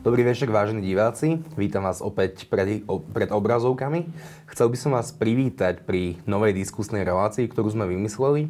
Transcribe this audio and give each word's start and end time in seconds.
Dobrý 0.00 0.24
večer, 0.24 0.48
vážení 0.48 0.80
diváci. 0.80 1.44
Vítam 1.60 1.84
vás 1.84 2.00
opäť 2.00 2.48
pred, 2.48 2.88
pred 3.12 3.28
obrazovkami. 3.28 4.08
Chcel 4.48 4.72
by 4.72 4.76
som 4.80 4.96
vás 4.96 5.12
privítať 5.12 5.84
pri 5.84 6.16
novej 6.24 6.56
diskusnej 6.56 7.04
relácii, 7.04 7.44
ktorú 7.44 7.68
sme 7.68 7.84
vymysleli. 7.84 8.48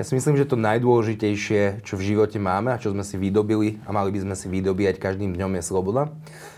Ja 0.00 0.08
si 0.08 0.16
myslím, 0.16 0.40
že 0.40 0.48
to 0.48 0.56
najdôležitejšie, 0.56 1.84
čo 1.84 2.00
v 2.00 2.06
živote 2.08 2.40
máme 2.40 2.72
a 2.72 2.80
čo 2.80 2.96
sme 2.96 3.04
si 3.04 3.20
vydobili 3.20 3.84
a 3.84 3.92
mali 3.92 4.16
by 4.16 4.32
sme 4.32 4.34
si 4.40 4.48
vydobíjať 4.48 4.96
každým 4.96 5.36
dňom 5.36 5.60
je 5.60 5.62
sloboda. 5.68 6.08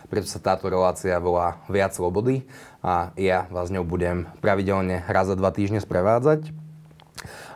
Preto 0.07 0.31
sa 0.31 0.39
táto 0.39 0.71
relácia 0.71 1.19
volá 1.19 1.59
Viac 1.67 1.99
slobody 1.99 2.47
a 2.87 3.11
ja 3.19 3.51
vás 3.51 3.75
ňou 3.75 3.83
budem 3.83 4.31
pravidelne 4.39 5.03
raz 5.11 5.27
za 5.27 5.35
dva 5.35 5.51
týždne 5.51 5.83
sprevádzať. 5.83 6.55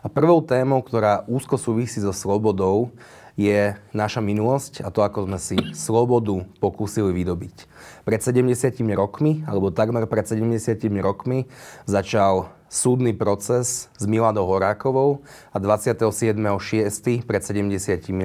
A 0.02 0.10
prvou 0.10 0.42
témou, 0.42 0.82
ktorá 0.82 1.22
úzko 1.30 1.54
súvisí 1.54 2.02
so 2.02 2.10
slobodou, 2.10 2.90
je 3.34 3.74
naša 3.90 4.22
minulosť 4.22 4.86
a 4.86 4.94
to, 4.94 5.02
ako 5.02 5.26
sme 5.26 5.38
si 5.42 5.56
slobodu 5.74 6.46
pokúsili 6.62 7.10
vydobiť. 7.10 7.66
Pred 8.06 8.20
70 8.22 8.54
rokmi, 8.94 9.42
alebo 9.48 9.74
takmer 9.74 10.06
pred 10.06 10.22
70 10.22 10.78
rokmi, 11.02 11.50
začal 11.82 12.54
súdny 12.70 13.14
proces 13.14 13.86
s 13.90 14.04
Miladou 14.06 14.50
Horákovou 14.50 15.22
a 15.54 15.62
27.6. 15.62 17.22
pred 17.22 17.42
70 17.42 17.70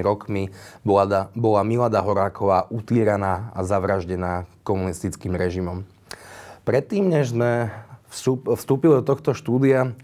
rokmi 0.02 0.50
bola, 0.82 1.30
bola 1.38 1.62
Milada 1.62 2.02
Horáková 2.02 2.66
utýraná 2.70 3.54
a 3.54 3.62
zavraždená 3.62 4.50
komunistickým 4.66 5.38
režimom. 5.38 5.86
Predtým, 6.66 7.10
než 7.10 7.30
sme 7.34 7.70
vstúpili 8.10 8.98
do 9.00 9.06
tohto 9.06 9.34
štúdia, 9.34 9.94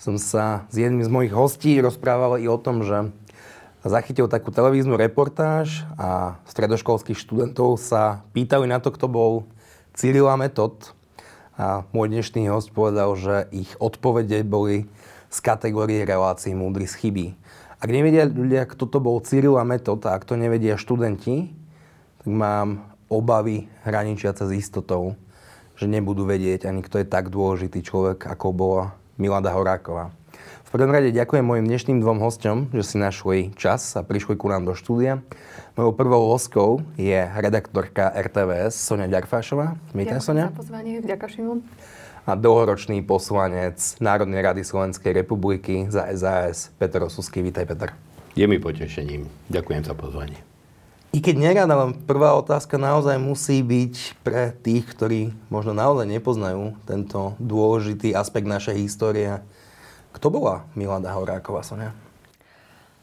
som 0.00 0.16
sa 0.16 0.64
s 0.72 0.80
jedným 0.80 1.04
z 1.04 1.12
mojich 1.12 1.36
hostí 1.36 1.76
rozprával 1.76 2.40
i 2.40 2.48
o 2.48 2.56
tom, 2.56 2.80
že 2.80 3.12
zachytil 3.84 4.28
takú 4.28 4.52
televíznu 4.52 5.00
reportáž 5.00 5.88
a 5.96 6.36
stredoškolských 6.44 7.16
študentov 7.16 7.80
sa 7.80 8.26
pýtali 8.36 8.68
na 8.68 8.82
to, 8.82 8.92
kto 8.92 9.08
bol 9.08 9.32
a 10.00 10.34
Metod. 10.36 10.92
A 11.60 11.84
môj 11.92 12.08
dnešný 12.08 12.48
host 12.48 12.72
povedal, 12.72 13.12
že 13.20 13.44
ich 13.52 13.68
odpovede 13.76 14.40
boli 14.48 14.88
z 15.28 15.38
kategórie 15.44 16.00
relácií 16.08 16.56
múdry 16.56 16.88
z 16.88 16.96
chyby. 16.96 17.26
Ak 17.80 17.88
nevedia 17.88 18.24
ľudia, 18.28 18.64
kto 18.64 18.88
to 18.88 18.98
bol 19.00 19.20
a 19.20 19.64
Metod, 19.64 20.04
a 20.08 20.16
ak 20.16 20.24
to 20.24 20.40
nevedia 20.40 20.80
študenti, 20.80 21.52
tak 22.20 22.28
mám 22.28 22.84
obavy 23.08 23.68
hraničiace 23.84 24.48
s 24.48 24.52
istotou, 24.56 25.16
že 25.76 25.88
nebudú 25.88 26.28
vedieť 26.28 26.68
ani 26.68 26.84
kto 26.84 27.00
je 27.00 27.06
tak 27.08 27.32
dôležitý 27.32 27.80
človek, 27.80 28.28
ako 28.28 28.46
bola 28.52 28.84
Milada 29.20 29.52
Horáková. 29.52 30.12
V 30.70 30.78
prvom 30.78 30.94
rade 30.94 31.10
ďakujem 31.10 31.42
mojim 31.42 31.66
dnešným 31.66 31.98
dvom 31.98 32.22
hosťom, 32.22 32.70
že 32.70 32.86
si 32.86 32.94
našli 32.94 33.50
čas 33.58 33.82
a 33.98 34.06
prišli 34.06 34.38
ku 34.38 34.46
nám 34.46 34.62
do 34.62 34.78
štúdia. 34.78 35.18
Mojou 35.74 35.98
prvou 35.98 36.30
hostkou 36.30 36.86
je 36.94 37.26
redaktorka 37.26 38.06
RTVS 38.14 38.78
Sonia 38.78 39.10
Ďarfášová. 39.10 39.74
Vítaj, 39.90 40.22
Sonia. 40.22 40.54
za 40.54 40.62
pozvanie, 40.62 41.02
vďaka 41.02 41.26
Šimon. 41.26 41.66
A 42.22 42.38
dlhoročný 42.38 43.02
poslanec 43.02 43.82
Národnej 43.98 44.46
rady 44.46 44.62
Slovenskej 44.62 45.10
republiky 45.10 45.90
za 45.90 46.06
SAS 46.14 46.70
Peter 46.78 47.02
Osusky. 47.02 47.42
Vítaj, 47.42 47.66
Peter. 47.66 47.90
Je 48.38 48.46
mi 48.46 48.62
potešením. 48.62 49.26
Ďakujem 49.50 49.82
za 49.82 49.98
pozvanie. 49.98 50.38
I 51.10 51.18
keď 51.18 51.34
nerad, 51.34 51.66
ale 51.66 51.98
prvá 52.06 52.38
otázka 52.38 52.78
naozaj 52.78 53.18
musí 53.18 53.66
byť 53.66 54.22
pre 54.22 54.54
tých, 54.54 54.86
ktorí 54.86 55.34
možno 55.50 55.74
naozaj 55.74 56.06
nepoznajú 56.06 56.78
tento 56.86 57.34
dôležitý 57.42 58.14
aspekt 58.14 58.46
našej 58.46 58.78
histórie 58.78 59.42
kto 60.12 60.26
bola 60.28 60.66
Milada 60.74 61.14
Horáková, 61.14 61.62
Sonia? 61.62 61.94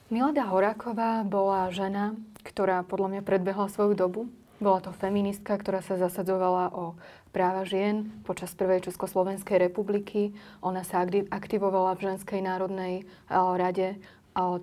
Milada 0.08 0.48
Horáková 0.48 1.24
bola 1.28 1.68
žena, 1.72 2.16
ktorá 2.44 2.84
podľa 2.88 3.18
mňa 3.18 3.22
predbehla 3.28 3.68
svoju 3.68 3.94
dobu. 3.96 4.22
Bola 4.58 4.82
to 4.82 4.90
feministka, 4.96 5.54
ktorá 5.54 5.86
sa 5.86 6.02
zasadzovala 6.02 6.73
o 6.73 6.98
práva 7.30 7.62
žien 7.62 8.10
počas 8.26 8.56
prvej 8.58 8.90
Československej 8.90 9.70
republiky. 9.70 10.34
Ona 10.66 10.82
sa 10.82 11.06
aktivovala 11.06 11.94
v 11.94 12.10
Ženskej 12.10 12.42
národnej 12.42 13.06
rade, 13.30 14.02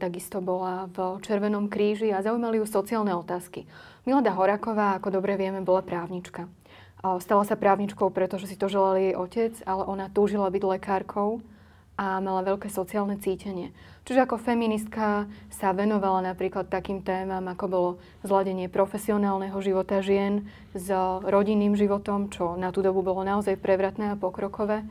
takisto 0.03 0.43
bola 0.43 0.91
v 0.91 1.23
Červenom 1.23 1.71
kríži 1.71 2.11
a 2.11 2.27
zaujímali 2.27 2.59
ju 2.59 2.67
sociálne 2.67 3.15
otázky. 3.15 3.71
Milada 4.03 4.35
Horáková, 4.35 4.99
ako 4.99 5.15
dobre 5.15 5.39
vieme, 5.39 5.63
bola 5.63 5.85
právnička. 5.85 6.51
Stala 7.21 7.45
sa 7.47 7.55
právničkou, 7.55 8.11
pretože 8.11 8.49
si 8.49 8.57
to 8.59 8.67
želal 8.67 8.97
jej 8.99 9.15
otec, 9.15 9.55
ale 9.69 9.87
ona 9.87 10.11
túžila 10.11 10.51
byť 10.51 10.63
lekárkou 10.65 11.45
a 11.95 12.19
mala 12.19 12.43
veľké 12.43 12.67
sociálne 12.67 13.15
cítenie. 13.23 13.71
Čiže 14.05 14.27
ako 14.27 14.37
feministka 14.37 15.31
sa 15.49 15.73
venovala 15.73 16.35
napríklad 16.35 16.69
takým 16.69 17.01
témam, 17.01 17.47
ako 17.47 17.65
bolo 17.71 17.91
zladenie 18.27 18.67
profesionálneho 18.69 19.57
života 19.63 20.03
žien 20.03 20.45
s 20.75 20.91
rodinným 21.25 21.79
životom, 21.79 22.29
čo 22.29 22.59
na 22.59 22.75
tú 22.75 22.83
dobu 22.83 23.01
bolo 23.01 23.23
naozaj 23.23 23.57
prevratné 23.63 24.13
a 24.13 24.21
pokrokové. 24.21 24.83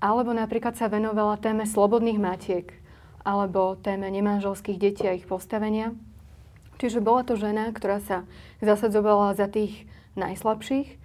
Alebo 0.00 0.32
napríklad 0.32 0.74
sa 0.74 0.88
venovala 0.88 1.38
téme 1.38 1.68
slobodných 1.68 2.20
matiek, 2.20 2.72
alebo 3.22 3.76
téme 3.78 4.08
nemanželských 4.08 4.80
detí 4.80 5.04
a 5.06 5.16
ich 5.16 5.28
postavenia. 5.28 5.92
Čiže 6.76 7.00
bola 7.00 7.24
to 7.24 7.40
žena, 7.40 7.72
ktorá 7.72 8.00
sa 8.04 8.28
zasadzovala 8.60 9.32
za 9.36 9.48
tých 9.48 9.88
najslabších. 10.16 11.00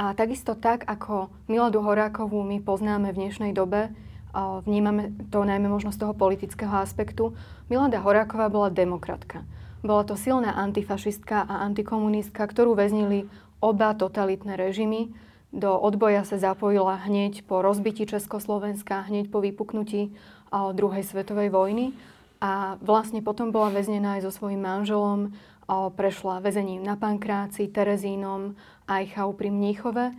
A 0.00 0.16
takisto 0.18 0.58
tak, 0.58 0.82
ako 0.88 1.30
Miladu 1.46 1.84
Horákovú 1.84 2.42
my 2.42 2.58
poznáme 2.58 3.14
v 3.14 3.20
dnešnej 3.26 3.52
dobe, 3.54 3.94
Vnímame 4.32 5.12
to 5.28 5.44
najmä 5.44 5.68
možno 5.68 5.92
z 5.92 6.00
toho 6.00 6.16
politického 6.16 6.72
aspektu. 6.80 7.36
Milada 7.68 8.00
Horáková 8.00 8.48
bola 8.48 8.72
demokratka. 8.72 9.44
Bola 9.84 10.08
to 10.08 10.16
silná 10.16 10.56
antifašistka 10.56 11.44
a 11.44 11.60
antikomunistka, 11.68 12.40
ktorú 12.40 12.72
väznili 12.72 13.28
oba 13.60 13.92
totalitné 13.92 14.56
režimy. 14.56 15.12
Do 15.52 15.76
odboja 15.76 16.24
sa 16.24 16.40
zapojila 16.40 16.96
hneď 17.04 17.44
po 17.44 17.60
rozbití 17.60 18.08
Československa, 18.08 19.04
hneď 19.04 19.28
po 19.28 19.44
vypuknutí 19.44 20.16
druhej 20.48 21.04
svetovej 21.04 21.52
vojny. 21.52 21.92
A 22.40 22.80
vlastne 22.80 23.20
potom 23.20 23.52
bola 23.52 23.68
väznená 23.68 24.16
aj 24.16 24.24
so 24.24 24.32
svojím 24.32 24.64
manželom. 24.64 25.36
Prešla 25.68 26.40
väzením 26.40 26.80
na 26.80 26.96
Pankráci, 26.96 27.68
Terezínom 27.68 28.56
a 28.88 29.04
Eichau 29.04 29.36
pri 29.36 29.52
Mníchove. 29.52 30.16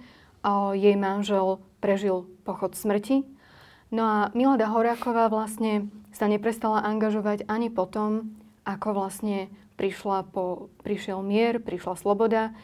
Jej 0.77 0.95
manžel 1.01 1.57
prežil 1.81 2.29
pochod 2.45 2.77
smrti 2.77 3.25
No 3.93 4.01
a 4.01 4.17
Milada 4.33 4.65
Horáková 4.73 5.29
vlastne 5.29 5.93
sa 6.09 6.25
neprestala 6.25 6.81
angažovať 6.81 7.45
ani 7.45 7.69
potom, 7.69 8.33
ako 8.65 8.97
vlastne 8.97 9.53
prišla 9.77 10.33
po, 10.33 10.73
prišiel 10.81 11.21
mier, 11.21 11.61
prišla 11.61 12.01
sloboda. 12.01 12.57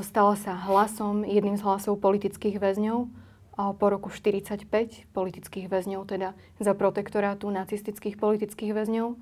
Stala 0.00 0.32
sa 0.40 0.56
hlasom, 0.56 1.28
jedným 1.28 1.60
z 1.60 1.66
hlasov 1.68 2.00
politických 2.00 2.56
väzňov 2.56 3.04
po 3.52 3.86
roku 3.92 4.08
45 4.08 4.64
politických 5.12 5.68
väzňov, 5.68 6.08
teda 6.08 6.32
za 6.56 6.72
protektorátu 6.72 7.52
nacistických 7.52 8.16
politických 8.16 8.72
väzňov. 8.72 9.20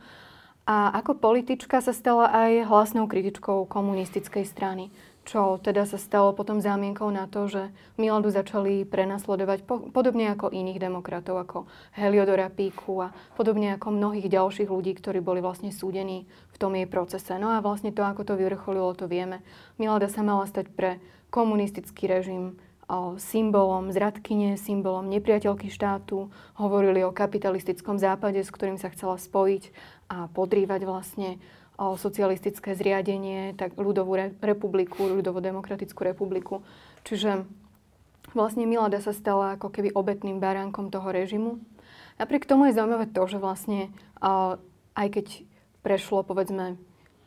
A 0.71 0.94
ako 1.03 1.19
politička 1.19 1.82
sa 1.82 1.91
stala 1.91 2.31
aj 2.31 2.71
hlasnou 2.71 3.11
kritičkou 3.11 3.67
komunistickej 3.67 4.47
strany 4.47 4.94
čo 5.31 5.63
teda 5.63 5.87
sa 5.87 5.95
stalo 5.95 6.35
potom 6.35 6.59
zámienkou 6.59 7.07
na 7.07 7.31
to, 7.31 7.47
že 7.47 7.71
Miladu 7.95 8.35
začali 8.35 8.83
prenasledovať 8.83 9.63
po, 9.63 9.87
podobne 9.95 10.27
ako 10.35 10.51
iných 10.51 10.83
demokratov, 10.83 11.39
ako 11.39 11.59
Heliodora 11.95 12.51
Píku 12.51 12.99
a 13.07 13.15
podobne 13.39 13.79
ako 13.79 13.95
mnohých 13.95 14.27
ďalších 14.27 14.67
ľudí, 14.67 14.99
ktorí 14.99 15.23
boli 15.23 15.39
vlastne 15.39 15.71
súdení 15.71 16.27
v 16.51 16.57
tom 16.59 16.75
jej 16.75 16.91
procese. 16.91 17.39
No 17.39 17.55
a 17.55 17.63
vlastne 17.63 17.95
to, 17.95 18.03
ako 18.03 18.27
to 18.27 18.35
vyvrcholilo, 18.35 18.91
to 18.99 19.07
vieme. 19.07 19.39
Milada 19.79 20.11
sa 20.11 20.27
mala 20.27 20.51
stať 20.51 20.67
pre 20.75 20.99
komunistický 21.31 22.11
režim 22.11 22.59
symbolom 23.23 23.95
zradkyne, 23.95 24.59
symbolom 24.59 25.07
nepriateľky 25.07 25.71
štátu. 25.71 26.27
Hovorili 26.59 27.07
o 27.07 27.15
kapitalistickom 27.15 28.03
západe, 28.03 28.43
s 28.43 28.51
ktorým 28.51 28.83
sa 28.83 28.91
chcela 28.91 29.15
spojiť 29.15 29.71
a 30.11 30.27
podrývať 30.27 30.83
vlastne 30.83 31.38
socialistické 31.81 32.77
zriadenie, 32.77 33.56
tak 33.56 33.81
ľudovú 33.81 34.12
republiku, 34.44 35.09
ľudovo-demokratickú 35.09 36.00
republiku. 36.05 36.61
Čiže 37.09 37.49
vlastne 38.37 38.69
Milada 38.69 39.00
sa 39.00 39.17
stala 39.17 39.56
ako 39.56 39.73
keby 39.73 39.97
obetným 39.97 40.37
baránkom 40.38 40.93
toho 40.93 41.09
režimu. 41.09 41.56
Napriek 42.21 42.44
tomu 42.44 42.69
je 42.69 42.77
zaujímavé 42.77 43.09
to, 43.09 43.25
že 43.25 43.41
vlastne 43.41 43.88
aj 44.93 45.09
keď 45.09 45.27
prešlo 45.81 46.21
povedzme 46.21 46.77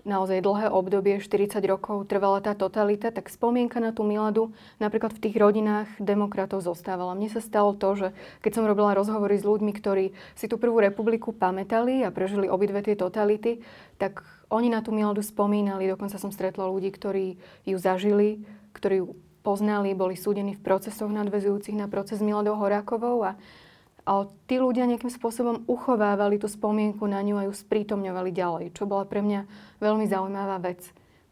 naozaj 0.03 0.43
dlhé 0.43 0.67
obdobie, 0.67 1.23
40 1.23 1.63
rokov 1.63 2.11
trvala 2.11 2.43
tá 2.43 2.51
totalita, 2.51 3.07
tak 3.07 3.31
spomienka 3.31 3.79
na 3.79 3.95
tú 3.95 4.03
Miladu 4.03 4.51
napríklad 4.75 5.15
v 5.15 5.23
tých 5.23 5.35
rodinách 5.39 5.87
demokratov 5.95 6.59
zostávala. 6.59 7.15
Mne 7.15 7.31
sa 7.31 7.39
stalo 7.39 7.71
to, 7.71 7.95
že 7.95 8.07
keď 8.43 8.51
som 8.51 8.67
robila 8.67 8.91
rozhovory 8.91 9.39
s 9.39 9.47
ľuďmi, 9.47 9.71
ktorí 9.71 10.11
si 10.35 10.45
tú 10.51 10.59
prvú 10.59 10.83
republiku 10.83 11.31
pamätali 11.31 12.03
a 12.03 12.11
prežili 12.11 12.51
obidve 12.51 12.83
tie 12.83 12.99
totality, 12.99 13.63
tak 13.95 14.27
oni 14.53 14.69
na 14.69 14.85
tú 14.85 14.93
Miladu 14.93 15.25
spomínali. 15.25 15.89
Dokonca 15.89 16.21
som 16.21 16.29
stretla 16.29 16.69
ľudí, 16.69 16.93
ktorí 16.93 17.41
ju 17.65 17.77
zažili, 17.81 18.45
ktorí 18.77 19.01
ju 19.01 19.17
poznali, 19.41 19.97
boli 19.97 20.13
súdení 20.13 20.53
v 20.55 20.63
procesoch 20.63 21.09
nadvezujúcich 21.09 21.75
na 21.75 21.89
proces 21.89 22.21
Miladou 22.21 22.55
Horákovou 22.55 23.25
a 23.25 23.33
a 24.03 24.27
tí 24.51 24.59
ľudia 24.59 24.83
nejakým 24.83 25.07
spôsobom 25.07 25.63
uchovávali 25.63 26.35
tú 26.35 26.51
spomienku 26.51 27.07
na 27.07 27.23
ňu 27.23 27.39
a 27.39 27.47
ju 27.47 27.53
sprítomňovali 27.55 28.35
ďalej, 28.35 28.65
čo 28.75 28.83
bola 28.83 29.07
pre 29.07 29.23
mňa 29.23 29.47
veľmi 29.79 30.05
zaujímavá 30.11 30.59
vec. 30.59 30.83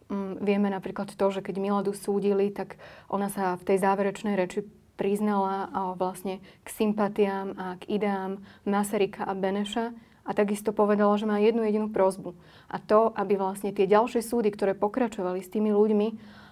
mm, 0.07 0.39
vieme 0.39 0.71
napríklad 0.71 1.11
to, 1.11 1.25
že 1.31 1.43
keď 1.43 1.59
Miladu 1.59 1.91
súdili, 1.91 2.47
tak 2.47 2.79
ona 3.11 3.27
sa 3.27 3.59
v 3.59 3.67
tej 3.67 3.77
záverečnej 3.83 4.39
reči 4.39 4.63
priznala 4.95 5.67
vlastne 5.99 6.39
k 6.63 6.67
sympatiám 6.71 7.47
a 7.59 7.75
k 7.75 7.99
ideám 7.99 8.39
Masaryka 8.63 9.27
a 9.27 9.33
Beneša 9.35 9.91
a 10.21 10.31
takisto 10.37 10.69
povedala, 10.71 11.17
že 11.17 11.25
má 11.25 11.41
jednu 11.41 11.65
jedinú 11.65 11.87
prozbu. 11.89 12.37
A 12.69 12.77
to, 12.77 13.09
aby 13.17 13.37
vlastne 13.37 13.73
tie 13.73 13.89
ďalšie 13.89 14.21
súdy, 14.21 14.53
ktoré 14.53 14.77
pokračovali 14.77 15.41
s 15.41 15.49
tými 15.49 15.73
ľuďmi, 15.73 16.07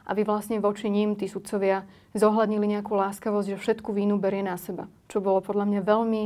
aby 0.09 0.21
vlastne 0.25 0.57
voči 0.57 0.89
ním 0.89 1.13
tí 1.13 1.29
sudcovia 1.29 1.85
zohľadnili 2.17 2.65
nejakú 2.65 2.97
láskavosť, 2.97 3.53
že 3.53 3.61
všetku 3.61 3.93
vínu 3.93 4.17
berie 4.17 4.41
na 4.41 4.57
seba. 4.57 4.89
Čo 5.05 5.21
bolo 5.21 5.45
podľa 5.45 5.69
mňa 5.69 5.81
veľmi, 5.85 6.23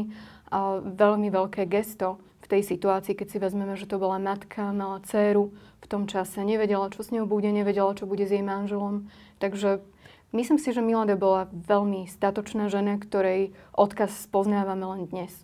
veľmi 0.95 1.27
veľké 1.27 1.67
gesto 1.67 2.23
v 2.43 2.47
tej 2.47 2.63
situácii, 2.63 3.11
keď 3.15 3.27
si 3.27 3.37
vezmeme, 3.43 3.75
že 3.75 3.87
to 3.87 3.99
bola 3.99 4.23
matka, 4.23 4.71
mala 4.71 5.03
dceru 5.03 5.51
v 5.83 5.85
tom 5.91 6.07
čase, 6.07 6.39
nevedela, 6.47 6.87
čo 6.91 7.03
s 7.03 7.11
ňou 7.11 7.27
bude, 7.27 7.51
nevedela, 7.51 7.91
čo 7.91 8.07
bude 8.07 8.23
s 8.23 8.31
jej 8.31 8.43
manželom. 8.43 9.11
Takže 9.43 9.83
myslím 10.31 10.59
si, 10.59 10.71
že 10.71 10.79
Milada 10.79 11.19
bola 11.19 11.51
veľmi 11.51 12.07
statočná 12.07 12.71
žena, 12.71 12.95
ktorej 12.95 13.51
odkaz 13.75 14.15
spoznávame 14.15 14.87
len 14.95 15.11
dnes. 15.11 15.35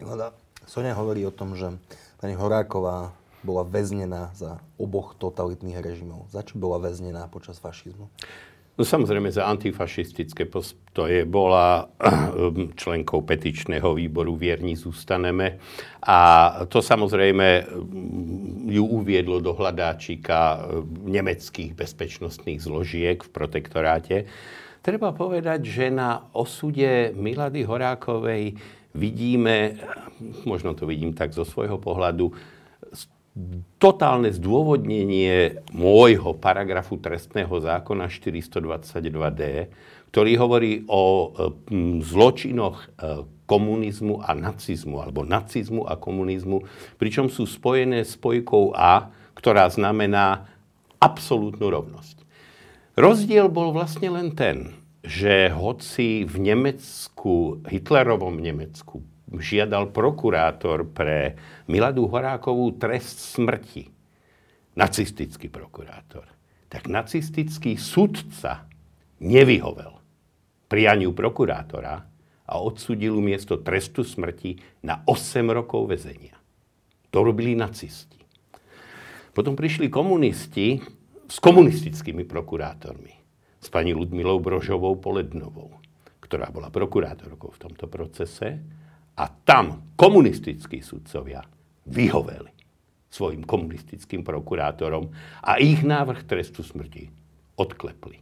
Milada, 0.00 0.32
Sonia 0.68 0.92
hovorí 0.92 1.24
o 1.24 1.32
tom, 1.32 1.56
že 1.56 1.72
pani 2.20 2.36
Horáková 2.36 3.16
bola 3.40 3.64
väznená 3.64 4.36
za 4.36 4.60
oboch 4.76 5.16
totalitných 5.16 5.80
režimov. 5.80 6.28
Za 6.28 6.44
čo 6.44 6.60
bola 6.60 6.76
väznená 6.76 7.24
počas 7.32 7.56
fašizmu? 7.56 8.12
No 8.78 8.86
samozrejme 8.86 9.26
za 9.34 9.42
antifašistické 9.50 10.46
postoje 10.46 11.26
bola 11.26 11.90
ehm, 11.98 12.76
členkou 12.78 13.26
petičného 13.26 13.90
výboru 13.96 14.38
Vierni 14.38 14.78
zústaneme 14.78 15.58
a 15.98 16.18
to 16.70 16.78
samozrejme 16.78 17.46
ehm, 17.58 18.70
ju 18.70 18.84
uviedlo 18.86 19.42
do 19.42 19.56
hľadáčika 19.56 20.38
ehm, 20.38 21.10
nemeckých 21.10 21.74
bezpečnostných 21.74 22.62
zložiek 22.62 23.18
v 23.18 23.30
protektoráte. 23.34 24.16
Treba 24.78 25.10
povedať, 25.10 25.66
že 25.66 25.90
na 25.90 26.30
osude 26.30 27.10
Milady 27.18 27.66
Horákovej 27.66 28.77
vidíme, 28.96 29.80
možno 30.48 30.72
to 30.72 30.88
vidím 30.88 31.12
tak 31.12 31.32
zo 31.32 31.44
svojho 31.44 31.76
pohľadu, 31.76 32.32
totálne 33.78 34.34
zdôvodnenie 34.34 35.62
môjho 35.70 36.34
paragrafu 36.34 36.98
trestného 36.98 37.54
zákona 37.62 38.10
422d, 38.10 39.70
ktorý 40.10 40.32
hovorí 40.40 40.82
o 40.90 41.30
zločinoch 42.02 42.76
e, 42.82 42.86
komunizmu 43.46 44.24
a 44.24 44.34
nacizmu, 44.34 45.04
alebo 45.04 45.22
nacizmu 45.22 45.86
a 45.86 45.94
komunizmu, 45.94 46.66
pričom 46.98 47.30
sú 47.30 47.46
spojené 47.46 48.02
spojkou 48.02 48.74
A, 48.74 49.12
ktorá 49.38 49.70
znamená 49.70 50.50
absolútnu 50.98 51.70
rovnosť. 51.70 52.26
Rozdiel 52.98 53.46
bol 53.46 53.70
vlastne 53.70 54.10
len 54.10 54.34
ten, 54.34 54.74
že 55.08 55.48
hoci 55.48 56.28
v 56.28 56.36
Nemecku, 56.36 57.64
Hitlerovom 57.64 58.36
Nemecku, 58.36 59.00
žiadal 59.32 59.88
prokurátor 59.88 60.84
pre 60.84 61.40
Miladu 61.64 62.04
Horákovú 62.12 62.76
trest 62.76 63.16
smrti. 63.16 63.88
Nacistický 64.76 65.48
prokurátor. 65.48 66.28
Tak 66.68 66.92
nacistický 66.92 67.80
sudca 67.80 68.68
nevyhovel 69.24 69.96
prianiu 70.68 71.16
prokurátora 71.16 72.04
a 72.44 72.52
odsudil 72.60 73.16
miesto 73.24 73.56
trestu 73.64 74.04
smrti 74.04 74.84
na 74.84 75.00
8 75.08 75.48
rokov 75.48 75.88
väzenia. 75.88 76.36
To 77.08 77.24
robili 77.24 77.56
nacisti. 77.56 78.20
Potom 79.32 79.56
prišli 79.56 79.88
komunisti 79.88 80.76
s 81.24 81.36
komunistickými 81.40 82.28
prokurátormi. 82.28 83.17
S 83.58 83.66
pani 83.68 83.90
Ludmilou 83.94 84.38
Brožovou 84.38 84.96
Polednovou, 84.96 85.78
ktorá 86.22 86.48
bola 86.54 86.70
prokurátorkou 86.70 87.50
v 87.54 87.62
tomto 87.68 87.90
procese 87.90 88.62
a 89.18 89.24
tam 89.26 89.94
komunistickí 89.98 90.78
sudcovia 90.78 91.42
vyhoveli 91.90 92.54
svojim 93.08 93.42
komunistickým 93.42 94.20
prokurátorom 94.22 95.08
a 95.42 95.56
ich 95.56 95.80
návrh 95.80 96.28
trestu 96.28 96.60
smrti 96.60 97.08
odklepli. 97.56 98.20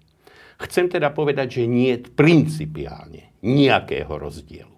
Chcem 0.57 0.89
teda 0.89 1.13
povedať, 1.13 1.61
že 1.61 1.65
nie 1.69 1.93
je 1.93 2.09
principiálne 2.09 3.37
nejakého 3.45 4.09
rozdielu 4.09 4.73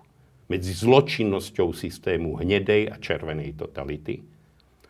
medzi 0.49 0.73
zločinnosťou 0.75 1.71
systému 1.77 2.41
hnedej 2.41 2.91
a 2.91 2.97
červenej 2.99 3.55
totality 3.55 4.25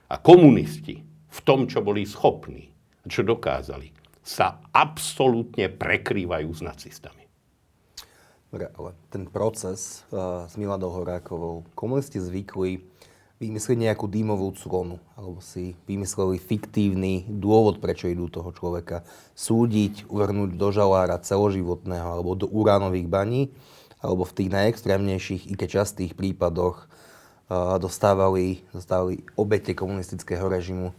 a 0.09 0.17
komunisti 0.17 1.03
v 1.29 1.39
tom, 1.45 1.69
čo 1.69 1.85
boli 1.85 2.09
schopní 2.09 2.71
a 3.05 3.07
čo 3.11 3.27
dokázali, 3.27 3.98
sa 4.29 4.61
absolútne 4.77 5.73
prekrývajú 5.73 6.53
s 6.53 6.61
nacistami. 6.61 7.25
Dobre, 8.53 8.69
ale 8.77 8.93
ten 9.09 9.25
proces 9.25 10.05
uh, 10.13 10.45
s 10.45 10.57
Miladou 10.61 10.93
Horákovou, 10.93 11.65
komunisti 11.73 12.21
zvykli 12.21 12.85
vymyslieť 13.41 13.79
nejakú 13.89 14.05
dýmovú 14.05 14.53
clonu, 14.57 15.01
alebo 15.17 15.41
si 15.41 15.79
vymysleli 15.89 16.37
fiktívny 16.37 17.25
dôvod, 17.29 17.81
prečo 17.81 18.11
idú 18.11 18.29
toho 18.29 18.53
človeka 18.53 19.07
súdiť, 19.33 20.11
uvrnúť 20.13 20.61
do 20.61 20.69
žalára 20.73 21.17
celoživotného, 21.21 22.09
alebo 22.19 22.37
do 22.37 22.49
uránových 22.49 23.09
baní, 23.09 23.43
alebo 24.01 24.29
v 24.29 24.37
tých 24.45 24.51
najextrémnejších, 24.53 25.49
i 25.49 25.55
keď 25.57 25.85
častých 25.85 26.13
prípadoch 26.13 26.85
uh, 26.85 27.81
dostávali, 27.81 28.65
dostávali 28.77 29.25
obete 29.41 29.73
komunistického 29.73 30.45
režimu 30.49 30.93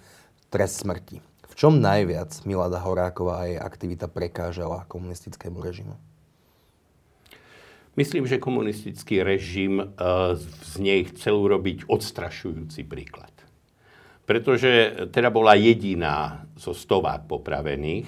trest 0.50 0.82
smrti. 0.82 1.29
Čom 1.60 1.84
najviac 1.84 2.48
Milada 2.48 2.80
Horáková 2.80 3.44
a 3.44 3.52
jej 3.52 3.60
aktivita 3.60 4.08
prekážala 4.08 4.88
komunistickému 4.88 5.60
režimu? 5.60 5.92
Myslím, 8.00 8.24
že 8.24 8.40
komunistický 8.40 9.20
režim 9.28 9.84
eh, 9.84 9.88
z 10.40 10.74
nej 10.80 11.04
chcel 11.12 11.36
urobiť 11.36 11.84
odstrašujúci 11.92 12.88
príklad. 12.88 13.36
Pretože 14.24 15.04
teda 15.12 15.28
bola 15.28 15.52
jediná 15.60 16.48
zo 16.56 16.72
stovák 16.72 17.28
popravených, 17.28 18.08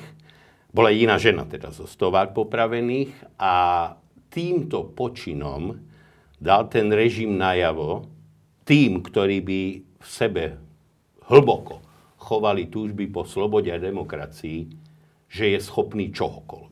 bola 0.72 0.88
jediná 0.96 1.20
žena 1.20 1.44
teda 1.44 1.76
zo 1.76 1.84
stovák 1.84 2.32
popravených 2.32 3.36
a 3.36 3.54
týmto 4.32 4.96
počinom 4.96 5.76
dal 6.40 6.72
ten 6.72 6.88
režim 6.88 7.36
najavo 7.36 8.08
tým, 8.64 9.04
ktorí 9.04 9.44
by 9.44 9.62
v 9.84 10.08
sebe 10.08 10.56
hlboko 11.28 11.81
chovali 12.22 12.70
túžby 12.70 13.10
po 13.10 13.26
slobode 13.26 13.74
a 13.74 13.82
demokracii, 13.82 14.70
že 15.26 15.58
je 15.58 15.60
schopný 15.60 16.14
čohokoľvek 16.14 16.72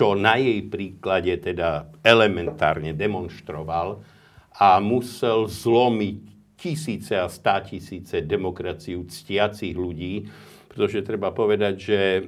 čo 0.00 0.14
na 0.14 0.38
jej 0.38 0.64
príklade 0.70 1.34
teda 1.42 1.90
elementárne 2.00 2.94
demonstroval 2.94 4.00
a 4.56 4.78
musel 4.78 5.50
zlomiť 5.50 6.18
tisíce 6.54 7.12
a 7.16 7.26
stá 7.28 7.60
tisíce 7.64 8.24
demokraciu 8.24 9.08
ctiacich 9.08 9.74
ľudí, 9.74 10.28
pretože 10.72 11.02
treba 11.02 11.34
povedať, 11.34 11.74
že 11.76 11.98
e, 12.00 12.22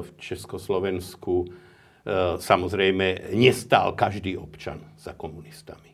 v 0.00 0.08
Československu 0.20 1.34
e, 1.42 1.46
samozrejme 2.38 3.34
nestál 3.34 3.96
každý 3.98 4.38
občan 4.38 4.80
za 5.00 5.16
komunistami. 5.16 5.92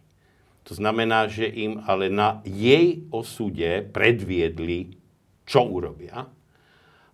To 0.68 0.76
znamená, 0.76 1.26
že 1.26 1.48
im 1.48 1.80
ale 1.90 2.12
na 2.12 2.44
jej 2.44 3.02
osude 3.10 3.88
predviedli, 3.90 4.99
čo 5.50 5.66
urobia. 5.66 6.30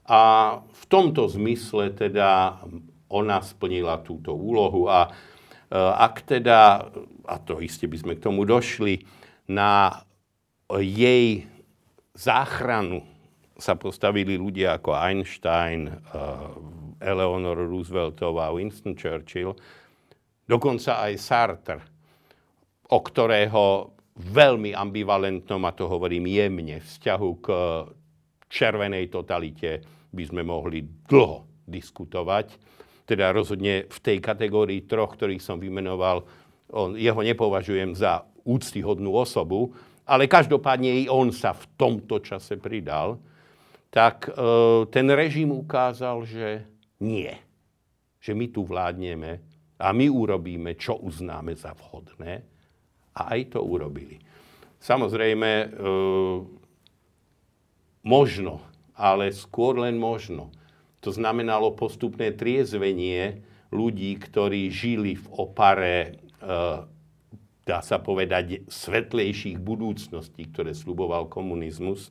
A 0.07 0.21
v 0.61 0.85
tomto 0.93 1.25
zmysle 1.33 1.97
teda 1.97 2.61
ona 3.09 3.41
splnila 3.41 4.05
túto 4.05 4.37
úlohu 4.37 4.93
a 4.93 5.09
e, 5.09 5.11
ak 5.81 6.29
teda, 6.29 6.85
a 7.25 7.37
to 7.41 7.65
iste 7.65 7.89
by 7.89 7.97
sme 7.97 8.13
k 8.21 8.25
tomu 8.29 8.45
došli, 8.45 9.03
na 9.49 10.05
jej 10.69 11.49
záchranu 12.13 13.03
sa 13.57 13.79
postavili 13.79 14.37
ľudia 14.37 14.77
ako 14.77 14.93
Einstein, 14.93 15.89
e, 15.89 15.95
Eleanor 17.01 17.57
Rooseveltová, 17.57 18.53
Winston 18.53 18.95
Churchill, 18.95 19.57
dokonca 20.45 21.03
aj 21.09 21.13
Sartre, 21.19 21.83
o 22.93 22.99
ktorého 23.03 23.97
veľmi 24.17 24.71
ambivalentnom, 24.73 25.61
a 25.67 25.75
to 25.75 25.91
hovorím 25.91 26.31
jemne, 26.31 26.79
vzťahu 26.79 27.31
k 27.43 27.47
červenej 28.47 29.11
totalite 29.11 29.83
by 30.11 30.25
sme 30.25 30.43
mohli 30.47 30.87
dlho 31.07 31.67
diskutovať 31.67 32.77
teda 33.07 33.31
rozhodne 33.31 33.87
v 33.87 33.99
tej 34.03 34.19
kategórii 34.19 34.83
troch, 34.85 35.15
ktorých 35.15 35.41
som 35.41 35.63
vymenoval, 35.63 36.27
on, 36.75 36.99
jeho 36.99 37.23
nepovažujem 37.23 37.95
za 37.95 38.27
úctyhodnú 38.43 39.15
osobu, 39.15 39.71
ale 40.03 40.27
každopádne 40.27 41.07
i 41.07 41.11
on 41.11 41.31
sa 41.31 41.55
v 41.55 41.65
tomto 41.79 42.19
čase 42.19 42.59
pridal, 42.59 43.23
tak 43.95 44.27
e, 44.27 44.31
ten 44.91 45.07
režim 45.15 45.55
ukázal, 45.55 46.27
že 46.27 46.67
nie. 46.99 47.31
Že 48.19 48.33
my 48.35 48.47
tu 48.51 48.67
vládneme 48.67 49.39
a 49.79 49.87
my 49.95 50.07
urobíme, 50.11 50.75
čo 50.75 50.99
uznáme 50.99 51.55
za 51.55 51.75
vhodné. 51.79 52.43
A 53.17 53.39
aj 53.39 53.57
to 53.57 53.63
urobili. 53.63 54.19
Samozrejme, 54.83 55.51
e, 55.63 55.67
možno 58.07 58.63
ale 58.97 59.29
skôr 59.31 59.77
len 59.77 60.01
možno. 60.01 60.49
To 61.05 61.13
znamenalo 61.13 61.77
postupné 61.77 62.33
triezvenie 62.33 63.45
ľudí, 63.71 64.17
ktorí 64.17 64.73
žili 64.73 65.21
v 65.21 65.27
opare, 65.37 65.97
e, 66.41 66.51
dá 67.63 67.79
sa 67.85 68.01
povedať, 68.01 68.65
svetlejších 68.67 69.61
budúcností, 69.61 70.49
ktoré 70.51 70.73
sluboval 70.73 71.29
komunizmus. 71.29 72.11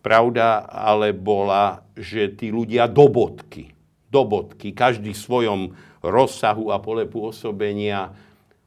Pravda 0.00 0.64
ale 0.64 1.12
bola, 1.12 1.84
že 1.94 2.32
tí 2.32 2.48
ľudia 2.48 2.88
do 2.88 3.06
bodky, 3.12 3.76
do 4.08 4.22
bodky, 4.24 4.72
každý 4.72 5.12
v 5.12 5.22
svojom 5.22 5.60
rozsahu 6.00 6.72
a 6.72 6.80
pole 6.80 7.04
pôsobenia 7.04 8.14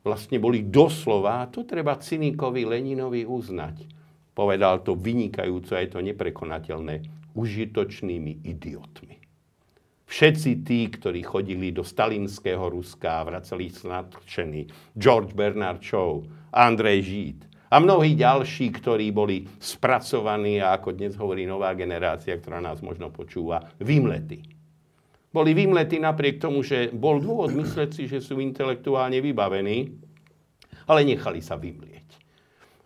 vlastne 0.05 0.37
boli 0.37 0.63
doslova, 0.63 1.43
a 1.43 1.49
to 1.49 1.63
treba 1.63 1.99
Cynikovi 1.99 2.67
Leninovi 2.67 3.23
uznať, 3.23 3.98
povedal 4.33 4.81
to 4.85 4.95
vynikajúco, 4.95 5.75
a 5.75 5.83
je 5.83 5.89
to 5.91 5.99
neprekonateľné, 6.03 6.95
užitočnými 7.37 8.45
idiotmi. 8.45 9.19
Všetci 10.09 10.65
tí, 10.65 10.89
ktorí 10.89 11.21
chodili 11.21 11.69
do 11.69 11.85
stalinského 11.85 12.73
Ruska 12.73 13.21
a 13.21 13.25
vracali 13.29 13.69
sa 13.69 14.01
nadšení, 14.01 14.65
George 14.97 15.37
Bernard 15.37 15.85
Shaw, 15.85 16.25
Andrej 16.49 16.99
Žít 17.05 17.39
a 17.69 17.77
mnohí 17.77 18.17
ďalší, 18.17 18.73
ktorí 18.73 19.13
boli 19.13 19.45
spracovaní 19.61 20.57
a 20.57 20.73
ako 20.73 20.97
dnes 20.97 21.13
hovorí 21.13 21.45
nová 21.45 21.77
generácia, 21.77 22.33
ktorá 22.33 22.57
nás 22.57 22.81
možno 22.81 23.13
počúva, 23.13 23.69
vymlety. 23.77 24.41
Boli 25.29 25.53
vymlety 25.53 26.01
napriek 26.01 26.41
tomu, 26.41 26.65
že 26.65 26.89
bol 26.89 27.21
dôvod 27.21 27.53
mysleť 27.53 27.89
si, 27.93 28.09
že 28.09 28.17
sú 28.17 28.41
intelektuálne 28.41 29.21
vybavení, 29.21 29.93
ale 30.89 31.05
nechali 31.05 31.37
sa 31.37 31.53
vymlieť. 31.53 32.08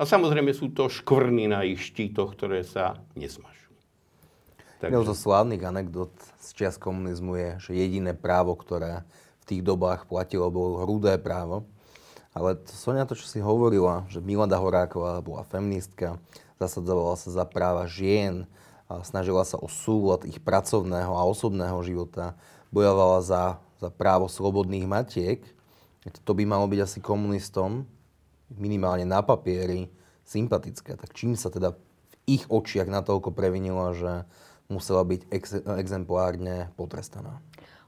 A 0.03 0.10
samozrejme 0.19 0.51
sú 0.51 0.67
to 0.75 0.91
škvrny 0.91 1.48
na 1.48 1.63
ich 1.63 1.79
štítoch, 1.79 2.36
ktoré 2.36 2.67
sa 2.67 3.00
nesmažú. 3.15 3.72
Takže... 4.83 4.91
Jednou 4.91 5.07
zo 5.07 5.15
slávnych 5.15 5.63
anekdot 5.63 6.12
z 6.43 6.48
čias 6.60 6.75
komunizmu 6.75 7.39
je, 7.39 7.50
že 7.63 7.72
jediné 7.72 8.12
právo, 8.12 8.51
ktoré 8.60 9.07
v 9.39 9.43
tých 9.48 9.62
dobách 9.63 10.03
platilo, 10.12 10.51
bolo 10.51 10.83
hrudé 10.83 11.15
právo. 11.15 11.63
Ale 12.36 12.60
to, 12.60 12.75
Sonia, 12.75 13.07
to, 13.07 13.15
čo 13.15 13.31
si 13.31 13.39
hovorila, 13.39 14.03
že 14.12 14.19
Milada 14.19 14.60
Horáková 14.60 15.24
bola 15.24 15.48
feministka, 15.48 16.19
zasadzovala 16.60 17.15
sa 17.15 17.31
za 17.31 17.48
práva 17.48 17.88
žien, 17.88 18.43
snažila 19.07 19.48
sa 19.48 19.55
o 19.55 19.72
súlad 19.72 20.27
ich 20.27 20.43
pracovného 20.43 21.15
a 21.15 21.24
osobného 21.24 21.79
života, 21.79 22.36
bojovala 22.75 23.24
za, 23.24 23.43
za 23.79 23.88
právo 23.88 24.27
slobodných 24.27 24.83
matiek, 24.83 25.39
to 26.27 26.36
by 26.36 26.43
malo 26.43 26.67
byť 26.67 26.79
asi 26.83 27.00
komunistom, 27.00 27.88
minimálne 28.57 29.07
na 29.07 29.22
papieri, 29.22 29.89
sympatické. 30.24 30.95
Tak 30.95 31.13
čím 31.13 31.36
sa 31.36 31.51
teda 31.51 31.75
v 31.75 31.79
ich 32.25 32.43
očiach 32.48 32.88
natoľko 32.88 33.36
previnila, 33.36 33.91
že 33.91 34.24
musela 34.72 35.03
byť 35.03 35.22
ex- 35.29 35.65
exemplárne 35.79 36.72
potrestaná. 36.79 37.43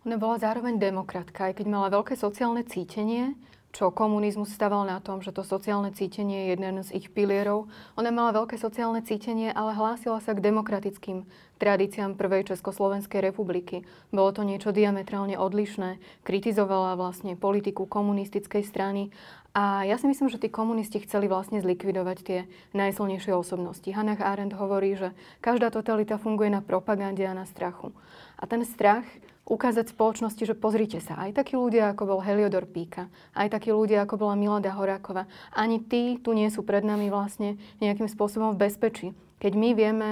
Ona 0.06 0.22
bola 0.22 0.38
zároveň 0.38 0.78
demokratka, 0.78 1.50
aj 1.50 1.64
keď 1.64 1.66
mala 1.66 1.90
veľké 1.90 2.14
sociálne 2.14 2.62
cítenie, 2.62 3.34
čo 3.76 3.92
komunizmus 3.92 4.56
staval 4.56 4.88
na 4.88 5.04
tom, 5.04 5.20
že 5.20 5.36
to 5.36 5.44
sociálne 5.44 5.92
cítenie 5.92 6.48
je 6.48 6.50
jeden 6.56 6.80
z 6.80 6.90
ich 6.96 7.12
pilierov. 7.12 7.68
Ona 8.00 8.08
mala 8.08 8.32
veľké 8.32 8.56
sociálne 8.56 9.04
cítenie, 9.04 9.52
ale 9.52 9.76
hlásila 9.76 10.24
sa 10.24 10.32
k 10.32 10.46
demokratickým 10.46 11.28
tradíciám 11.58 12.20
prvej 12.20 12.52
Československej 12.52 13.24
republiky. 13.24 13.88
Bolo 14.12 14.32
to 14.36 14.42
niečo 14.44 14.76
diametrálne 14.76 15.40
odlišné. 15.40 15.98
Kritizovala 16.28 17.00
vlastne 17.00 17.40
politiku 17.40 17.88
komunistickej 17.88 18.64
strany 18.68 19.14
a 19.56 19.88
ja 19.88 19.96
si 19.96 20.04
myslím, 20.12 20.28
že 20.28 20.36
tí 20.36 20.52
komunisti 20.52 21.00
chceli 21.08 21.32
vlastne 21.32 21.64
zlikvidovať 21.64 22.18
tie 22.28 22.40
najsilnejšie 22.76 23.32
osobnosti. 23.32 23.88
Hannah 23.88 24.20
Arendt 24.20 24.52
hovorí, 24.60 25.00
že 25.00 25.16
každá 25.40 25.72
totalita 25.72 26.20
funguje 26.20 26.52
na 26.52 26.60
propagande 26.60 27.24
a 27.24 27.32
na 27.32 27.48
strachu. 27.48 27.96
A 28.36 28.44
ten 28.52 28.68
strach 28.68 29.08
ukázať 29.48 29.96
spoločnosti, 29.96 30.44
že 30.44 30.60
pozrite 30.60 31.00
sa, 31.00 31.22
aj 31.24 31.40
takí 31.40 31.56
ľudia, 31.56 31.94
ako 31.94 32.18
bol 32.18 32.20
Heliodor 32.20 32.68
Píka, 32.68 33.08
aj 33.32 33.54
takí 33.54 33.72
ľudia, 33.72 34.04
ako 34.04 34.28
bola 34.28 34.36
Milada 34.36 34.74
Horáková, 34.74 35.30
ani 35.54 35.80
tí 35.80 36.18
tu 36.20 36.34
nie 36.34 36.50
sú 36.52 36.66
pred 36.66 36.82
nami 36.82 37.08
vlastne 37.14 37.56
nejakým 37.78 38.10
spôsobom 38.10 38.58
v 38.58 38.68
bezpečí. 38.68 39.08
Keď 39.40 39.54
my 39.56 39.70
vieme 39.78 40.10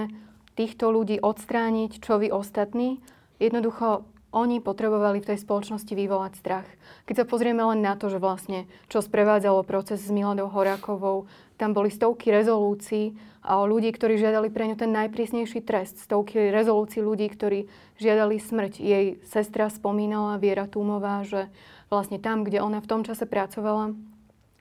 týchto 0.54 0.90
ľudí 0.90 1.18
odstrániť, 1.20 1.98
čo 2.02 2.18
vy 2.18 2.30
ostatní, 2.30 3.02
jednoducho 3.38 4.06
oni 4.34 4.58
potrebovali 4.58 5.22
v 5.22 5.30
tej 5.30 5.38
spoločnosti 5.46 5.94
vyvolať 5.94 6.32
strach. 6.42 6.66
Keď 7.06 7.22
sa 7.22 7.24
pozrieme 7.24 7.62
len 7.62 7.86
na 7.86 7.94
to, 7.94 8.10
že 8.10 8.18
vlastne 8.18 8.66
čo 8.90 8.98
sprevádzalo 8.98 9.62
proces 9.62 10.02
s 10.02 10.10
Miladou 10.10 10.50
Horákovou, 10.50 11.30
tam 11.54 11.70
boli 11.70 11.94
stovky 11.94 12.34
rezolúcií 12.34 13.14
a 13.46 13.62
ľudí, 13.62 13.94
ktorí 13.94 14.18
žiadali 14.18 14.50
pre 14.50 14.66
ňu 14.66 14.74
ten 14.74 14.90
najprísnejší 14.90 15.62
trest. 15.62 16.02
Stovky 16.02 16.50
rezolúcií 16.50 16.98
ľudí, 16.98 17.30
ktorí 17.30 17.70
žiadali 18.02 18.42
smrť. 18.42 18.82
Jej 18.82 19.22
sestra 19.22 19.70
spomínala, 19.70 20.42
Viera 20.42 20.66
Túmová, 20.66 21.22
že 21.22 21.46
vlastne 21.86 22.18
tam, 22.18 22.42
kde 22.42 22.58
ona 22.58 22.82
v 22.82 22.90
tom 22.90 23.06
čase 23.06 23.30
pracovala, 23.30 23.94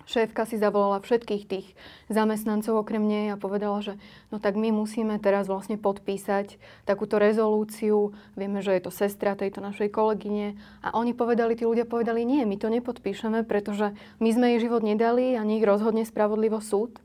Šéfka 0.04 0.44
si 0.44 0.60
zavolala 0.60 1.00
všetkých 1.00 1.44
tých 1.48 1.68
zamestnancov 2.12 2.84
okrem 2.84 3.04
nej 3.04 3.26
a 3.32 3.40
povedala, 3.40 3.80
že 3.80 3.94
no 4.30 4.38
tak 4.38 4.60
my 4.60 4.76
musíme 4.76 5.16
teraz 5.24 5.48
vlastne 5.48 5.80
podpísať 5.80 6.60
takúto 6.84 7.16
rezolúciu. 7.18 8.12
Vieme, 8.36 8.60
že 8.60 8.76
je 8.76 8.84
to 8.84 8.92
sestra 8.92 9.40
tejto 9.40 9.64
našej 9.64 9.90
kolegyne. 9.96 10.60
A 10.84 10.92
oni 11.00 11.16
povedali, 11.16 11.56
tí 11.56 11.64
ľudia 11.64 11.88
povedali, 11.88 12.28
nie, 12.28 12.44
my 12.44 12.60
to 12.60 12.68
nepodpíšeme, 12.68 13.48
pretože 13.48 13.96
my 14.20 14.30
sme 14.30 14.56
jej 14.56 14.68
život 14.68 14.84
nedali 14.84 15.40
a 15.40 15.48
nich 15.48 15.64
rozhodne 15.64 16.04
spravodlivo 16.04 16.60
súd. 16.60 17.00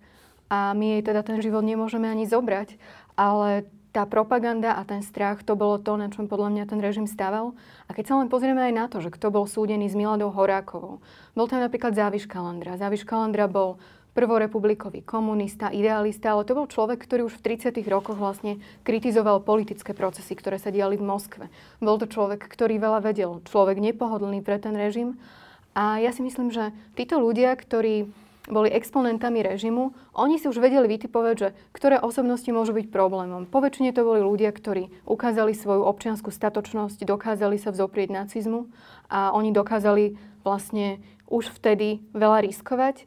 A 0.48 0.72
my 0.74 0.98
jej 0.98 1.02
teda 1.04 1.22
ten 1.22 1.38
život 1.38 1.62
nemôžeme 1.62 2.08
ani 2.08 2.26
zobrať. 2.26 2.80
Ale 3.14 3.68
tá 3.92 4.04
propaganda 4.04 4.76
a 4.76 4.84
ten 4.84 5.00
strach, 5.00 5.40
to 5.42 5.56
bolo 5.56 5.80
to, 5.80 5.96
na 5.96 6.12
čom 6.12 6.28
podľa 6.28 6.52
mňa 6.52 6.64
ten 6.68 6.80
režim 6.80 7.08
stával. 7.08 7.56
A 7.88 7.96
keď 7.96 8.04
sa 8.12 8.14
len 8.20 8.28
pozrieme 8.28 8.60
aj 8.60 8.74
na 8.76 8.84
to, 8.86 9.00
že 9.00 9.08
kto 9.12 9.32
bol 9.32 9.48
súdený 9.48 9.88
s 9.88 9.96
Miladou 9.96 10.28
Horákovou. 10.28 11.00
Bol 11.32 11.46
tam 11.48 11.64
napríklad 11.64 11.96
Záviš 11.96 12.28
Kalandra. 12.28 12.76
Záviš 12.76 13.08
Kalandra 13.08 13.48
bol 13.48 13.80
prvorepublikový 14.18 15.06
komunista, 15.06 15.70
idealista, 15.70 16.34
ale 16.34 16.42
to 16.42 16.58
bol 16.58 16.66
človek, 16.66 16.98
ktorý 16.98 17.30
už 17.30 17.38
v 17.38 17.54
30. 17.54 17.78
rokoch 17.86 18.18
vlastne 18.18 18.58
kritizoval 18.82 19.46
politické 19.46 19.94
procesy, 19.94 20.34
ktoré 20.34 20.58
sa 20.58 20.74
diali 20.74 20.98
v 20.98 21.06
Moskve. 21.06 21.46
Bol 21.78 22.02
to 22.02 22.10
človek, 22.10 22.42
ktorý 22.50 22.82
veľa 22.82 23.00
vedel, 23.06 23.38
človek 23.46 23.78
nepohodlný 23.78 24.42
pre 24.42 24.58
ten 24.58 24.74
režim. 24.74 25.22
A 25.78 26.02
ja 26.02 26.10
si 26.10 26.26
myslím, 26.26 26.50
že 26.50 26.74
títo 26.98 27.22
ľudia, 27.22 27.54
ktorí 27.54 28.10
boli 28.48 28.72
exponentami 28.72 29.44
režimu, 29.44 29.92
oni 30.16 30.40
si 30.40 30.48
už 30.48 30.58
vedeli 30.58 30.88
vytipovať, 30.88 31.34
že 31.36 31.48
ktoré 31.76 32.00
osobnosti 32.00 32.48
môžu 32.48 32.72
byť 32.72 32.88
problémom. 32.88 33.46
Poväčšine 33.46 33.92
to 33.92 34.02
boli 34.02 34.24
ľudia, 34.24 34.50
ktorí 34.50 34.88
ukázali 35.04 35.52
svoju 35.52 35.84
občianskú 35.84 36.32
statočnosť, 36.32 37.04
dokázali 37.04 37.60
sa 37.60 37.70
vzoprieť 37.70 38.10
nacizmu 38.10 38.72
a 39.12 39.30
oni 39.36 39.52
dokázali 39.52 40.16
vlastne 40.42 40.98
už 41.28 41.52
vtedy 41.52 42.00
veľa 42.16 42.48
riskovať, 42.48 43.04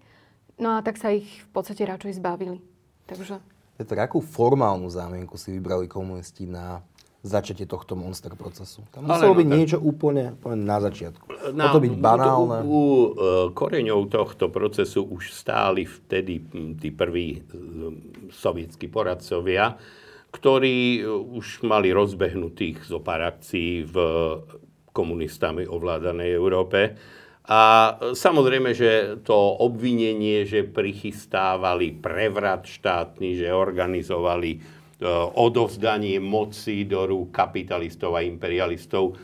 no 0.61 0.77
a 0.77 0.85
tak 0.85 1.01
sa 1.01 1.09
ich 1.09 1.27
v 1.45 1.49
podstate 1.49 1.83
radšej 1.89 2.21
zbavili. 2.21 2.61
Takže... 3.09 3.41
Peter, 3.81 3.97
akú 3.97 4.21
formálnu 4.21 4.85
zámienku 4.93 5.33
si 5.41 5.57
vybrali 5.57 5.89
komunisti 5.89 6.45
na 6.45 6.85
začatie 7.21 7.69
tohto 7.69 7.93
monster 7.93 8.33
procesu. 8.33 8.81
Tam 8.89 9.05
muselo 9.05 9.37
byť 9.37 9.47
no, 9.47 9.53
niečo 9.53 9.77
úplne, 9.77 10.33
úplne 10.41 10.65
na 10.65 10.81
začiatku. 10.81 11.53
Na, 11.53 11.69
to 11.69 11.77
byť 11.77 11.93
banálne. 12.01 12.65
U, 12.65 12.73
u 12.73 12.81
e, 12.81 13.09
koreňov 13.53 14.09
tohto 14.09 14.49
procesu 14.49 15.05
už 15.05 15.29
stáli 15.29 15.85
vtedy 15.85 16.41
tí 16.81 16.89
prví 16.89 17.37
e, 17.37 17.39
sovietskí 18.33 18.89
poradcovia, 18.89 19.77
ktorí 20.33 20.77
e, 20.97 21.01
už 21.05 21.61
mali 21.61 21.93
rozbehnutých 21.93 22.89
zo 22.89 22.97
pár 23.05 23.37
akcií 23.37 23.85
v 23.85 23.95
komunistami 24.89 25.69
ovládanej 25.69 26.33
Európe. 26.33 26.97
A 27.45 27.61
samozrejme, 28.17 28.73
že 28.73 29.21
to 29.21 29.33
obvinenie, 29.61 30.45
že 30.45 30.65
prichystávali 30.65 31.93
prevrat 31.93 32.65
štátny, 32.65 33.45
že 33.45 33.53
organizovali 33.53 34.80
odovzdanie 35.33 36.21
moci 36.21 36.85
do 36.85 37.09
rúk 37.09 37.33
kapitalistov 37.33 38.13
a 38.13 38.21
imperialistov 38.21 39.17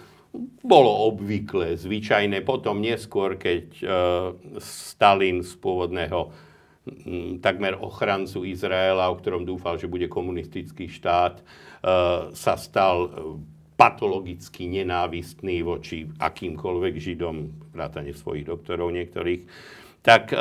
bolo 0.62 0.92
obvyklé, 1.10 1.78
zvyčajné. 1.80 2.44
Potom 2.46 2.84
neskôr, 2.84 3.40
keď 3.40 3.66
eh, 3.82 3.90
Stalin 4.62 5.42
z 5.42 5.54
pôvodného 5.58 6.30
hm, 6.86 7.42
takmer 7.42 7.78
ochrancu 7.80 8.46
Izraela, 8.46 9.10
o 9.10 9.18
ktorom 9.18 9.48
dúfal, 9.48 9.80
že 9.82 9.90
bude 9.90 10.06
komunistický 10.12 10.92
štát, 10.92 11.42
eh, 11.42 11.46
sa 12.34 12.54
stal 12.58 13.10
patologicky 13.78 14.66
nenávistný 14.66 15.62
voči 15.62 16.10
akýmkoľvek 16.18 16.94
Židom, 16.98 17.38
vrátane 17.78 18.10
svojich 18.10 18.50
doktorov 18.50 18.90
niektorých, 18.90 19.46
tak 20.08 20.32
e, 20.32 20.40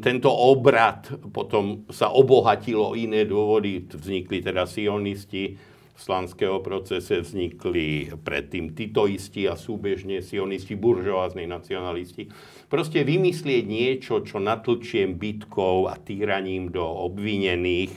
tento 0.00 0.32
obrad 0.32 1.12
potom 1.28 1.84
sa 1.92 2.08
obohatilo 2.08 2.96
iné 2.96 3.28
dôvody. 3.28 3.84
Vznikli 3.84 4.40
teda 4.40 4.64
sionisti, 4.64 5.60
v 5.94 6.00
slanského 6.00 6.58
procese 6.58 7.22
vznikli 7.22 8.10
predtým 8.18 8.74
titoisti 8.74 9.46
a 9.46 9.54
súbežne 9.54 10.24
sionisti, 10.26 10.74
buržoázne 10.74 11.46
nacionalisti. 11.46 12.32
Proste 12.66 13.06
vymyslieť 13.06 13.62
niečo, 13.62 14.24
čo 14.26 14.42
natlčiem 14.42 15.14
bytkou 15.14 15.86
a 15.86 15.94
týraním 15.94 16.74
do 16.74 16.82
obvinených 16.82 17.94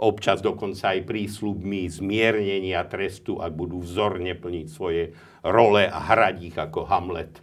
občas 0.00 0.42
dokonca 0.42 0.96
aj 0.96 1.06
prísľubmi 1.06 1.86
zmiernenia 1.86 2.82
trestu, 2.88 3.38
ak 3.38 3.52
budú 3.54 3.84
vzorne 3.84 4.34
plniť 4.34 4.66
svoje 4.66 5.14
role 5.44 5.86
a 5.86 5.98
hrať 6.00 6.36
ich 6.48 6.56
ako 6.56 6.80
Hamlet 6.88 7.38
e, 7.38 7.42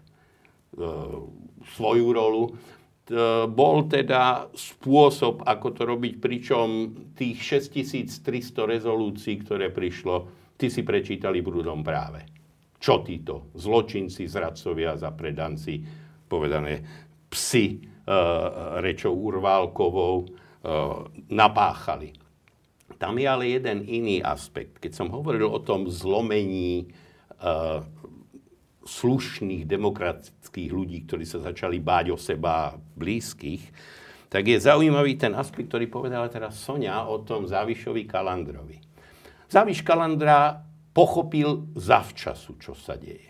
svoju 1.77 2.07
rolu. 2.11 2.43
E, 3.11 3.43
bol 3.51 3.91
teda 3.91 4.47
spôsob, 4.55 5.43
ako 5.43 5.67
to 5.75 5.83
robiť, 5.83 6.13
pričom 6.23 6.67
tých 7.11 7.67
6300 7.67 8.63
rezolúcií, 8.63 9.35
ktoré 9.43 9.67
prišlo, 9.67 10.31
ty 10.55 10.71
si 10.71 10.79
prečítali 10.87 11.43
v 11.43 11.51
práve. 11.83 12.23
Čo 12.79 13.03
títo 13.03 13.51
zločinci, 13.59 14.31
zradcovia, 14.31 14.95
zapredanci, 14.95 15.83
povedané 16.23 16.79
psi 17.27 17.65
e, 17.67 17.79
rečou 18.79 19.11
Urválkovou, 19.11 20.15
e, 20.23 20.27
napáchali. 21.35 22.15
Tam 22.95 23.19
je 23.19 23.27
ale 23.27 23.59
jeden 23.59 23.83
iný 23.91 24.23
aspekt. 24.23 24.79
Keď 24.79 24.91
som 24.95 25.11
hovoril 25.11 25.51
o 25.51 25.57
tom 25.57 25.89
zlomení 25.89 26.85
uh, 27.41 27.81
slušných 28.81 29.69
demokratických 29.69 30.69
ľudí, 30.73 31.05
ktorí 31.05 31.25
sa 31.25 31.41
začali 31.41 31.77
báť 31.77 32.05
o 32.13 32.17
seba 32.17 32.73
blízkych, 32.97 33.69
tak 34.31 34.47
je 34.47 34.63
zaujímavý 34.63 35.19
ten 35.19 35.35
aspekt, 35.35 35.69
ktorý 35.69 35.91
povedala 35.91 36.31
teraz 36.31 36.55
Sonia 36.55 37.03
o 37.03 37.19
tom 37.21 37.45
Závišovi 37.45 38.07
Kalandrovi. 38.07 38.79
Záviš 39.51 39.83
Kalandra 39.83 40.63
pochopil 40.95 41.67
zavčasu, 41.75 42.55
čo 42.55 42.71
sa 42.71 42.95
deje. 42.95 43.27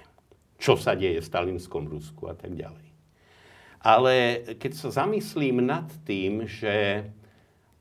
Čo 0.61 0.77
sa 0.77 0.93
deje 0.93 1.17
v 1.17 1.25
Stalinskom 1.25 1.89
Rusku 1.89 2.29
a 2.29 2.37
tak 2.37 2.53
ďalej. 2.53 2.85
Ale 3.81 4.13
keď 4.61 4.71
sa 4.77 5.01
zamyslím 5.01 5.65
nad 5.65 5.89
tým, 6.05 6.45
že 6.45 7.01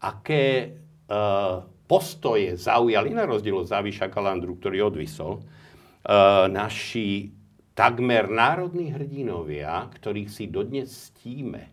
aké 0.00 0.73
uh, 1.05 1.69
postoje 1.85 2.57
zaujali, 2.57 3.12
na 3.12 3.29
rozdiel 3.29 3.61
od 3.61 3.69
Záviša 3.69 4.09
Kalandru, 4.09 4.57
ktorý 4.57 4.89
odvisol, 4.89 5.45
uh, 5.45 6.49
naši 6.49 7.37
takmer 7.81 8.29
národní 8.29 8.93
hrdinovia, 8.93 9.89
ktorých 9.89 10.29
si 10.29 10.53
dodnes 10.53 10.93
stíme. 10.93 11.73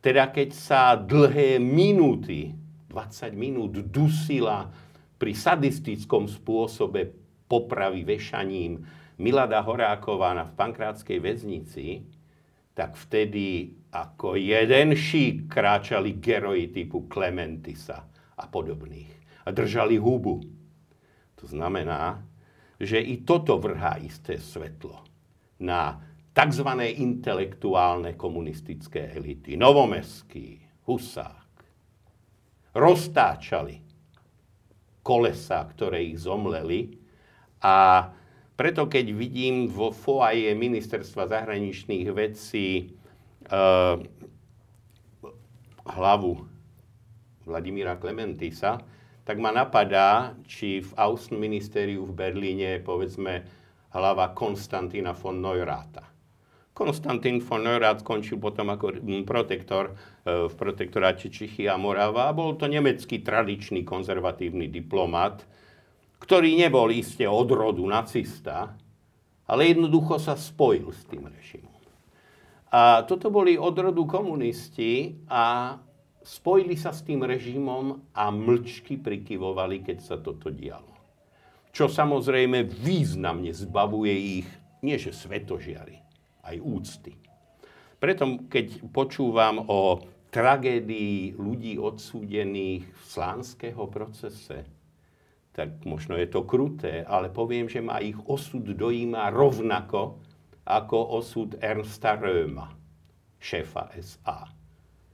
Teda 0.00 0.32
keď 0.32 0.56
sa 0.56 0.96
dlhé 0.96 1.60
minúty, 1.60 2.56
20 2.88 3.36
minút 3.36 3.76
dusila 3.92 4.72
pri 5.20 5.36
sadistickom 5.36 6.32
spôsobe 6.32 7.12
popravy 7.44 8.08
vešaním 8.08 8.88
Milada 9.20 9.60
Horáková 9.60 10.32
na 10.32 10.48
v 10.48 10.56
Pankrátskej 10.56 11.20
väznici, 11.20 12.08
tak 12.72 12.96
vtedy 12.96 13.76
ako 13.92 14.40
jeden 14.40 14.96
šík 14.96 15.52
kráčali 15.52 16.24
geroji 16.24 16.72
typu 16.72 17.04
Klementisa 17.04 18.00
a 18.40 18.44
podobných 18.48 19.44
a 19.44 19.52
držali 19.52 20.00
hubu. 20.00 20.40
To 21.36 21.44
znamená, 21.44 22.24
že 22.80 22.96
i 22.96 23.20
toto 23.20 23.60
vrhá 23.60 24.00
isté 24.00 24.40
svetlo 24.40 25.13
na 25.62 26.02
tzv. 26.34 26.68
intelektuálne 26.98 28.18
komunistické 28.18 29.14
elity. 29.14 29.54
Novomeský, 29.54 30.58
Husák. 30.88 31.50
Roztáčali 32.74 33.78
kolesa, 35.04 35.62
ktoré 35.70 36.10
ich 36.10 36.24
zomleli 36.24 36.98
a 37.62 38.08
preto 38.54 38.86
keď 38.86 39.06
vidím 39.14 39.66
vo 39.70 39.90
foaje 39.90 40.50
ministerstva 40.54 41.30
zahraničných 41.30 42.08
vecí 42.14 42.94
uh, 43.50 43.98
hlavu 45.84 46.34
Vladimíra 47.44 48.00
Klementisa, 48.00 48.80
tak 49.24 49.36
ma 49.40 49.52
napadá, 49.52 50.36
či 50.48 50.80
v 50.80 50.90
Außenministeriu 50.96 52.08
v 52.08 52.12
Berlíne 52.12 52.80
povedzme 52.80 53.44
hlava 53.94 54.34
Konstantína 54.34 55.14
von 55.14 55.38
Neurata. 55.38 56.14
Konstantín 56.74 57.38
von 57.38 57.62
Neurath 57.62 58.02
skončil 58.02 58.42
potom 58.42 58.66
ako 58.74 58.98
protektor 59.22 59.94
e, 60.26 60.50
v 60.50 60.54
protektoráte 60.58 61.30
Čichy 61.30 61.70
a 61.70 61.78
Morava 61.78 62.26
a 62.26 62.34
bol 62.34 62.58
to 62.58 62.66
nemecký 62.66 63.22
tradičný 63.22 63.86
konzervatívny 63.86 64.66
diplomat, 64.66 65.46
ktorý 66.18 66.58
nebol 66.58 66.90
iste 66.90 67.22
od 67.30 67.46
rodu 67.54 67.86
nacista, 67.86 68.74
ale 69.46 69.70
jednoducho 69.70 70.18
sa 70.18 70.34
spojil 70.34 70.90
s 70.90 71.06
tým 71.06 71.30
režimom. 71.30 71.78
A 72.74 73.06
toto 73.06 73.30
boli 73.30 73.54
od 73.54 73.78
rodu 73.78 74.02
komunisti 74.02 75.14
a 75.30 75.78
spojili 76.26 76.74
sa 76.74 76.90
s 76.90 77.06
tým 77.06 77.22
režimom 77.22 78.10
a 78.10 78.34
mlčky 78.34 78.98
prikyvovali, 78.98 79.86
keď 79.86 79.98
sa 80.02 80.18
toto 80.18 80.50
dialo. 80.50 80.93
Čo 81.74 81.90
samozrejme 81.90 82.70
významne 82.70 83.50
zbavuje 83.50 84.14
ich, 84.38 84.48
nie 84.86 84.94
že 84.94 85.10
svetožiary, 85.10 85.98
aj 86.46 86.56
úcty. 86.62 87.18
Preto, 87.98 88.46
keď 88.46 88.86
počúvam 88.94 89.66
o 89.66 89.98
tragédii 90.30 91.34
ľudí 91.34 91.74
odsúdených 91.74 92.86
v 92.86 93.02
slánského 93.02 93.90
procese, 93.90 94.70
tak 95.50 95.82
možno 95.82 96.14
je 96.14 96.30
to 96.30 96.46
kruté, 96.46 97.02
ale 97.02 97.30
poviem, 97.30 97.66
že 97.66 97.82
ma 97.82 97.98
ich 97.98 98.18
osud 98.26 98.66
dojíma 98.66 99.34
rovnako 99.34 100.18
ako 100.66 101.18
osud 101.18 101.58
Ernsta 101.58 102.14
Röma, 102.18 102.70
šéfa 103.42 103.94
SA, 103.98 104.46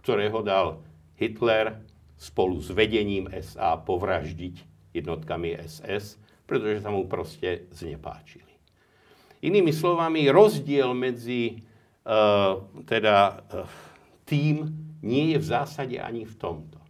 ktorého 0.05 0.44
dal 0.44 0.81
Hitler 1.16 1.85
spolu 2.20 2.61
s 2.61 2.68
vedením 2.73 3.29
SA 3.40 3.81
povraždiť 3.81 4.57
jednotkami 4.96 5.57
SS, 5.61 6.20
pretože 6.51 6.83
sa 6.83 6.91
mu 6.91 7.07
proste 7.07 7.71
znepáčili. 7.71 8.51
Inými 9.47 9.71
slovami, 9.71 10.27
rozdiel 10.27 10.91
medzi 10.91 11.63
uh, 12.03 12.59
teda 12.83 13.17
uh, 13.39 13.65
tým 14.27 14.67
nie 15.07 15.33
je 15.33 15.39
v 15.39 15.47
zásade 15.47 15.97
ani 16.03 16.27
v 16.27 16.35
tomto. 16.35 16.83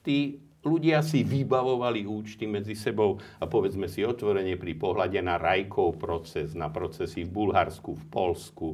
Tí 0.00 0.40
ľudia 0.66 1.00
si 1.06 1.22
vybavovali 1.22 2.04
účty 2.04 2.50
medzi 2.50 2.74
sebou 2.74 3.16
a 3.38 3.44
povedzme 3.46 3.88
si 3.88 4.04
otvorene 4.04 4.58
pri 4.58 4.74
pohľade 4.76 5.20
na 5.22 5.40
Rajkov 5.40 5.96
proces, 5.96 6.52
na 6.52 6.68
procesy 6.68 7.24
v 7.24 7.30
Bulharsku, 7.30 7.94
v 7.94 8.04
Polsku, 8.10 8.68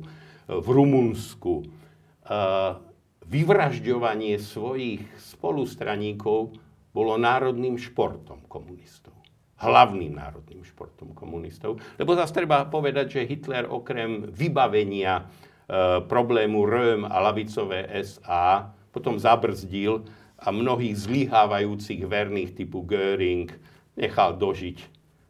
v 0.48 0.66
Rumunsku. 0.66 1.64
Vyvražďovanie 3.24 4.36
svojich 4.36 5.04
spolustraníkov 5.16 6.56
bolo 6.92 7.12
národným 7.16 7.80
športom 7.80 8.44
komunistov. 8.50 9.13
Hlavným 9.64 10.20
národným 10.20 10.60
športom 10.62 11.16
komunistov. 11.16 11.80
Lebo 11.96 12.12
zase 12.12 12.44
treba 12.44 12.68
povedať, 12.68 13.20
že 13.20 13.28
Hitler 13.28 13.64
okrem 13.64 14.28
vybavenia 14.28 15.20
e, 15.20 15.24
problému 16.04 16.60
Röhm 16.68 17.02
a 17.08 17.16
lavicové 17.24 17.88
SA 18.04 18.68
potom 18.92 19.16
zabrzdil 19.16 20.04
a 20.38 20.52
mnohých 20.52 20.94
zlyhávajúcich 20.94 22.04
verných 22.04 22.54
typu 22.54 22.84
Göring 22.84 23.48
nechal 23.96 24.36
dožiť 24.36 24.78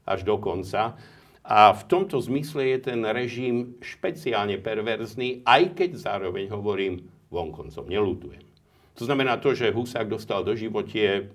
až 0.05 0.20
do 0.27 0.37
konca. 0.37 0.99
A 1.44 1.77
v 1.77 1.83
tomto 1.85 2.16
zmysle 2.25 2.77
je 2.77 2.79
ten 2.88 3.01
režim 3.05 3.77
špeciálne 3.85 4.57
perverzný, 4.61 5.44
aj 5.44 5.77
keď 5.77 5.90
zároveň 6.01 6.49
hovorím, 6.49 7.05
vonkoncom. 7.29 7.85
Nelutujem. 7.85 8.44
To 8.97 9.03
znamená 9.05 9.37
to, 9.37 9.53
že 9.53 9.75
Husák 9.75 10.09
dostal 10.09 10.47
do 10.47 10.57
životie, 10.57 11.35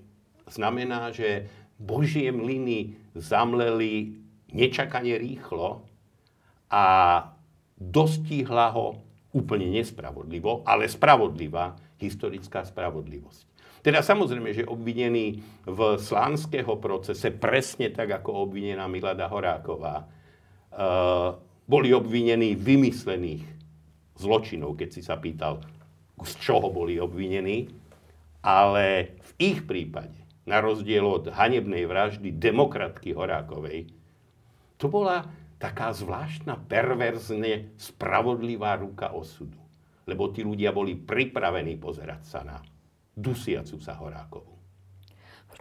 znamená, 0.50 1.14
že 1.14 1.46
Božie 1.80 2.28
mlyny 2.36 3.00
zamleli 3.16 4.20
nečakane 4.52 5.16
rýchlo 5.16 5.88
a 6.68 6.86
dostihla 7.80 8.76
ho 8.76 9.00
úplne 9.32 9.72
nespravodlivo, 9.72 10.68
ale 10.68 10.92
spravodlivá 10.92 11.80
historická 12.02 12.68
spravodlivosť. 12.68 13.48
Teda 13.80 14.04
samozrejme, 14.04 14.52
že 14.52 14.68
obvinený 14.68 15.40
v 15.64 15.80
slánského 15.96 16.76
procese, 16.84 17.32
presne 17.32 17.88
tak 17.96 18.12
ako 18.12 18.52
obvinená 18.52 18.92
Milada 18.92 19.32
Horáková, 19.32 20.04
uh, 20.04 21.40
boli 21.64 21.96
obvinení 21.96 22.60
vymyslených 22.60 23.46
zločinov, 24.20 24.76
keď 24.76 24.90
si 24.92 25.02
sa 25.06 25.16
pýtal, 25.16 25.64
z 26.20 26.34
čoho 26.44 26.68
boli 26.68 27.00
obvinení, 27.00 27.72
ale 28.44 29.16
v 29.16 29.32
ich 29.40 29.60
prípade, 29.64 30.19
na 30.50 30.58
rozdiel 30.58 31.06
od 31.06 31.30
hanebnej 31.30 31.86
vraždy 31.86 32.34
demokratky 32.34 33.14
Horákovej, 33.14 33.94
to 34.82 34.90
bola 34.90 35.30
taká 35.62 35.94
zvláštna, 35.94 36.58
perverzne 36.66 37.78
spravodlivá 37.78 38.76
ruka 38.82 39.14
osudu. 39.14 39.60
Lebo 40.10 40.34
tí 40.34 40.42
ľudia 40.42 40.74
boli 40.74 40.98
pripravení 40.98 41.78
pozerať 41.78 42.22
sa 42.26 42.42
na 42.42 42.58
dusiacu 43.14 43.78
sa 43.78 43.94
Horákovú. 43.96 44.59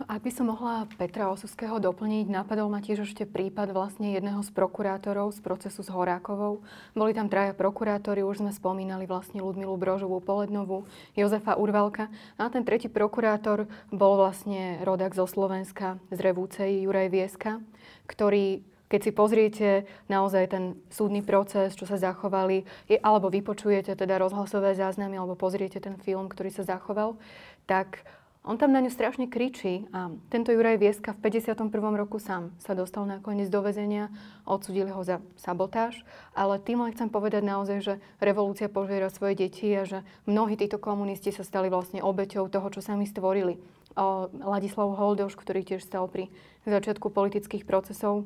Ak 0.07 0.23
by 0.23 0.31
som 0.31 0.47
mohla 0.47 0.87
Petra 0.95 1.27
Osuského 1.27 1.83
doplniť, 1.83 2.31
napadol 2.31 2.71
ma 2.71 2.79
tiež 2.79 3.03
ešte 3.03 3.27
prípad 3.27 3.75
vlastne 3.75 4.15
jedného 4.15 4.39
z 4.47 4.51
prokurátorov 4.55 5.35
z 5.35 5.43
procesu 5.43 5.83
s 5.83 5.91
Horákovou. 5.91 6.63
Boli 6.95 7.19
tam 7.19 7.27
traja 7.27 7.51
prokurátori, 7.51 8.23
už 8.23 8.39
sme 8.39 8.55
spomínali 8.55 9.11
vlastne 9.11 9.43
Ludmilu 9.43 9.75
Brožovú 9.75 10.23
Polednovú, 10.23 10.87
Jozefa 11.19 11.59
Urvalka. 11.59 12.15
No 12.39 12.47
a 12.47 12.53
ten 12.55 12.63
tretí 12.63 12.87
prokurátor 12.87 13.67
bol 13.91 14.15
vlastne 14.15 14.79
rodak 14.87 15.19
zo 15.19 15.27
Slovenska, 15.27 15.99
z 16.15 16.19
Revúcej, 16.23 16.87
Juraj 16.87 17.11
Vieska, 17.11 17.59
ktorý 18.07 18.63
keď 18.89 19.01
si 19.05 19.13
pozriete 19.13 19.69
naozaj 20.09 20.45
ten 20.49 20.65
súdny 20.89 21.21
proces, 21.21 21.77
čo 21.77 21.85
sa 21.85 22.01
zachovali, 22.01 22.65
alebo 23.05 23.29
vypočujete 23.29 23.93
teda 23.93 24.17
rozhlasové 24.17 24.73
záznamy, 24.73 25.21
alebo 25.21 25.37
pozriete 25.37 25.77
ten 25.77 26.01
film, 26.01 26.25
ktorý 26.31 26.49
sa 26.49 26.65
zachoval, 26.65 27.21
tak 27.69 28.01
on 28.49 28.57
tam 28.57 28.73
na 28.73 28.81
ňu 28.81 28.89
strašne 28.89 29.29
kričí 29.29 29.85
a 29.93 30.09
tento 30.33 30.49
Juraj 30.49 30.81
Vieska 30.81 31.13
v 31.13 31.29
51. 31.29 31.69
roku 32.01 32.17
sám 32.17 32.49
sa 32.57 32.73
dostal 32.73 33.05
nakoniec 33.05 33.53
do 33.53 33.61
väzenia, 33.61 34.09
odsudili 34.49 34.89
ho 34.89 35.05
za 35.05 35.21
sabotáž, 35.37 36.01
ale 36.33 36.57
tým 36.57 36.81
len 36.81 36.97
chcem 36.97 37.13
povedať 37.13 37.45
naozaj, 37.45 37.79
že 37.85 37.95
revolúcia 38.25 38.73
požiera 38.73 39.13
svoje 39.13 39.37
deti 39.45 39.69
a 39.77 39.85
že 39.85 40.01
mnohí 40.25 40.57
títo 40.57 40.81
komunisti 40.81 41.29
sa 41.29 41.45
stali 41.45 41.69
vlastne 41.69 42.01
obeťou 42.01 42.49
toho, 42.49 42.73
čo 42.73 42.81
sami 42.81 43.05
stvorili. 43.05 43.61
O 44.01 44.33
Ladislav 44.33 44.97
Holdoš, 44.97 45.37
ktorý 45.37 45.69
tiež 45.69 45.85
stal 45.85 46.09
pri 46.09 46.33
začiatku 46.65 47.13
politických 47.13 47.69
procesov, 47.69 48.25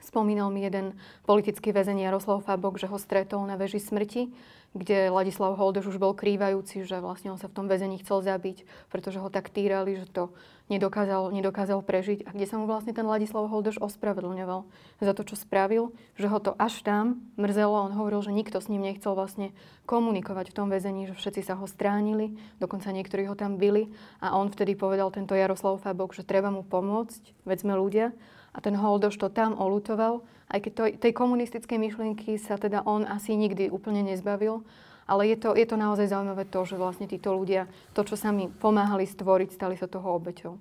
Spomínal 0.00 0.48
mi 0.48 0.64
jeden 0.64 0.96
politický 1.28 1.70
väzeň 1.70 2.08
Jaroslav 2.08 2.42
Fabok, 2.42 2.80
že 2.80 2.88
ho 2.88 2.96
stretol 2.96 3.44
na 3.44 3.60
veži 3.60 3.78
smrti, 3.78 4.32
kde 4.70 5.10
Ladislav 5.10 5.58
Holdoš 5.58 5.90
už 5.90 5.98
bol 5.98 6.14
krývajúci, 6.14 6.86
že 6.86 7.02
vlastne 7.02 7.34
on 7.34 7.40
sa 7.42 7.50
v 7.50 7.56
tom 7.58 7.66
väzení 7.66 7.98
chcel 8.06 8.22
zabiť, 8.22 8.62
pretože 8.86 9.18
ho 9.18 9.26
tak 9.26 9.50
týrali, 9.50 9.98
že 9.98 10.06
to 10.06 10.30
nedokázal, 10.70 11.34
nedokázal 11.34 11.82
prežiť. 11.82 12.22
A 12.22 12.30
kde 12.30 12.46
sa 12.46 12.54
mu 12.54 12.70
vlastne 12.70 12.94
ten 12.94 13.02
Ladislav 13.02 13.50
Holdoš 13.50 13.82
ospravedlňoval 13.82 14.62
za 15.02 15.12
to, 15.12 15.26
čo 15.26 15.34
spravil, 15.34 15.90
že 16.14 16.30
ho 16.30 16.38
to 16.38 16.54
až 16.54 16.86
tam 16.86 17.18
mrzelo. 17.34 17.90
On 17.90 17.92
hovoril, 17.98 18.22
že 18.22 18.30
nikto 18.30 18.62
s 18.62 18.70
ním 18.70 18.86
nechcel 18.86 19.18
vlastne 19.18 19.50
komunikovať 19.90 20.54
v 20.54 20.56
tom 20.62 20.70
väzení, 20.70 21.10
že 21.10 21.18
všetci 21.18 21.50
sa 21.50 21.58
ho 21.58 21.66
stránili, 21.66 22.38
dokonca 22.62 22.94
niektorí 22.94 23.26
ho 23.26 23.34
tam 23.34 23.58
byli 23.58 23.90
a 24.22 24.38
on 24.38 24.54
vtedy 24.54 24.78
povedal 24.78 25.10
tento 25.10 25.34
Jaroslav 25.34 25.82
Fabok, 25.82 26.14
že 26.14 26.22
treba 26.22 26.54
mu 26.54 26.62
pomôcť, 26.62 27.42
veď 27.42 27.58
sme 27.58 27.74
ľudia 27.74 28.14
a 28.50 28.58
ten 28.58 28.74
Holdoš 28.74 29.16
to 29.18 29.28
tam 29.30 29.54
olutoval, 29.54 30.26
aj 30.50 30.58
keď 30.66 30.72
to, 30.74 30.82
tej 30.98 31.12
komunistickej 31.14 31.78
myšlienky 31.78 32.34
sa 32.36 32.58
teda 32.58 32.82
on 32.82 33.06
asi 33.06 33.38
nikdy 33.38 33.70
úplne 33.70 34.02
nezbavil. 34.02 34.66
Ale 35.10 35.26
je 35.26 35.42
to, 35.42 35.58
je 35.58 35.66
to 35.66 35.74
naozaj 35.74 36.06
zaujímavé 36.06 36.46
to, 36.46 36.62
že 36.62 36.78
vlastne 36.78 37.10
títo 37.10 37.34
ľudia, 37.34 37.66
to, 37.98 38.06
čo 38.06 38.14
sa 38.14 38.30
mi 38.30 38.46
pomáhali 38.46 39.10
stvoriť, 39.10 39.50
stali 39.50 39.74
sa 39.74 39.90
toho 39.90 40.06
obeťou. 40.14 40.54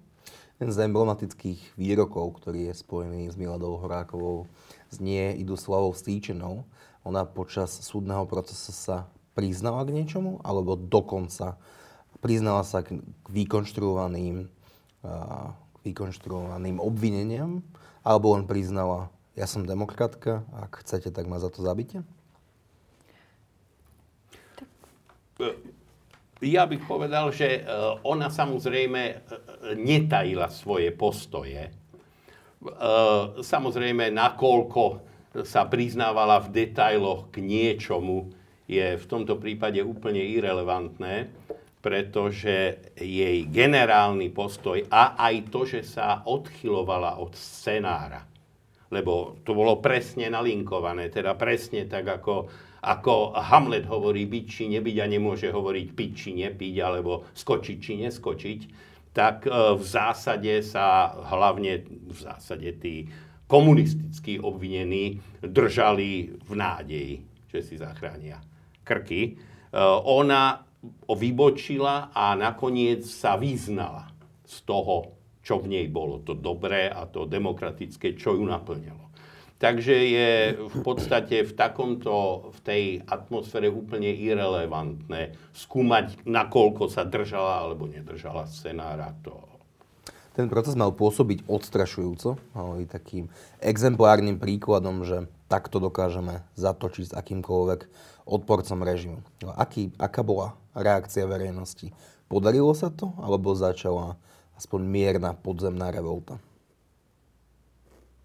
Jeden 0.58 0.74
z 0.74 0.90
emblematických 0.90 1.78
výrokov, 1.78 2.42
ktorý 2.42 2.74
je 2.74 2.82
spojený 2.82 3.30
s 3.30 3.38
Miladou 3.38 3.78
Horákovou, 3.78 4.50
znie 4.90 5.38
idú 5.38 5.54
Slavou 5.54 5.94
Stýčenou. 5.94 6.66
Ona 7.06 7.30
počas 7.30 7.70
súdneho 7.86 8.26
procesu 8.26 8.74
sa 8.74 9.06
priznala 9.38 9.86
k 9.86 9.94
niečomu, 9.94 10.42
alebo 10.42 10.74
dokonca 10.74 11.56
priznala 12.20 12.66
sa 12.66 12.82
k 12.82 12.98
vykonštruovaným, 13.30 14.50
k 15.06 15.78
vykonštruovaným 15.86 16.82
obvineniam, 16.82 17.64
alebo 18.10 18.34
on 18.34 18.50
priznala, 18.50 19.14
ja 19.38 19.46
som 19.46 19.70
demokratka, 19.70 20.42
ak 20.50 20.82
chcete, 20.82 21.14
tak 21.14 21.30
ma 21.30 21.38
za 21.38 21.54
to 21.54 21.62
zabite? 21.62 22.02
Ja 26.42 26.66
bych 26.66 26.90
povedal, 26.90 27.30
že 27.30 27.62
e, 27.62 27.72
ona 28.02 28.34
samozrejme 28.34 29.02
e, 29.06 29.16
netajila 29.78 30.50
svoje 30.50 30.90
postoje. 30.90 31.70
E, 31.70 31.74
samozrejme, 33.40 34.10
nakoľko 34.10 34.84
sa 35.46 35.70
priznávala 35.70 36.42
v 36.44 36.66
detailoch 36.66 37.30
k 37.30 37.46
niečomu, 37.46 38.34
je 38.66 38.98
v 38.98 39.06
tomto 39.06 39.38
prípade 39.38 39.80
úplne 39.84 40.22
irrelevantné 40.22 41.30
pretože 41.80 42.92
jej 43.00 43.48
generálny 43.48 44.28
postoj 44.36 44.84
a 44.92 45.16
aj 45.16 45.36
to, 45.48 45.64
že 45.64 45.82
sa 45.88 46.28
odchylovala 46.28 47.24
od 47.24 47.32
scenára, 47.40 48.28
lebo 48.92 49.40
to 49.48 49.56
bolo 49.56 49.80
presne 49.80 50.28
nalinkované, 50.28 51.08
teda 51.08 51.40
presne 51.40 51.88
tak, 51.88 52.20
ako, 52.20 52.52
ako 52.84 53.32
Hamlet 53.32 53.88
hovorí 53.88 54.28
byť 54.28 54.46
či 54.46 54.64
nebyť 54.76 54.98
a 55.00 55.06
nemôže 55.08 55.48
hovoriť 55.48 55.88
piť 55.96 56.12
či 56.12 56.30
nepiť, 56.44 56.76
alebo 56.84 57.32
skočiť 57.32 57.78
či 57.80 57.94
neskočiť, 58.04 58.60
tak 59.16 59.48
e, 59.48 59.80
v 59.80 59.84
zásade 59.84 60.60
sa 60.62 61.16
hlavne 61.32 61.88
v 61.88 62.20
zásade 62.20 62.70
tí 62.78 63.08
komunistickí 63.50 64.38
obvinení 64.38 65.18
držali 65.42 66.38
v 66.38 66.52
nádeji, 66.54 67.14
že 67.50 67.60
si 67.66 67.76
zachránia 67.80 68.38
krky. 68.86 69.22
E, 69.26 69.32
ona 70.06 70.69
vybočila 71.08 72.16
a 72.16 72.36
nakoniec 72.40 73.04
sa 73.04 73.36
vyznala 73.36 74.12
z 74.48 74.58
toho, 74.64 75.20
čo 75.44 75.60
v 75.60 75.76
nej 75.76 75.86
bolo 75.92 76.24
to 76.24 76.38
dobré 76.38 76.88
a 76.88 77.04
to 77.10 77.28
demokratické, 77.28 78.16
čo 78.16 78.38
ju 78.38 78.46
naplňalo. 78.48 79.10
Takže 79.60 79.96
je 80.08 80.32
v 80.56 80.78
podstate 80.88 81.44
v 81.44 81.52
takomto, 81.52 82.48
v 82.56 82.60
tej 82.64 82.84
atmosfére 83.04 83.68
úplne 83.68 84.08
irrelevantné 84.08 85.36
skúmať, 85.52 86.24
nakoľko 86.24 86.88
sa 86.88 87.04
držala 87.04 87.68
alebo 87.68 87.84
nedržala 87.84 88.48
scenára. 88.48 89.12
To... 89.28 89.36
Ten 90.32 90.48
proces 90.48 90.80
mal 90.80 90.96
pôsobiť 90.96 91.44
odstrašujúco, 91.52 92.40
ale 92.56 92.88
takým 92.88 93.28
exemplárnym 93.60 94.40
príkladom, 94.40 95.04
že 95.04 95.28
takto 95.52 95.84
dokážeme 95.84 96.40
zatočiť 96.56 97.12
s 97.12 97.18
akýmkoľvek 97.20 97.82
odporcom 98.30 98.86
režimu. 98.86 99.20
No, 99.42 99.50
aký, 99.58 99.90
aká 99.98 100.22
bola 100.22 100.54
reakcia 100.78 101.26
verejnosti? 101.26 101.90
Podarilo 102.30 102.78
sa 102.78 102.94
to, 102.94 103.10
alebo 103.18 103.58
začala 103.58 104.16
aspoň 104.54 104.82
mierna 104.86 105.34
podzemná 105.34 105.90
revolta? 105.90 106.38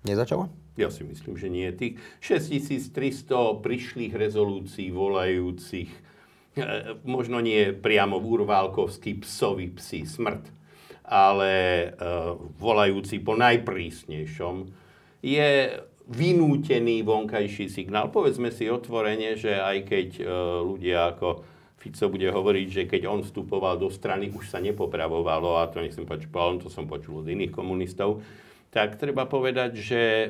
Nezačala? 0.05 0.53
Ja 0.77 0.93
si 0.93 1.07
myslím, 1.07 1.41
že 1.41 1.49
nie. 1.49 1.71
Tých 1.73 1.97
6300 2.21 3.65
prišlých 3.65 4.13
rezolúcií 4.13 4.93
volajúcich, 4.93 5.89
e, 5.89 6.65
možno 7.07 7.41
nie 7.41 7.73
priamo 7.73 8.21
Urválkovský 8.21 9.25
psovi 9.25 9.73
psi 9.73 10.05
smrť, 10.05 10.45
ale 11.09 11.53
e, 11.55 11.87
volajúci 12.61 13.23
po 13.23 13.39
najprísnejšom, 13.39 14.69
je 15.25 15.49
vynútený 16.05 17.01
vonkajší 17.01 17.73
signál. 17.73 18.13
Povedzme 18.13 18.53
si 18.53 18.69
otvorene, 18.69 19.41
že 19.41 19.57
aj 19.57 19.79
keď 19.89 20.09
e, 20.21 20.25
ľudia 20.61 21.17
ako 21.17 21.29
Fico 21.81 22.09
bude 22.09 22.29
hovoriť, 22.29 22.67
že 22.69 22.83
keď 22.89 23.03
on 23.09 23.21
vstupoval 23.25 23.77
do 23.77 23.93
strany, 23.93 24.33
už 24.33 24.53
sa 24.53 24.61
nepopravovalo, 24.61 25.61
a 25.61 25.69
to 25.69 25.85
nechcem 25.85 26.09
počul, 26.09 26.61
to 26.61 26.69
som 26.73 26.89
počul 26.89 27.25
od 27.25 27.29
iných 27.29 27.53
komunistov, 27.53 28.25
tak 28.69 28.97
treba 29.01 29.25
povedať, 29.25 29.71
že 29.77 30.01
e, 30.01 30.29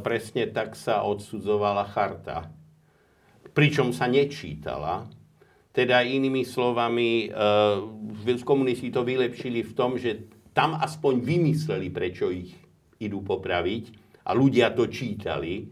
presne 0.00 0.48
tak 0.48 0.76
sa 0.76 1.04
odsudzovala 1.04 1.88
charta. 1.92 2.48
Pričom 3.52 3.92
sa 3.92 4.08
nečítala. 4.08 5.08
Teda 5.72 6.04
inými 6.04 6.44
slovami, 6.44 7.32
e, 7.32 8.38
komunisti 8.44 8.88
to 8.88 9.04
vylepšili 9.04 9.60
v 9.64 9.72
tom, 9.76 10.00
že 10.00 10.24
tam 10.56 10.76
aspoň 10.76 11.20
vymysleli, 11.20 11.88
prečo 11.88 12.28
ich 12.28 12.52
idú 13.00 13.24
popraviť 13.24 14.01
a 14.22 14.30
ľudia 14.34 14.70
to 14.74 14.86
čítali. 14.86 15.66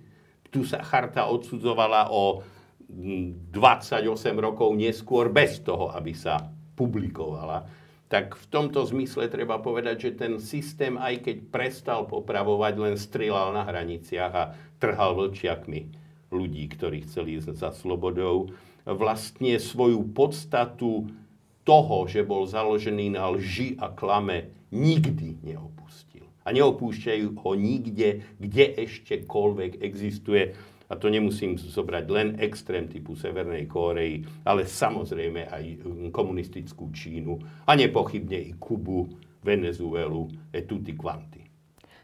Tu 0.51 0.67
sa 0.67 0.83
charta 0.83 1.31
odsudzovala 1.31 2.11
o 2.11 2.43
28 2.91 4.03
rokov 4.35 4.75
neskôr 4.75 5.31
bez 5.31 5.63
toho, 5.63 5.95
aby 5.95 6.11
sa 6.11 6.51
publikovala. 6.75 7.71
Tak 8.11 8.35
v 8.35 8.47
tomto 8.51 8.83
zmysle 8.83 9.31
treba 9.31 9.63
povedať, 9.63 10.11
že 10.11 10.19
ten 10.19 10.43
systém, 10.43 10.99
aj 10.99 11.23
keď 11.23 11.37
prestal 11.55 12.11
popravovať, 12.11 12.75
len 12.83 12.95
strieľal 12.99 13.55
na 13.55 13.63
hraniciach 13.63 14.33
a 14.35 14.51
trhal 14.83 15.15
vlčiakmi 15.15 15.95
ľudí, 16.35 16.67
ktorí 16.75 17.07
chceli 17.07 17.39
ísť 17.39 17.55
za 17.55 17.71
slobodou. 17.71 18.51
Vlastne 18.83 19.63
svoju 19.63 20.11
podstatu 20.11 21.07
toho, 21.63 21.99
že 22.11 22.27
bol 22.27 22.51
založený 22.51 23.15
na 23.15 23.31
lži 23.31 23.79
a 23.79 23.95
klame, 23.95 24.51
nikdy 24.75 25.39
neopustil 25.47 26.10
a 26.45 26.49
neopúšťajú 26.51 27.27
ho 27.37 27.53
nikde, 27.57 28.25
kde 28.41 28.65
eštekoľvek 28.81 29.81
existuje. 29.85 30.57
A 30.91 30.99
to 30.99 31.07
nemusím 31.07 31.55
zobrať 31.55 32.05
len 32.11 32.29
extrém 32.43 32.91
typu 32.91 33.15
Severnej 33.15 33.71
Kórei, 33.71 34.27
ale 34.43 34.67
samozrejme 34.67 35.47
aj 35.47 35.65
hm, 35.87 36.11
komunistickú 36.11 36.91
Čínu 36.91 37.39
a 37.63 37.79
nepochybne 37.79 38.39
i 38.43 38.59
Kubu, 38.59 39.07
Venezuelu 39.41 40.53
et 40.53 40.67
tutti 40.67 40.93
quanti. 40.99 41.40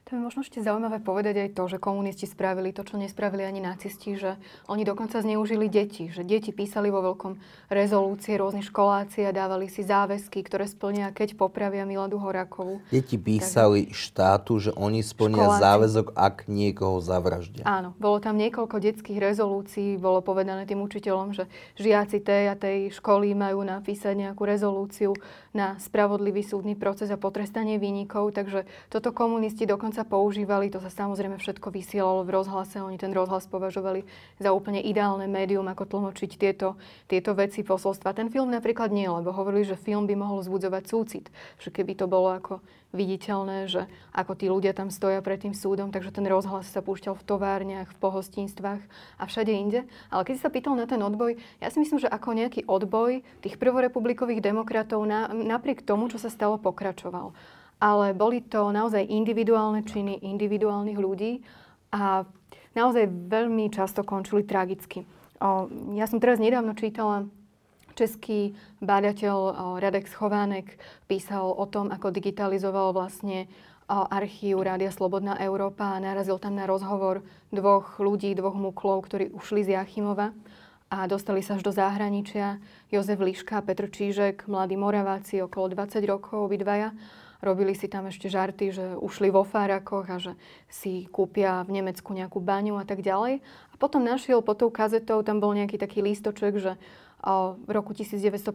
To 0.07 0.15
je 0.15 0.23
možno 0.23 0.47
ešte 0.47 0.63
zaujímavé 0.63 1.03
povedať 1.03 1.35
aj 1.35 1.59
to, 1.59 1.67
že 1.67 1.83
komunisti 1.83 2.31
spravili 2.31 2.71
to, 2.71 2.87
čo 2.87 2.95
nespravili 2.95 3.43
ani 3.43 3.59
nacisti, 3.59 4.15
že 4.15 4.39
oni 4.71 4.87
dokonca 4.87 5.19
zneužili 5.19 5.67
deti, 5.67 6.15
že 6.15 6.23
deti 6.23 6.55
písali 6.55 6.95
vo 6.95 7.03
veľkom 7.03 7.35
rezolúcie 7.75 8.39
rôzni 8.39 8.63
školáci 8.63 9.27
a 9.27 9.35
dávali 9.35 9.67
si 9.67 9.83
záväzky, 9.83 10.47
ktoré 10.47 10.71
splnia, 10.71 11.11
keď 11.11 11.35
popravia 11.35 11.83
Miladu 11.83 12.23
Horákovú. 12.23 12.79
Deti 12.87 13.19
písali 13.19 13.91
Takže... 13.91 13.99
štátu, 13.99 14.53
že 14.63 14.71
oni 14.79 15.03
splnia 15.03 15.43
školáci. 15.43 15.63
záväzok, 15.67 16.07
ak 16.15 16.47
niekoho 16.47 17.03
zavraždia. 17.03 17.67
Áno, 17.67 17.99
bolo 17.99 18.23
tam 18.23 18.39
niekoľko 18.39 18.79
detských 18.79 19.19
rezolúcií, 19.19 19.99
bolo 19.99 20.23
povedané 20.23 20.71
tým 20.71 20.87
učiteľom, 20.87 21.35
že 21.35 21.51
žiaci 21.83 22.23
tej 22.23 22.45
a 22.47 22.55
tej 22.55 22.95
školy 22.95 23.35
majú 23.35 23.67
napísať 23.67 24.15
nejakú 24.15 24.47
rezolúciu 24.47 25.19
na 25.51 25.75
spravodlivý 25.83 26.47
súdny 26.47 26.79
proces 26.79 27.11
a 27.11 27.19
potrestanie 27.19 27.83
výnikov, 27.83 28.31
takže 28.31 28.71
toto 28.87 29.11
komunisti 29.11 29.67
dokonca 29.67 29.96
sa 29.97 30.05
používali, 30.05 30.69
to 30.69 30.77
sa 30.85 30.93
samozrejme 30.93 31.41
všetko 31.41 31.73
vysielalo 31.73 32.21
v 32.29 32.37
rozhlase, 32.37 32.85
oni 32.85 33.01
ten 33.01 33.17
rozhlas 33.17 33.49
považovali 33.49 34.05
za 34.37 34.53
úplne 34.53 34.85
ideálne 34.85 35.25
médium, 35.25 35.65
ako 35.65 35.89
tlmočiť 35.89 36.37
tieto, 36.37 36.77
tieto 37.09 37.33
veci 37.33 37.65
posolstva. 37.65 38.13
Ten 38.13 38.29
film 38.29 38.53
napríklad 38.53 38.93
nie, 38.93 39.09
lebo 39.09 39.33
hovorili, 39.33 39.65
že 39.65 39.81
film 39.81 40.05
by 40.05 40.13
mohol 40.13 40.45
zbudzovať 40.45 40.85
súcit, 40.85 41.33
že 41.57 41.73
keby 41.73 41.97
to 41.97 42.05
bolo 42.05 42.37
ako 42.37 42.61
viditeľné, 42.93 43.69
že 43.69 43.89
ako 44.13 44.33
tí 44.37 44.47
ľudia 44.53 44.77
tam 44.77 44.93
stoja 44.93 45.21
pred 45.25 45.41
tým 45.41 45.53
súdom, 45.57 45.93
takže 45.93 46.13
ten 46.13 46.25
rozhlas 46.29 46.69
sa 46.69 46.85
púšťal 46.85 47.17
v 47.17 47.27
továrniach, 47.27 47.89
v 47.93 48.01
pohostinstvách 48.01 48.83
a 49.17 49.23
všade 49.25 49.53
inde. 49.53 49.81
Ale 50.13 50.23
keď 50.25 50.37
sa 50.41 50.53
pýtal 50.53 50.77
na 50.77 50.89
ten 50.89 51.01
odboj, 51.01 51.37
ja 51.61 51.69
si 51.73 51.81
myslím, 51.81 52.01
že 52.01 52.13
ako 52.13 52.37
nejaký 52.37 52.69
odboj 52.69 53.25
tých 53.45 53.57
prvorepublikových 53.57 54.45
demokratov 54.45 55.05
na, 55.05 55.33
napriek 55.33 55.85
tomu, 55.85 56.09
čo 56.09 56.21
sa 56.21 56.33
stalo, 56.33 56.57
pokračoval 56.61 57.33
ale 57.81 58.17
boli 58.17 58.41
to 58.41 58.73
naozaj 58.73 59.05
individuálne 59.05 59.85
činy 59.85 60.25
individuálnych 60.25 60.97
ľudí 60.97 61.45
a 61.93 62.25
naozaj 62.73 63.09
veľmi 63.09 63.69
často 63.69 64.05
končili 64.05 64.45
tragicky. 64.45 65.05
O, 65.41 65.69
ja 65.97 66.09
som 66.09 66.21
teraz 66.21 66.41
nedávno 66.41 66.73
čítala 66.73 67.29
český 67.97 68.53
bádateľ 68.85 69.37
Radek 69.81 70.05
Schovánek 70.09 70.77
písal 71.09 71.49
o 71.49 71.65
tom, 71.65 71.89
ako 71.89 72.13
digitalizoval 72.13 72.93
vlastne 72.93 73.49
archív 73.89 74.67
Rádia 74.67 74.91
Slobodná 74.91 75.39
Európa 75.41 75.97
a 75.97 76.03
narazil 76.03 76.37
tam 76.43 76.59
na 76.59 76.67
rozhovor 76.67 77.25
dvoch 77.55 78.03
ľudí, 78.03 78.35
dvoch 78.35 78.59
muklov, 78.59 79.07
ktorí 79.07 79.31
ušli 79.33 79.63
z 79.65 79.69
Jachimova 79.79 80.35
a 80.91 81.07
dostali 81.07 81.43
sa 81.43 81.55
až 81.59 81.67
do 81.67 81.73
zahraničia. 81.73 82.59
Jozef 82.91 83.19
Liška 83.19 83.59
a 83.59 83.65
Petr 83.65 83.91
Čížek, 83.91 84.47
mladí 84.51 84.75
Moraváci, 84.79 85.43
okolo 85.43 85.71
20 85.75 86.03
rokov, 86.07 86.47
obidvaja. 86.47 86.95
Robili 87.47 87.79
si 87.79 87.87
tam 87.87 88.11
ešte 88.11 88.27
žarty, 88.27 88.75
že 88.75 88.85
ušli 88.99 89.31
vo 89.31 89.47
fárakoch 89.47 90.11
a 90.11 90.19
že 90.19 90.35
si 90.67 91.07
kúpia 91.07 91.63
v 91.63 91.79
Nemecku 91.79 92.11
nejakú 92.11 92.43
baňu 92.43 92.75
a 92.75 92.83
tak 92.83 93.07
ďalej. 93.07 93.39
A 93.71 93.75
potom 93.79 94.03
našiel 94.03 94.43
pod 94.43 94.59
tou 94.59 94.71
kazetou, 94.75 95.23
tam 95.23 95.39
bol 95.39 95.55
nejaký 95.55 95.79
taký 95.79 96.03
lístoček, 96.03 96.59
že 96.59 96.75
v 97.67 97.71
roku 97.71 97.95
1952, 97.95 98.51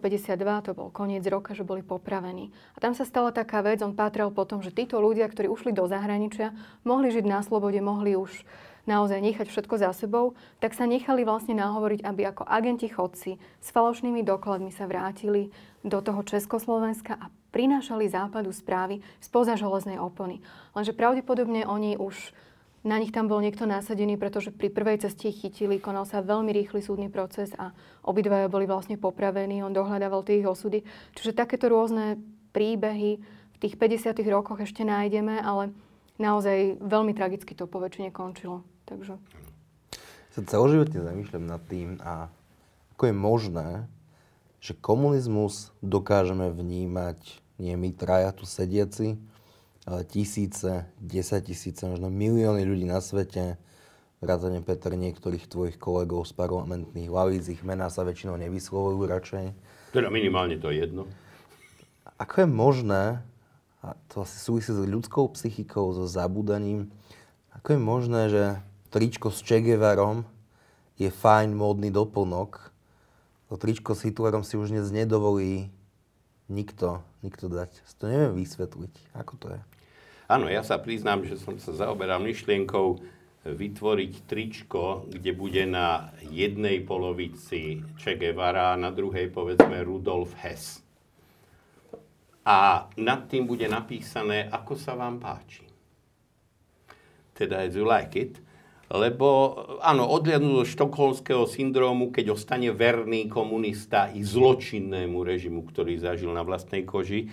to 0.64 0.72
bol 0.76 0.92
koniec 0.92 1.24
roka, 1.28 1.56
že 1.56 1.64
boli 1.64 1.84
popravení. 1.84 2.52
A 2.76 2.84
tam 2.84 2.92
sa 2.92 3.08
stala 3.08 3.32
taká 3.32 3.64
vec, 3.64 3.80
on 3.80 3.96
pátral 3.96 4.32
potom, 4.32 4.60
že 4.60 4.76
títo 4.76 5.00
ľudia, 5.00 5.28
ktorí 5.32 5.48
ušli 5.48 5.72
do 5.72 5.88
zahraničia, 5.88 6.52
mohli 6.84 7.16
žiť 7.16 7.26
na 7.26 7.40
slobode, 7.48 7.80
mohli 7.80 8.20
už 8.20 8.32
naozaj 8.90 9.22
nechať 9.22 9.48
všetko 9.50 9.76
za 9.78 9.92
sebou, 9.94 10.34
tak 10.58 10.74
sa 10.74 10.90
nechali 10.90 11.22
vlastne 11.26 11.58
nahovoriť, 11.58 12.02
aby 12.02 12.22
ako 12.30 12.44
agenti 12.48 12.90
chodci 12.90 13.38
s 13.38 13.68
falošnými 13.70 14.26
dokladmi 14.26 14.74
sa 14.74 14.90
vrátili 14.90 15.54
do 15.82 16.02
toho 16.02 16.22
Československa 16.22 17.18
a 17.18 17.30
prinášali 17.52 18.10
západu 18.10 18.54
správy 18.54 19.04
spoza 19.20 19.58
železnej 19.60 20.00
opony. 20.00 20.42
Lenže 20.74 20.96
pravdepodobne 20.96 21.68
oni 21.68 22.00
už 22.00 22.34
na 22.82 22.98
nich 22.98 23.14
tam 23.14 23.30
bol 23.30 23.38
niekto 23.46 23.70
násadený, 23.70 24.18
pretože 24.18 24.50
pri 24.50 24.74
prvej 24.74 25.06
ceste 25.06 25.30
ich 25.30 25.38
chytili, 25.38 25.78
konal 25.78 26.10
sa 26.10 26.26
veľmi 26.26 26.50
rýchly 26.50 26.82
súdny 26.82 27.14
proces 27.14 27.54
a 27.54 27.78
obidvaja 28.02 28.50
boli 28.50 28.66
vlastne 28.66 28.98
popravení, 28.98 29.62
on 29.62 29.70
dohľadával 29.70 30.26
tie 30.26 30.42
ich 30.42 30.50
osudy. 30.50 30.82
Čiže 31.14 31.38
takéto 31.38 31.70
rôzne 31.70 32.18
príbehy 32.58 33.22
v 33.22 33.58
tých 33.62 33.78
50. 33.78 34.18
rokoch 34.34 34.58
ešte 34.66 34.82
nájdeme, 34.82 35.38
ale 35.46 35.70
naozaj 36.18 36.82
veľmi 36.82 37.14
tragicky 37.14 37.54
to 37.54 37.70
po 37.70 37.78
väčšine 37.78 38.10
končilo. 38.10 38.66
Takže... 38.92 39.16
Sa 40.36 40.42
celoživotne 40.44 41.00
zamýšľam 41.00 41.46
nad 41.48 41.64
tým, 41.72 41.96
a 42.04 42.28
ako 42.96 43.04
je 43.08 43.16
možné, 43.16 43.70
že 44.60 44.76
komunizmus 44.76 45.72
dokážeme 45.80 46.52
vnímať 46.52 47.40
nie 47.56 47.76
my 47.80 47.96
traja 47.96 48.36
tu 48.36 48.44
sediaci, 48.44 49.16
ale 49.88 50.04
tisíce, 50.04 50.92
desať 51.00 51.56
tisíce, 51.56 51.88
možno 51.88 52.12
milióny 52.12 52.68
ľudí 52.68 52.84
na 52.84 53.00
svete, 53.00 53.56
vrátane 54.20 54.62
Petr 54.62 54.94
niektorých 54.94 55.50
tvojich 55.50 55.78
kolegov 55.80 56.28
z 56.30 56.36
parlamentných 56.38 57.10
lavíc, 57.10 57.50
ich 57.50 57.64
mená 57.66 57.90
sa 57.90 58.06
väčšinou 58.06 58.38
nevyslovujú 58.38 59.08
radšej. 59.08 59.46
Teda 59.96 60.14
minimálne 60.14 60.60
to 60.62 60.70
je 60.70 60.84
jedno. 60.84 61.10
Ako 62.22 62.46
je 62.46 62.48
možné, 62.48 63.04
a 63.82 63.98
to 64.14 64.22
asi 64.22 64.38
súvisí 64.38 64.70
s 64.70 64.78
ľudskou 64.78 65.32
psychikou, 65.34 65.90
so 65.96 66.06
zabúdaním, 66.06 66.94
ako 67.58 67.68
je 67.74 67.80
možné, 67.82 68.22
že 68.30 68.44
tričko 68.92 69.32
s 69.32 69.40
Che 69.40 69.64
Guevarom 69.64 70.28
je 71.00 71.08
fajn 71.08 71.56
módny 71.56 71.90
doplnok, 71.90 72.70
to 73.48 73.56
tričko 73.56 73.96
s 73.96 74.04
Hitlerom 74.04 74.44
si 74.44 74.60
už 74.60 74.76
dnes 74.76 74.92
nedovolí 74.92 75.72
nikto, 76.52 77.04
nikto 77.24 77.48
dať. 77.48 77.72
To 78.00 78.08
neviem 78.12 78.36
vysvetliť. 78.40 79.16
Ako 79.16 79.34
to 79.40 79.48
je? 79.56 79.60
Áno, 80.32 80.48
ja 80.48 80.64
sa 80.64 80.80
priznám, 80.80 81.28
že 81.28 81.40
som 81.40 81.60
sa 81.60 81.76
zaoberal 81.76 82.24
myšlienkou 82.24 83.04
vytvoriť 83.44 84.14
tričko, 84.28 85.08
kde 85.12 85.32
bude 85.36 85.64
na 85.68 86.16
jednej 86.24 86.80
polovici 86.84 87.84
Che 88.00 88.16
Guevara 88.16 88.76
a 88.76 88.80
na 88.80 88.92
druhej 88.92 89.32
povedzme 89.32 89.84
Rudolf 89.84 90.36
Hess. 90.40 90.80
A 92.42 92.90
nad 92.98 93.30
tým 93.30 93.46
bude 93.46 93.68
napísané, 93.70 94.50
ako 94.50 94.74
sa 94.74 94.98
vám 94.98 95.22
páči. 95.22 95.68
Teda 97.38 97.62
as 97.62 97.78
you 97.78 97.86
like 97.86 98.18
it 98.18 98.41
lebo 98.92 99.56
áno, 99.80 100.04
odliadnú 100.04 100.62
do 100.62 100.66
štokholmského 100.68 101.48
syndrómu, 101.48 102.12
keď 102.12 102.36
ostane 102.36 102.76
verný 102.76 103.32
komunista 103.32 104.12
i 104.12 104.20
zločinnému 104.20 105.24
režimu, 105.24 105.64
ktorý 105.64 105.96
zažil 105.96 106.36
na 106.36 106.44
vlastnej 106.44 106.84
koži, 106.84 107.32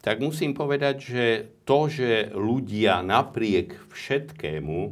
tak 0.00 0.22
musím 0.22 0.54
povedať, 0.54 0.96
že 1.02 1.26
to, 1.66 1.90
že 1.90 2.30
ľudia 2.32 3.02
napriek 3.02 3.74
všetkému 3.90 4.78
e, 4.86 4.90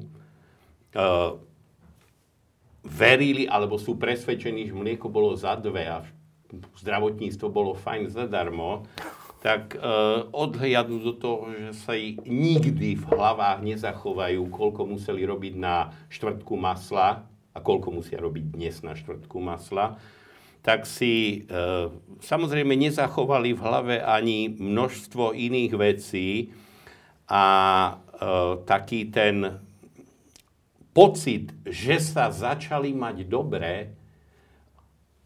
verili 2.85 3.48
alebo 3.48 3.78
sú 3.78 3.96
presvedčení, 3.96 4.68
že 4.68 4.74
mlieko 4.74 5.07
bolo 5.09 5.38
za 5.38 5.54
dve 5.57 5.87
a 5.87 6.02
zdravotníctvo 6.83 7.46
bolo 7.48 7.78
fajn 7.78 8.11
zadarmo, 8.12 8.85
tak 9.38 9.74
e, 9.74 9.79
odhliadnú 10.35 10.98
do 10.98 11.14
toho, 11.14 11.55
že 11.55 11.70
sa 11.87 11.94
ich 11.94 12.18
nikdy 12.27 12.98
v 12.98 13.05
hlavách 13.07 13.62
nezachovajú, 13.62 14.42
koľko 14.51 14.83
museli 14.90 15.22
robiť 15.22 15.55
na 15.55 15.94
štvrtku 16.11 16.59
masla 16.59 17.22
a 17.55 17.59
koľko 17.62 17.94
musia 17.94 18.18
robiť 18.18 18.44
dnes 18.51 18.83
na 18.83 18.98
štvrtku 18.98 19.38
masla, 19.38 20.03
tak 20.66 20.90
si 20.90 21.46
e, 21.46 21.59
samozrejme 22.18 22.74
nezachovali 22.74 23.55
v 23.55 23.62
hlave 23.62 23.96
ani 24.03 24.51
množstvo 24.59 25.31
iných 25.31 25.72
vecí 25.79 26.51
a 27.31 27.44
e, 27.87 27.92
taký 28.66 29.07
ten 29.14 29.62
pocit, 30.90 31.55
že 31.62 32.03
sa 32.03 32.35
začali 32.35 32.90
mať 32.90 33.22
dobré, 33.31 33.94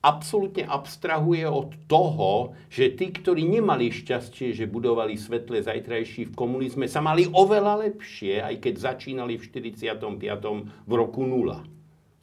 absolútne 0.02 0.66
abstrahuje 0.66 1.46
od 1.46 1.70
toho, 1.86 2.58
že 2.66 2.98
tí, 2.98 3.14
ktorí 3.14 3.46
nemali 3.46 3.94
šťastie, 3.94 4.50
že 4.50 4.66
budovali 4.66 5.14
svetlé 5.14 5.62
zajtrajší 5.62 6.34
v 6.34 6.36
komunizme, 6.36 6.90
sa 6.90 6.98
mali 6.98 7.30
oveľa 7.30 7.86
lepšie, 7.86 8.42
aj 8.42 8.58
keď 8.58 8.74
začínali 8.82 9.38
v 9.38 9.46
45. 9.46 10.02
v 10.82 10.92
roku 10.92 11.22
0. 11.22 11.62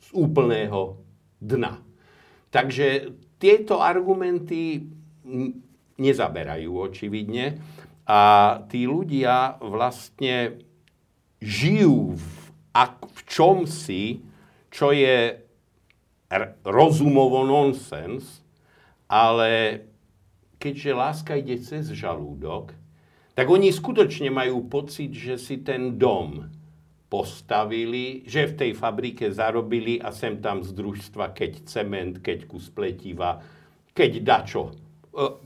Z 0.04 0.08
úplného 0.12 1.00
dna. 1.40 1.80
Takže 2.52 3.16
tieto 3.40 3.80
argumenty 3.80 4.84
nezaberajú 5.96 6.72
očividne 6.76 7.64
a 8.04 8.22
tí 8.68 8.84
ľudia 8.84 9.56
vlastne 9.64 10.60
žijú 11.40 12.20
v, 12.20 12.28
ak, 12.76 13.08
v 13.08 13.20
čomsi, 13.24 14.04
čo 14.68 14.92
je 14.92 15.48
rozumovo 16.62 17.42
nonsens, 17.46 18.46
ale 19.10 19.84
keďže 20.62 20.92
láska 20.94 21.34
ide 21.40 21.58
cez 21.58 21.90
žalúdok, 21.90 22.78
tak 23.34 23.48
oni 23.50 23.74
skutočne 23.74 24.30
majú 24.30 24.68
pocit, 24.68 25.16
že 25.16 25.40
si 25.40 25.64
ten 25.66 25.98
dom 25.98 26.46
postavili, 27.10 28.22
že 28.30 28.54
v 28.54 28.54
tej 28.54 28.72
fabrike 28.78 29.34
zarobili 29.34 29.98
a 29.98 30.14
sem 30.14 30.38
tam 30.38 30.62
z 30.62 30.76
družstva, 30.78 31.34
keď 31.34 31.52
cement, 31.66 32.14
keď 32.22 32.46
kus 32.46 32.70
pletiva, 32.70 33.42
keď 33.98 34.12
dačo, 34.22 34.64
e, 34.70 34.74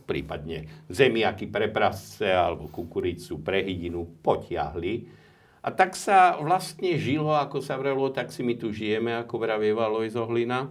prípadne 0.03 0.83
zemiaky 0.91 1.47
pre 1.47 1.71
prasce 1.71 2.27
alebo 2.27 2.67
kukuricu 2.67 3.39
pre 3.39 3.63
hydinu 3.63 4.19
potiahli 4.19 5.22
A 5.63 5.71
tak 5.71 5.95
sa 5.95 6.35
vlastne 6.43 6.99
žilo, 6.99 7.31
ako 7.31 7.63
sa 7.63 7.79
vrelo, 7.79 8.11
tak 8.11 8.35
si 8.35 8.43
my 8.43 8.59
tu 8.59 8.75
žijeme, 8.75 9.15
ako 9.15 9.39
vravieva 9.39 9.87
Lojz 9.87 10.19
Ohlina. 10.19 10.67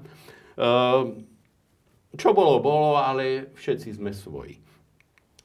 Ehm, 0.60 1.24
čo 2.12 2.36
bolo, 2.36 2.60
bolo, 2.60 3.00
ale 3.00 3.56
všetci 3.56 3.96
sme 3.96 4.12
svoji. 4.12 4.60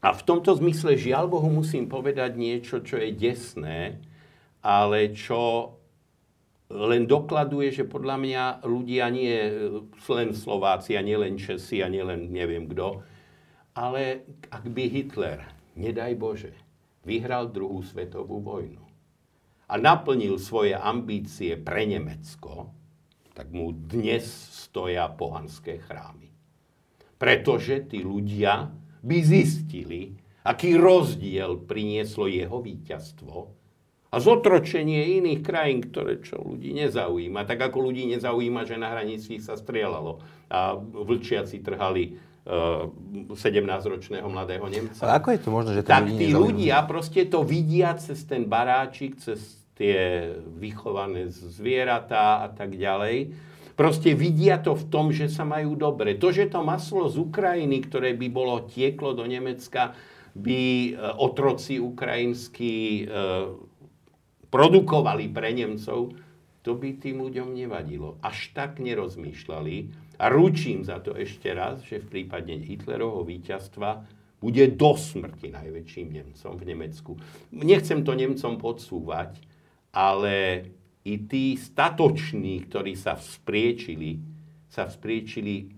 A 0.04 0.12
v 0.12 0.22
tomto 0.28 0.52
zmysle, 0.52 1.00
žiaľ 1.00 1.32
Bohu, 1.32 1.48
musím 1.48 1.88
povedať 1.88 2.36
niečo, 2.36 2.84
čo 2.84 3.00
je 3.00 3.16
desné, 3.16 4.04
ale 4.60 5.16
čo 5.16 5.74
len 6.68 7.08
dokladuje, 7.08 7.72
že 7.72 7.88
podľa 7.88 8.20
mňa 8.20 8.44
ľudia 8.68 9.08
nie 9.08 9.32
len 10.12 10.30
Slováci 10.36 11.00
a 11.00 11.02
nielen 11.02 11.40
Česi 11.40 11.80
a 11.80 11.88
nielen 11.88 12.36
neviem 12.36 12.68
kto, 12.68 13.00
ale 13.80 14.28
ak 14.52 14.68
by 14.68 14.84
Hitler, 14.92 15.40
nedaj 15.80 16.20
Bože, 16.20 16.54
vyhral 17.08 17.48
druhú 17.48 17.80
svetovú 17.80 18.44
vojnu 18.44 18.87
a 19.68 19.74
naplnil 19.76 20.40
svoje 20.40 20.72
ambície 20.72 21.60
pre 21.60 21.84
Nemecko, 21.84 22.72
tak 23.36 23.52
mu 23.52 23.76
dnes 23.76 24.24
stoja 24.56 25.12
pohanské 25.12 25.78
chrámy. 25.84 26.32
Pretože 27.20 27.84
tí 27.86 28.02
ľudia 28.02 28.72
by 29.04 29.18
zistili, 29.22 30.18
aký 30.48 30.80
rozdiel 30.80 31.60
prinieslo 31.68 32.26
jeho 32.32 32.64
víťazstvo 32.64 33.36
a 34.08 34.16
zotročenie 34.24 35.20
iných 35.20 35.42
krajín, 35.44 35.84
ktoré 35.84 36.24
čo 36.24 36.40
ľudí 36.40 36.72
nezaujíma. 36.72 37.44
Tak 37.44 37.70
ako 37.70 37.92
ľudí 37.92 38.08
nezaujíma, 38.16 38.64
že 38.64 38.80
na 38.80 38.96
hranici 38.96 39.44
sa 39.44 39.60
strieľalo 39.60 40.24
a 40.48 40.80
vlčiaci 40.80 41.60
trhali 41.60 42.16
17-ročného 42.48 44.24
e, 44.24 44.32
mladého 44.32 44.66
Nemca. 44.72 45.04
Ale 45.04 45.20
ako 45.20 45.28
je 45.36 45.40
to 45.44 45.50
možné, 45.52 45.72
že 45.76 45.82
to 45.84 45.92
tak 45.92 46.08
tí 46.08 46.32
ľudia 46.32 46.78
proste 46.88 47.28
to 47.28 47.44
vidia 47.44 47.92
cez 48.00 48.24
ten 48.24 48.48
baráčik, 48.48 49.20
cez 49.20 49.60
tie 49.76 50.32
vychované 50.58 51.30
zvieratá 51.30 52.48
a 52.48 52.50
tak 52.50 52.74
ďalej. 52.80 53.36
Proste 53.78 54.18
vidia 54.18 54.58
to 54.58 54.74
v 54.74 54.90
tom, 54.90 55.14
že 55.14 55.30
sa 55.30 55.46
majú 55.46 55.78
dobre. 55.78 56.18
To, 56.18 56.34
že 56.34 56.50
to 56.50 56.66
maslo 56.66 57.06
z 57.14 57.22
Ukrajiny, 57.22 57.86
ktoré 57.86 58.18
by 58.18 58.28
bolo 58.34 58.66
tieklo 58.66 59.14
do 59.14 59.28
Nemecka, 59.28 59.94
by 60.34 60.62
e, 60.64 60.92
otroci 61.20 61.78
ukrajinskí 61.78 63.06
e, 63.06 63.06
produkovali 64.50 65.30
pre 65.30 65.52
Nemcov, 65.54 66.16
to 66.66 66.72
by 66.76 67.00
tým 67.00 67.22
ľuďom 67.24 67.54
nevadilo. 67.54 68.20
Až 68.20 68.52
tak 68.52 68.82
nerozmýšľali. 68.82 70.07
A 70.18 70.34
ručím 70.34 70.82
za 70.82 70.98
to 70.98 71.14
ešte 71.14 71.54
raz, 71.54 71.86
že 71.86 72.02
v 72.02 72.10
prípade 72.10 72.50
Hitlerovho 72.50 73.22
víťazstva 73.22 74.06
bude 74.38 74.66
do 74.74 74.94
smrti 74.98 75.50
najväčším 75.54 76.08
Nemcom 76.14 76.54
v 76.58 76.64
Nemecku. 76.66 77.12
Nechcem 77.54 78.06
to 78.06 78.14
Nemcom 78.18 78.58
podsúvať, 78.58 79.38
ale 79.94 80.66
i 81.06 81.18
tí 81.26 81.58
statoční, 81.58 82.68
ktorí 82.70 82.94
sa 82.98 83.18
vzpriečili, 83.18 84.20
sa 84.70 84.86
vzpriečili 84.90 85.74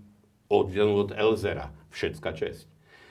od, 0.52 0.68
od 0.76 1.12
Elzera. 1.16 1.72
Všetka 1.90 2.34
česť. 2.38 2.68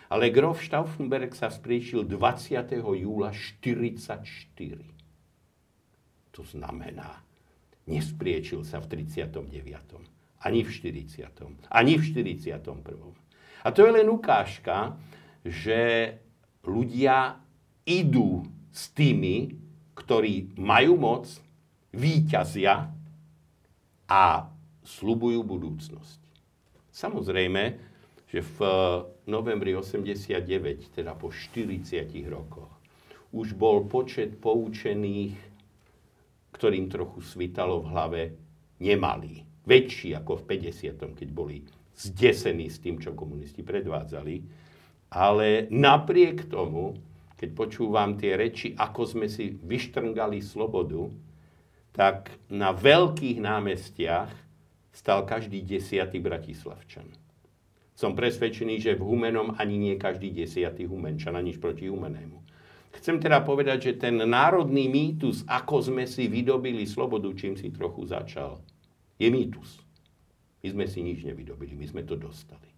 Ale 0.08 0.32
grof 0.32 0.64
Stauffenberg 0.64 1.36
sa 1.36 1.52
vzpriečil 1.52 2.08
20. 2.08 2.80
júla 2.80 3.30
1944. 3.34 4.80
To 6.32 6.42
znamená, 6.46 7.20
nespriečil 7.84 8.62
sa 8.64 8.80
v 8.80 9.04
39. 9.04 10.17
Ani 10.38 10.62
v 10.62 10.70
40. 10.70 11.70
Ani 11.70 11.98
v 11.98 12.02
41. 12.02 12.54
A 13.64 13.68
to 13.74 13.80
je 13.82 13.90
len 13.90 14.06
ukážka, 14.06 14.94
že 15.42 16.14
ľudia 16.62 17.42
idú 17.82 18.46
s 18.70 18.94
tými, 18.94 19.58
ktorí 19.98 20.54
majú 20.54 20.94
moc, 20.94 21.26
výťazia 21.90 22.86
a 24.06 24.24
slubujú 24.84 25.40
budúcnosť. 25.42 26.20
Samozrejme, 26.92 27.62
že 28.28 28.44
v 28.44 28.58
novembri 29.26 29.72
89, 29.74 30.94
teda 30.94 31.16
po 31.16 31.32
40 31.32 32.06
rokoch, 32.28 32.70
už 33.32 33.56
bol 33.56 33.84
počet 33.88 34.36
poučených 34.40 35.48
ktorým 36.58 36.90
trochu 36.90 37.22
svitalo 37.22 37.84
v 37.84 37.90
hlave, 37.94 38.22
nemali. 38.82 39.46
Väčší 39.68 40.16
ako 40.16 40.40
v 40.40 40.56
50. 40.64 40.96
keď 41.12 41.28
boli 41.28 41.60
zdesení 41.92 42.72
s 42.72 42.80
tým, 42.80 42.96
čo 42.96 43.12
komunisti 43.12 43.60
predvádzali. 43.60 44.40
Ale 45.12 45.68
napriek 45.68 46.48
tomu, 46.48 46.96
keď 47.36 47.48
počúvam 47.52 48.16
tie 48.16 48.32
reči, 48.34 48.72
ako 48.72 49.02
sme 49.04 49.26
si 49.28 49.52
vyštrngali 49.52 50.40
slobodu, 50.40 51.12
tak 51.92 52.32
na 52.48 52.72
veľkých 52.72 53.38
námestiach 53.44 54.30
stal 54.94 55.28
každý 55.28 55.60
desiatý 55.62 56.22
bratislavčan. 56.22 57.10
Som 57.98 58.14
presvedčený, 58.14 58.78
že 58.78 58.94
v 58.94 59.02
Humenom 59.02 59.58
ani 59.58 59.74
nie 59.74 59.94
každý 59.98 60.30
desiatý 60.30 60.86
Humenčan, 60.86 61.34
aniž 61.34 61.58
proti 61.58 61.90
Humenému. 61.90 62.38
Chcem 62.94 63.18
teda 63.18 63.42
povedať, 63.42 63.90
že 63.90 63.92
ten 63.98 64.16
národný 64.22 64.86
mýtus, 64.86 65.42
ako 65.46 65.82
sme 65.82 66.04
si 66.06 66.30
vydobili 66.30 66.86
slobodu, 66.86 67.26
čím 67.34 67.58
si 67.58 67.74
trochu 67.74 68.06
začal, 68.06 68.62
je 69.18 69.28
mýtus. 69.28 69.82
My 70.62 70.68
sme 70.74 70.84
si 70.90 71.02
nič 71.02 71.22
nevydobili, 71.22 71.74
my 71.74 71.86
sme 71.86 72.02
to 72.06 72.14
dostali. 72.18 72.70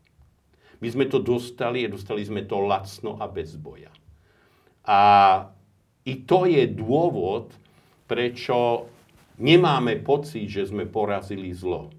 My 0.81 0.89
sme 0.89 1.05
to 1.09 1.21
dostali 1.21 1.85
a 1.85 1.93
dostali 1.93 2.25
sme 2.25 2.49
to 2.49 2.61
lacno 2.65 3.21
a 3.21 3.29
bez 3.29 3.57
boja. 3.61 3.93
A 4.89 5.01
i 6.09 6.25
to 6.25 6.49
je 6.49 6.65
dôvod, 6.65 7.53
prečo 8.09 8.89
nemáme 9.37 10.01
pocit, 10.01 10.49
že 10.49 10.73
sme 10.73 10.89
porazili 10.89 11.53
zlo. 11.53 11.93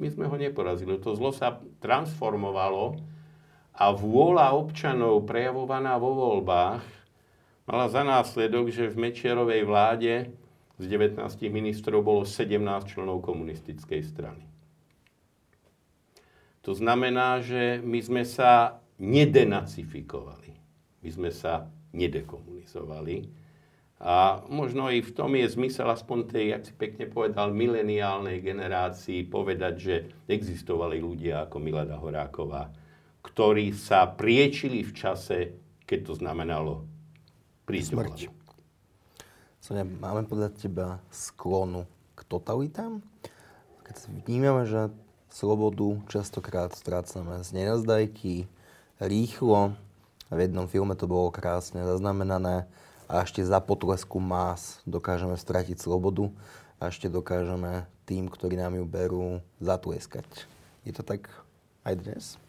My 0.00 0.10
sme 0.10 0.26
ho 0.26 0.34
neporazili. 0.34 0.98
To 0.98 1.14
zlo 1.14 1.30
sa 1.30 1.62
transformovalo 1.78 2.98
a 3.78 3.94
vôľa 3.94 4.58
občanov 4.58 5.22
prejavovaná 5.24 5.94
vo 5.96 6.12
voľbách 6.18 6.82
mala 7.70 7.86
za 7.86 8.02
následok, 8.02 8.74
že 8.74 8.90
v 8.90 8.98
Mečiarovej 8.98 9.62
vláde 9.62 10.34
z 10.80 10.84
19 10.88 11.20
ministrov 11.52 12.00
bolo 12.00 12.24
17 12.24 12.56
členov 12.88 13.20
komunistickej 13.20 14.00
strany. 14.00 14.44
To 16.64 16.72
znamená, 16.72 17.44
že 17.44 17.84
my 17.84 18.00
sme 18.00 18.24
sa 18.24 18.80
nedenacifikovali. 19.00 20.56
My 21.00 21.08
sme 21.12 21.30
sa 21.32 21.68
nedekomunizovali. 21.92 23.28
A 24.00 24.40
možno 24.48 24.88
i 24.88 25.04
v 25.04 25.12
tom 25.12 25.36
je 25.36 25.44
zmysel 25.44 25.84
aspoň 25.92 26.18
tej, 26.32 26.44
jak 26.56 26.62
si 26.64 26.72
pekne 26.72 27.04
povedal, 27.04 27.52
mileniálnej 27.52 28.40
generácii 28.40 29.28
povedať, 29.28 29.74
že 29.76 29.94
existovali 30.24 30.96
ľudia 31.04 31.44
ako 31.44 31.56
Milada 31.60 32.00
Horáková, 32.00 32.72
ktorí 33.20 33.76
sa 33.76 34.08
priečili 34.08 34.80
v 34.80 34.92
čase, 34.96 35.38
keď 35.84 35.98
to 36.08 36.12
znamenalo 36.16 36.88
prísť 37.68 37.92
Smrť. 37.92 38.18
Sonia, 39.60 39.84
máme 39.84 40.24
podľa 40.24 40.56
teba 40.56 41.04
sklonu 41.12 41.84
k 42.16 42.24
totalitám? 42.24 43.04
Keď 43.84 44.24
vnímame, 44.24 44.64
že 44.64 44.88
slobodu 45.28 46.00
častokrát 46.08 46.72
strácame 46.72 47.44
z 47.44 47.52
nenazdajky, 47.52 48.48
rýchlo, 49.04 49.76
v 50.32 50.38
jednom 50.48 50.64
filme 50.64 50.96
to 50.96 51.04
bolo 51.04 51.28
krásne 51.28 51.84
zaznamenané 51.84 52.64
a 53.04 53.20
ešte 53.20 53.44
za 53.44 53.60
potlesku 53.60 54.16
más 54.16 54.80
dokážeme 54.88 55.36
stratiť 55.36 55.76
slobodu 55.76 56.32
a 56.80 56.88
ešte 56.88 57.12
dokážeme 57.12 57.84
tým, 58.08 58.32
ktorí 58.32 58.56
nám 58.56 58.80
ju 58.80 58.88
berú, 58.88 59.44
zatlieskať. 59.60 60.24
Je 60.88 60.96
to 60.96 61.04
tak 61.04 61.28
aj 61.84 62.00
dnes? 62.00 62.40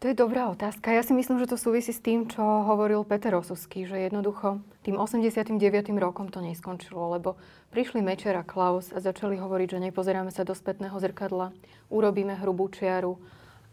To 0.00 0.08
je 0.08 0.16
dobrá 0.16 0.48
otázka. 0.48 0.96
Ja 0.96 1.04
si 1.04 1.12
myslím, 1.12 1.44
že 1.44 1.52
to 1.52 1.60
súvisí 1.60 1.92
s 1.92 2.00
tým, 2.00 2.24
čo 2.24 2.40
hovoril 2.40 3.04
Peter 3.04 3.36
Osusky, 3.36 3.84
že 3.84 4.00
jednoducho 4.00 4.64
tým 4.80 4.96
89. 4.96 5.60
rokom 6.00 6.32
to 6.32 6.40
neskončilo, 6.40 7.12
lebo 7.12 7.36
prišli 7.68 8.00
Mečer 8.00 8.32
a 8.32 8.40
Klaus 8.40 8.96
a 8.96 9.04
začali 9.04 9.36
hovoriť, 9.36 9.76
že 9.76 9.84
nepozeráme 9.92 10.32
sa 10.32 10.48
do 10.48 10.56
spätného 10.56 10.96
zrkadla, 10.96 11.52
urobíme 11.92 12.32
hrubú 12.40 12.72
čiaru. 12.72 13.20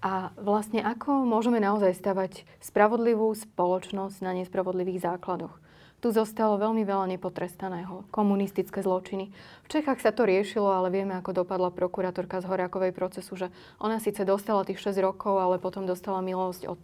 A 0.03 0.35
vlastne 0.35 0.83
ako 0.83 1.23
môžeme 1.23 1.63
naozaj 1.63 1.95
stavať 1.95 2.43
spravodlivú 2.59 3.31
spoločnosť 3.31 4.19
na 4.19 4.35
nespravodlivých 4.35 5.07
základoch? 5.07 5.55
Tu 5.97 6.13
zostalo 6.13 6.61
veľmi 6.61 6.85
veľa 6.85 7.09
nepotrestaného. 7.17 8.05
Komunistické 8.13 8.85
zločiny. 8.85 9.33
V 9.65 9.67
Čechách 9.67 9.97
sa 9.97 10.13
to 10.13 10.29
riešilo, 10.29 10.69
ale 10.69 10.93
vieme, 10.93 11.17
ako 11.17 11.41
dopadla 11.41 11.73
prokurátorka 11.73 12.37
z 12.37 12.45
Horákovej 12.45 12.93
procesu, 12.93 13.33
že 13.33 13.49
ona 13.81 13.97
síce 13.97 14.21
dostala 14.21 14.61
tých 14.61 14.77
6 14.77 14.93
rokov, 15.01 15.41
ale 15.41 15.57
potom 15.57 15.89
dostala 15.89 16.21
milosť 16.21 16.69
od 16.69 16.81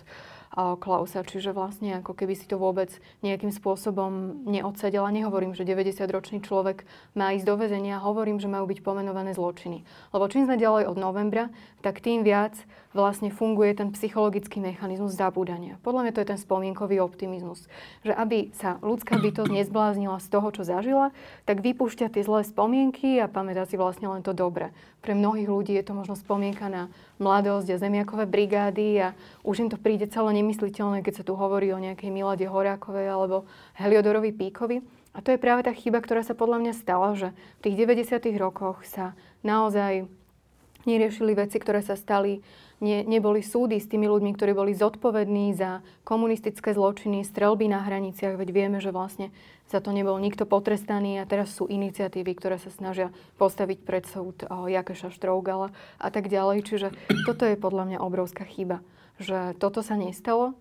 Klausa. 0.54 1.26
Čiže 1.26 1.50
vlastne 1.50 1.98
ako 1.98 2.14
keby 2.14 2.38
si 2.38 2.46
to 2.46 2.62
vôbec 2.62 2.94
nejakým 3.26 3.50
spôsobom 3.50 4.46
neodsedela. 4.46 5.10
Nehovorím, 5.10 5.58
že 5.58 5.66
90-ročný 5.66 6.46
človek 6.46 6.86
má 7.18 7.34
ísť 7.34 7.50
do 7.50 7.58
väzenia, 7.58 7.98
hovorím, 7.98 8.38
že 8.38 8.46
majú 8.46 8.70
byť 8.70 8.86
pomenované 8.86 9.34
zločiny. 9.34 9.82
Lebo 10.14 10.30
čím 10.30 10.46
sme 10.46 10.62
ďalej 10.62 10.86
od 10.94 10.98
novembra, 11.02 11.50
tak 11.82 12.06
tým 12.06 12.22
viac 12.22 12.54
vlastne 12.94 13.34
funguje 13.34 13.74
ten 13.74 13.90
psychologický 13.90 14.62
mechanizmus 14.62 15.18
zabúdania. 15.18 15.82
Podľa 15.82 16.02
mňa 16.06 16.14
to 16.14 16.22
je 16.22 16.30
ten 16.30 16.38
spomienkový 16.38 17.02
optimizmus. 17.02 17.66
Že 18.06 18.14
aby 18.14 18.40
sa 18.54 18.78
ľudská 18.86 19.18
bytosť 19.18 19.50
nezbláznila 19.50 20.22
z 20.22 20.28
toho, 20.30 20.54
čo 20.54 20.62
zažila, 20.62 21.10
tak 21.50 21.66
vypúšťa 21.66 22.14
tie 22.14 22.22
zlé 22.22 22.46
spomienky 22.46 23.18
a 23.18 23.26
pamätá 23.26 23.66
si 23.66 23.82
vlastne 23.82 24.06
len 24.06 24.22
to 24.22 24.38
dobré. 24.38 24.70
Pre 25.02 25.18
mnohých 25.18 25.50
ľudí 25.50 25.74
je 25.74 25.90
to 25.90 25.98
možno 25.98 26.14
spomienka 26.14 26.70
na 26.70 26.94
mladosť 27.24 27.72
a 27.72 27.82
zemiakové 27.82 28.28
brigády 28.28 29.00
a 29.00 29.08
už 29.48 29.64
im 29.64 29.70
to 29.72 29.80
príde 29.80 30.12
celé 30.12 30.36
nemysliteľné, 30.44 31.00
keď 31.00 31.24
sa 31.24 31.28
tu 31.28 31.40
hovorí 31.40 31.72
o 31.72 31.80
nejakej 31.80 32.12
Milade 32.12 32.44
Horákovej 32.44 33.08
alebo 33.08 33.48
Heliodorovi 33.80 34.36
Píkovi. 34.36 34.84
A 35.16 35.24
to 35.24 35.32
je 35.32 35.40
práve 35.40 35.64
tá 35.64 35.72
chyba, 35.72 36.04
ktorá 36.04 36.26
sa 36.26 36.36
podľa 36.36 36.60
mňa 36.60 36.74
stala, 36.76 37.16
že 37.16 37.32
v 37.64 37.72
tých 37.72 37.76
90. 37.88 38.20
rokoch 38.36 38.84
sa 38.84 39.16
naozaj 39.46 40.10
neriešili 40.84 41.32
veci, 41.38 41.58
ktoré 41.64 41.80
sa 41.80 41.96
stali 41.96 42.44
ne, 42.84 43.08
neboli 43.08 43.40
súdy 43.40 43.80
s 43.80 43.88
tými 43.88 44.12
ľuďmi, 44.12 44.36
ktorí 44.36 44.52
boli 44.52 44.76
zodpovední 44.76 45.56
za 45.56 45.80
komunistické 46.04 46.76
zločiny, 46.76 47.24
strelby 47.24 47.72
na 47.72 47.80
hraniciach, 47.82 48.36
veď 48.36 48.50
vieme, 48.52 48.78
že 48.84 48.92
vlastne 48.92 49.32
za 49.72 49.80
to 49.80 49.96
nebol 49.96 50.20
nikto 50.20 50.44
potrestaný 50.44 51.24
a 51.24 51.26
teraz 51.26 51.56
sú 51.56 51.66
iniciatívy, 51.72 52.36
ktoré 52.36 52.60
sa 52.60 52.68
snažia 52.70 53.16
postaviť 53.40 53.80
pred 53.88 54.04
súd 54.04 54.44
Jakeša 54.46 55.16
Štrougala 55.16 55.72
a 55.98 56.08
tak 56.12 56.28
ďalej. 56.28 56.68
Čiže 56.68 56.88
toto 57.24 57.48
je 57.48 57.56
podľa 57.56 57.96
mňa 57.96 58.00
obrovská 58.04 58.44
chyba, 58.44 58.84
že 59.18 59.56
toto 59.58 59.80
sa 59.80 59.96
nestalo 59.96 60.54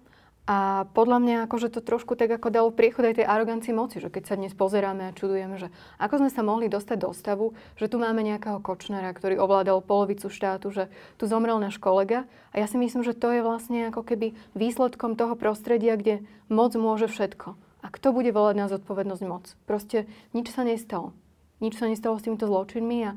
a 0.42 0.90
podľa 0.90 1.22
mňa 1.22 1.36
akože 1.46 1.70
to 1.70 1.78
trošku 1.78 2.18
tak 2.18 2.26
ako 2.34 2.50
dalo 2.50 2.74
priechod 2.74 3.06
aj 3.06 3.22
tej 3.22 3.30
arogancii 3.30 3.70
moci, 3.70 4.02
že 4.02 4.10
keď 4.10 4.22
sa 4.26 4.34
dnes 4.34 4.50
pozeráme 4.50 5.06
a 5.06 5.14
čudujeme, 5.14 5.54
že 5.54 5.70
ako 6.02 6.18
sme 6.18 6.30
sa 6.34 6.42
mohli 6.42 6.66
dostať 6.66 6.98
do 6.98 7.14
stavu, 7.14 7.54
že 7.78 7.86
tu 7.86 8.02
máme 8.02 8.26
nejakého 8.26 8.58
kočnera, 8.58 9.14
ktorý 9.14 9.38
ovládal 9.38 9.86
polovicu 9.86 10.26
štátu, 10.26 10.74
že 10.74 10.90
tu 11.14 11.30
zomrel 11.30 11.62
náš 11.62 11.78
kolega. 11.78 12.26
A 12.50 12.58
ja 12.58 12.66
si 12.66 12.74
myslím, 12.74 13.06
že 13.06 13.14
to 13.14 13.30
je 13.30 13.38
vlastne 13.38 13.86
ako 13.94 14.02
keby 14.02 14.34
výsledkom 14.58 15.14
toho 15.14 15.38
prostredia, 15.38 15.94
kde 15.94 16.26
moc 16.50 16.74
môže 16.74 17.06
všetko. 17.06 17.54
A 17.82 17.86
kto 17.94 18.10
bude 18.10 18.34
volať 18.34 18.54
na 18.58 18.66
zodpovednosť 18.66 19.22
moc? 19.30 19.46
Proste 19.70 20.10
nič 20.34 20.50
sa 20.50 20.66
nestalo. 20.66 21.14
Nič 21.62 21.78
sa 21.78 21.86
nestalo 21.86 22.18
s 22.18 22.26
týmito 22.26 22.50
zločinmi 22.50 22.98
a 23.06 23.10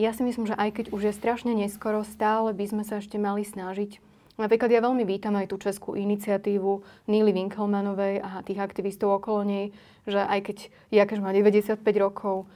ja 0.00 0.16
si 0.16 0.24
myslím, 0.24 0.48
že 0.48 0.56
aj 0.56 0.80
keď 0.80 0.86
už 0.96 1.12
je 1.12 1.14
strašne 1.14 1.52
neskoro, 1.52 2.08
stále 2.08 2.56
by 2.56 2.64
sme 2.72 2.82
sa 2.88 3.04
ešte 3.04 3.20
mali 3.20 3.44
snažiť 3.44 4.13
Napríklad 4.34 4.66
ja 4.66 4.82
veľmi 4.82 5.06
vítam 5.06 5.38
aj 5.38 5.46
tú 5.46 5.62
českú 5.62 5.94
iniciatívu 5.94 6.82
Nily 7.06 7.30
Winkelmanovej 7.30 8.18
a 8.18 8.42
tých 8.42 8.58
aktivistov 8.58 9.22
okolo 9.22 9.46
nej, 9.46 9.64
že 10.10 10.18
aj 10.18 10.40
keď 10.50 10.56
Jakeš 10.90 11.22
má 11.22 11.30
95 11.30 11.78
rokov, 12.02 12.50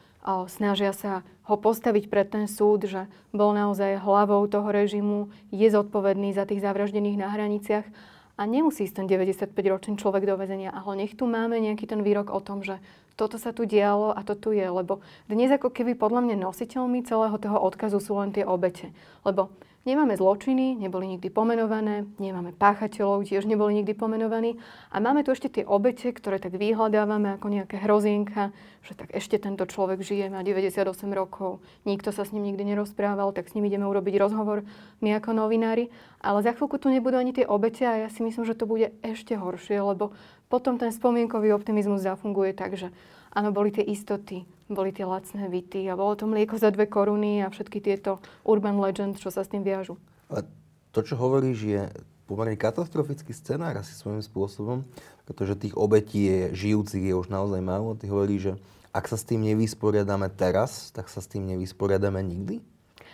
snažia 0.51 0.91
sa 0.91 1.22
ho 1.47 1.55
postaviť 1.55 2.11
pred 2.11 2.26
ten 2.29 2.51
súd, 2.51 2.91
že 2.91 3.07
bol 3.31 3.55
naozaj 3.55 4.03
hlavou 4.03 4.43
toho 4.51 4.68
režimu, 4.68 5.31
je 5.55 5.70
zodpovedný 5.70 6.35
za 6.35 6.45
tých 6.45 6.61
zavraždených 6.61 7.16
na 7.16 7.31
hraniciach 7.31 7.87
a 8.35 8.43
nemusí 8.43 8.85
ísť 8.85 9.03
ten 9.03 9.07
95-ročný 9.07 9.97
človek 10.03 10.26
do 10.26 10.35
väzenia, 10.35 10.74
ale 10.74 11.07
nech 11.07 11.14
tu 11.14 11.31
máme 11.31 11.62
nejaký 11.62 11.87
ten 11.87 12.03
výrok 12.03 12.35
o 12.35 12.43
tom, 12.43 12.66
že 12.66 12.83
toto 13.14 13.35
sa 13.35 13.55
tu 13.55 13.66
dialo 13.66 14.14
a 14.14 14.22
to 14.26 14.35
tu 14.35 14.51
je, 14.55 14.62
lebo 14.62 15.03
dnes 15.31 15.51
ako 15.51 15.70
keby 15.70 15.95
podľa 15.95 16.26
mňa 16.26 16.37
nositeľmi 16.43 17.07
celého 17.07 17.35
toho 17.39 17.59
odkazu 17.59 17.99
sú 17.99 18.14
len 18.18 18.31
tie 18.31 18.47
obete. 18.47 18.95
Lebo 19.26 19.51
Nemáme 19.89 20.20
zločiny, 20.20 20.76
neboli 20.76 21.16
nikdy 21.16 21.32
pomenované, 21.32 22.05
nemáme 22.20 22.53
páchateľov, 22.53 23.24
tiež 23.24 23.49
neboli 23.49 23.80
nikdy 23.80 23.97
pomenovaní 23.97 24.61
a 24.93 25.01
máme 25.01 25.24
tu 25.24 25.32
ešte 25.32 25.49
tie 25.49 25.64
obete, 25.64 26.12
ktoré 26.12 26.36
tak 26.36 26.61
vyhľadávame 26.61 27.41
ako 27.41 27.49
nejaké 27.49 27.80
hrozienka, 27.80 28.53
že 28.84 28.93
tak 28.93 29.16
ešte 29.16 29.41
tento 29.41 29.64
človek 29.64 30.05
žije, 30.05 30.28
má 30.28 30.45
98 30.45 30.93
rokov, 31.16 31.64
nikto 31.89 32.12
sa 32.12 32.28
s 32.28 32.36
ním 32.36 32.53
nikdy 32.53 32.68
nerozprával, 32.68 33.32
tak 33.32 33.49
s 33.49 33.57
ním 33.57 33.64
ideme 33.64 33.89
urobiť 33.89 34.20
rozhovor 34.20 34.68
my 35.01 35.16
ako 35.16 35.32
novinári. 35.32 35.89
Ale 36.20 36.45
za 36.45 36.53
chvíľku 36.53 36.76
tu 36.76 36.93
nebudú 36.93 37.16
ani 37.16 37.32
tie 37.32 37.49
obete 37.49 37.89
a 37.89 37.97
ja 37.97 38.12
si 38.12 38.20
myslím, 38.20 38.45
že 38.45 38.61
to 38.61 38.68
bude 38.68 38.93
ešte 39.01 39.41
horšie, 39.41 39.80
lebo 39.80 40.12
potom 40.53 40.76
ten 40.76 40.93
spomienkový 40.93 41.57
optimizmus 41.57 42.05
zafunguje 42.05 42.53
tak, 42.53 42.76
že 42.76 42.93
áno, 43.33 43.53
boli 43.53 43.72
tie 43.72 43.85
istoty, 43.85 44.45
boli 44.68 44.93
tie 44.93 45.09
lacné 45.09 45.49
vity 45.49 45.89
a 45.89 45.97
bolo 45.97 46.14
to 46.14 46.29
mlieko 46.29 46.61
za 46.61 46.68
dve 46.72 46.89
koruny 46.89 47.45
a 47.45 47.53
všetky 47.53 47.81
tieto 47.81 48.20
urban 48.45 48.76
legend, 48.81 49.16
čo 49.16 49.33
sa 49.33 49.45
s 49.45 49.51
tým 49.51 49.64
viažu. 49.64 49.97
Ale 50.29 50.45
to, 50.93 51.01
čo 51.05 51.16
hovoríš, 51.16 51.59
je 51.64 51.83
pomerne 52.29 52.61
katastrofický 52.61 53.33
scenár 53.33 53.81
asi 53.81 53.97
svojím 53.97 54.20
spôsobom, 54.20 54.85
pretože 55.24 55.57
tých 55.57 55.74
obetí 55.74 56.29
je 56.29 56.41
žijúcich 56.53 57.01
je 57.01 57.14
už 57.16 57.33
naozaj 57.33 57.64
málo. 57.64 57.97
Ty 57.97 58.12
hovoríš, 58.12 58.53
že 58.53 58.55
ak 58.93 59.09
sa 59.09 59.16
s 59.16 59.24
tým 59.24 59.45
nevysporiadame 59.49 60.29
teraz, 60.33 60.93
tak 60.93 61.09
sa 61.09 61.24
s 61.24 61.29
tým 61.29 61.49
nevysporiadame 61.49 62.20
nikdy? 62.20 62.61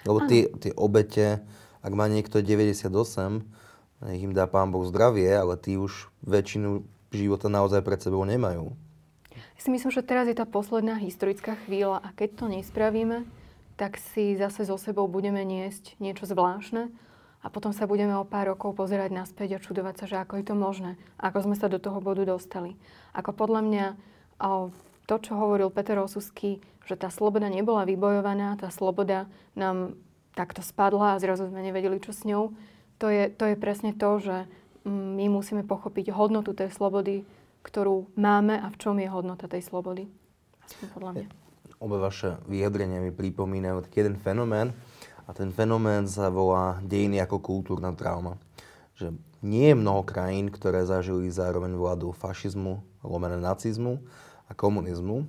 Lebo 0.03 0.27
tie, 0.27 0.51
tie 0.59 0.75
obete, 0.75 1.41
ak 1.81 1.93
má 1.95 2.11
niekto 2.11 2.43
98, 2.43 2.91
nech 4.05 4.21
im 4.21 4.37
dá 4.37 4.45
pán 4.51 4.75
Boh 4.75 4.85
zdravie, 4.85 5.31
ale 5.31 5.57
tí 5.57 5.79
už 5.79 6.11
väčšinu 6.27 6.85
života 7.15 7.47
naozaj 7.47 7.81
pred 7.81 8.03
sebou 8.03 8.27
nemajú. 8.27 8.75
Si 9.65 9.73
myslím, 9.73 9.89
že 9.89 10.05
teraz 10.05 10.29
je 10.29 10.37
tá 10.37 10.45
posledná 10.45 11.01
historická 11.01 11.57
chvíľa 11.65 12.05
a 12.05 12.13
keď 12.13 12.37
to 12.37 12.53
nespravíme, 12.53 13.25
tak 13.81 13.97
si 13.97 14.37
zase 14.37 14.69
so 14.69 14.77
sebou 14.77 15.09
budeme 15.09 15.41
niesť 15.41 15.97
niečo 16.05 16.29
zvláštne 16.29 16.93
a 17.41 17.47
potom 17.49 17.73
sa 17.73 17.89
budeme 17.89 18.13
o 18.13 18.29
pár 18.29 18.53
rokov 18.53 18.77
pozerať 18.77 19.17
naspäť 19.17 19.57
a 19.57 19.63
čudovať 19.65 19.95
sa, 19.97 20.05
že 20.05 20.17
ako 20.21 20.37
je 20.37 20.45
to 20.45 20.53
možné, 20.53 21.01
ako 21.17 21.49
sme 21.49 21.57
sa 21.57 21.73
do 21.73 21.81
toho 21.81 21.97
bodu 22.05 22.29
dostali. 22.29 22.77
Ako 23.17 23.33
podľa 23.33 23.65
mňa 23.65 23.87
to, 25.09 25.17
čo 25.17 25.33
hovoril 25.33 25.73
Peter 25.73 25.97
Osusky, 25.97 26.61
že 26.85 27.01
tá 27.01 27.09
sloboda 27.09 27.49
nebola 27.49 27.89
vybojovaná, 27.89 28.61
tá 28.61 28.69
sloboda 28.69 29.33
nám 29.57 29.97
takto 30.37 30.61
spadla 30.61 31.17
a 31.17 31.23
zrazu 31.25 31.49
sme 31.49 31.65
nevedeli, 31.65 32.05
čo 32.05 32.13
s 32.13 32.29
ňou, 32.29 32.53
to 33.01 33.09
je, 33.09 33.33
to 33.33 33.49
je 33.49 33.57
presne 33.57 33.97
to, 33.97 34.11
že 34.21 34.45
mm, 34.85 35.17
my 35.17 35.33
musíme 35.33 35.65
pochopiť 35.65 36.13
hodnotu 36.13 36.53
tej 36.53 36.69
slobody, 36.69 37.25
ktorú 37.65 38.13
máme 38.15 38.61
a 38.61 38.69
v 38.69 38.77
čom 38.77 39.01
je 39.01 39.09
hodnota 39.09 39.49
tej 39.49 39.65
slobody. 39.65 40.07
Aspoň 40.69 40.87
podľa 40.93 41.11
mňa. 41.17 41.27
Obe 41.81 41.97
vaše 41.99 42.37
vyjadrenia 42.47 43.01
mi 43.01 43.11
pripomínajú 43.11 43.89
taký 43.89 44.05
jeden 44.05 44.17
fenomén 44.21 44.77
a 45.25 45.33
ten 45.33 45.49
fenomén 45.49 46.05
sa 46.05 46.29
volá 46.29 46.79
dejiny 46.85 47.19
ako 47.25 47.41
kultúrna 47.41 47.97
trauma. 47.97 48.37
Že 48.95 49.17
nie 49.45 49.73
je 49.73 49.77
mnoho 49.77 50.05
krajín, 50.05 50.53
ktoré 50.53 50.85
zažili 50.85 51.33
zároveň 51.33 51.77
vládu 51.77 52.13
fašizmu, 52.13 52.85
lomené 53.05 53.41
nacizmu 53.41 54.01
a 54.49 54.53
komunizmu. 54.53 55.29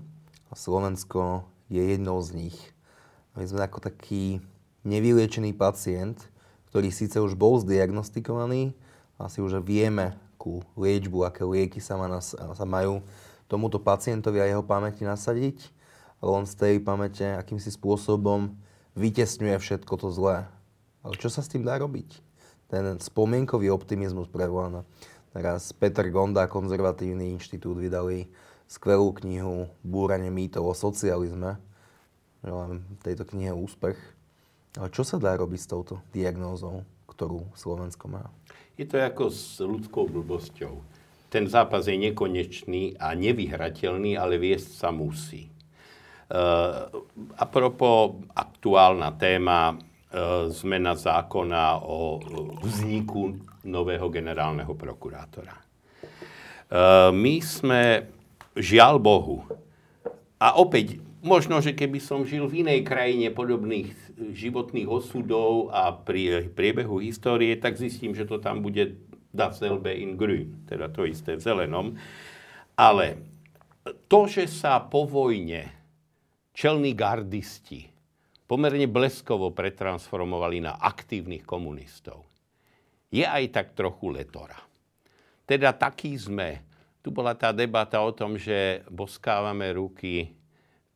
A 0.51 0.53
Slovensko 0.53 1.47
je 1.71 1.81
jednou 1.81 2.21
z 2.21 2.47
nich. 2.47 2.57
My 3.35 3.43
sme 3.43 3.67
ako 3.67 3.83
taký 3.83 4.39
nevyliečený 4.87 5.51
pacient, 5.57 6.21
ktorý 6.71 6.93
síce 6.93 7.19
už 7.19 7.35
bol 7.35 7.59
zdiagnostikovaný, 7.59 8.71
asi 9.19 9.39
už 9.43 9.63
vieme, 9.63 10.15
akú 10.45 10.61
liečbu, 10.77 11.25
aké 11.25 11.41
lieky 11.41 11.81
sa, 11.81 11.97
má 11.97 12.05
nas, 12.05 12.37
sa 12.37 12.65
majú 12.69 13.01
tomuto 13.49 13.81
pacientovi 13.81 14.37
a 14.37 14.45
jeho 14.45 14.61
pamäti 14.61 15.01
nasadiť. 15.01 15.73
Ale 16.21 16.29
on 16.29 16.45
z 16.45 16.53
tej 16.53 16.75
pamäte 16.85 17.25
akýmsi 17.33 17.73
spôsobom 17.73 18.53
vytesňuje 18.93 19.57
všetko 19.57 19.93
to 19.97 20.13
zlé. 20.13 20.45
Ale 21.01 21.17
čo 21.17 21.33
sa 21.33 21.41
s 21.41 21.49
tým 21.49 21.65
dá 21.65 21.81
robiť? 21.81 22.21
Ten 22.69 23.01
spomienkový 23.01 23.73
optimizmus 23.73 24.29
prevláda. 24.29 24.85
Teraz 25.33 25.73
Peter 25.73 26.05
Gonda, 26.13 26.45
Konzervatívny 26.45 27.33
inštitút, 27.33 27.81
vydali 27.81 28.29
skvelú 28.69 29.17
knihu 29.25 29.65
Búranie 29.81 30.29
mýtov 30.29 30.61
o 30.61 30.73
socializme. 30.77 31.57
Želám 32.45 32.85
tejto 33.01 33.25
knihe 33.33 33.49
úspech. 33.49 33.97
Ale 34.77 34.93
čo 34.93 35.01
sa 35.01 35.17
dá 35.17 35.33
robiť 35.33 35.59
s 35.65 35.69
touto 35.73 36.05
diagnózou, 36.13 36.85
ktorú 37.09 37.49
Slovensko 37.57 38.13
má? 38.13 38.29
Je 38.75 38.83
to 38.83 38.99
ako 38.99 39.31
s 39.31 39.63
ľudskou 39.63 40.11
blbosťou. 40.11 40.83
Ten 41.31 41.47
zápas 41.47 41.87
je 41.87 41.95
nekonečný 41.95 42.99
a 42.99 43.15
nevyhrateľný, 43.15 44.19
ale 44.19 44.35
viesť 44.35 44.69
sa 44.75 44.89
musí. 44.91 45.47
Uh, 46.25 46.89
a 47.37 47.43
propo 47.47 48.19
aktuálna 48.35 49.15
téma 49.15 49.75
uh, 49.75 50.49
zmena 50.51 50.97
zákona 50.97 51.85
o 51.85 52.19
vzniku 52.65 53.37
nového 53.63 54.11
generálneho 54.11 54.73
prokurátora. 54.73 55.55
Uh, 55.55 57.13
my 57.13 57.39
sme, 57.39 58.09
žiaľ 58.57 58.99
Bohu, 58.99 59.45
a 60.35 60.59
opäť 60.59 60.99
Možno, 61.25 61.57
že 61.57 61.73
keby 61.73 61.97
som 61.97 62.21
žil 62.21 62.45
v 62.45 62.61
inej 62.61 62.85
krajine 62.85 63.33
podobných 63.33 63.89
životných 64.13 64.85
osudov 64.85 65.73
a 65.73 65.89
pri 65.89 66.53
priebehu 66.53 67.01
histórie, 67.01 67.57
tak 67.57 67.81
zistím, 67.81 68.13
že 68.13 68.29
to 68.29 68.37
tam 68.37 68.61
bude 68.61 69.01
dasselbe 69.33 69.89
in 69.89 70.21
grün, 70.21 70.69
teda 70.69 70.85
to 70.93 71.01
isté 71.01 71.33
v 71.33 71.41
zelenom. 71.41 71.97
Ale 72.77 73.17
to, 74.05 74.29
že 74.29 74.45
sa 74.45 74.77
po 74.85 75.09
vojne 75.09 75.65
čelní 76.53 76.93
gardisti 76.93 77.89
pomerne 78.45 78.85
bleskovo 78.85 79.49
pretransformovali 79.49 80.61
na 80.61 80.77
aktívnych 80.77 81.41
komunistov, 81.41 82.21
je 83.09 83.25
aj 83.25 83.49
tak 83.49 83.67
trochu 83.73 84.13
letora. 84.13 84.61
teda 85.49 85.73
takí 85.73 86.13
sme. 86.21 86.61
Tu 87.01 87.09
bola 87.09 87.33
tá 87.33 87.49
debata 87.49 87.97
o 88.01 88.13
tom, 88.13 88.37
že 88.37 88.85
boskávame 88.93 89.73
ruky 89.73 90.44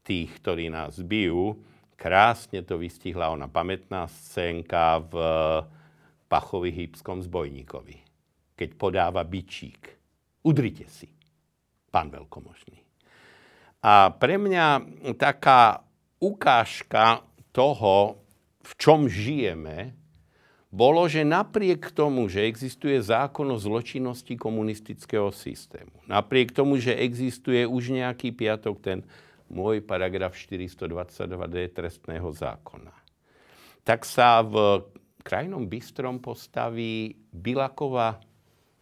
tých, 0.09 0.41
ktorí 0.41 0.73
nás 0.73 0.97
bijú. 1.05 1.61
Krásne 1.93 2.65
to 2.65 2.81
vystihla 2.81 3.29
ona 3.29 3.45
pamätná 3.45 4.09
scénka 4.09 4.97
v 5.05 5.13
Pachovi 6.25 6.73
hýbskom 6.73 7.21
zbojníkovi, 7.21 8.01
keď 8.57 8.69
podáva 8.73 9.21
bičík. 9.21 9.93
Udrite 10.41 10.89
si, 10.89 11.05
pán 11.93 12.09
veľkomožný. 12.09 12.81
A 13.85 14.09
pre 14.09 14.41
mňa 14.41 14.81
taká 15.13 15.85
ukážka 16.17 17.21
toho, 17.53 18.17
v 18.65 18.71
čom 18.81 19.05
žijeme, 19.05 19.93
bolo, 20.69 21.09
že 21.09 21.25
napriek 21.25 21.89
tomu, 21.97 22.29
že 22.29 22.45
existuje 22.45 23.01
zákon 23.01 23.49
o 23.49 23.57
zločinnosti 23.57 24.37
komunistického 24.37 25.33
systému, 25.33 25.97
napriek 26.05 26.53
tomu, 26.53 26.77
že 26.77 26.93
existuje 26.93 27.65
už 27.65 27.97
nejaký 27.97 28.29
piatok 28.29 28.77
ten 28.77 28.99
môj 29.49 29.81
paragraf 29.83 30.37
422d 30.37 31.73
trestného 31.73 32.29
zákona, 32.29 32.93
tak 33.83 34.05
sa 34.05 34.45
v 34.45 34.85
krajnom 35.25 35.65
bystrom 35.65 36.21
postaví 36.21 37.17
Bilakova 37.33 38.21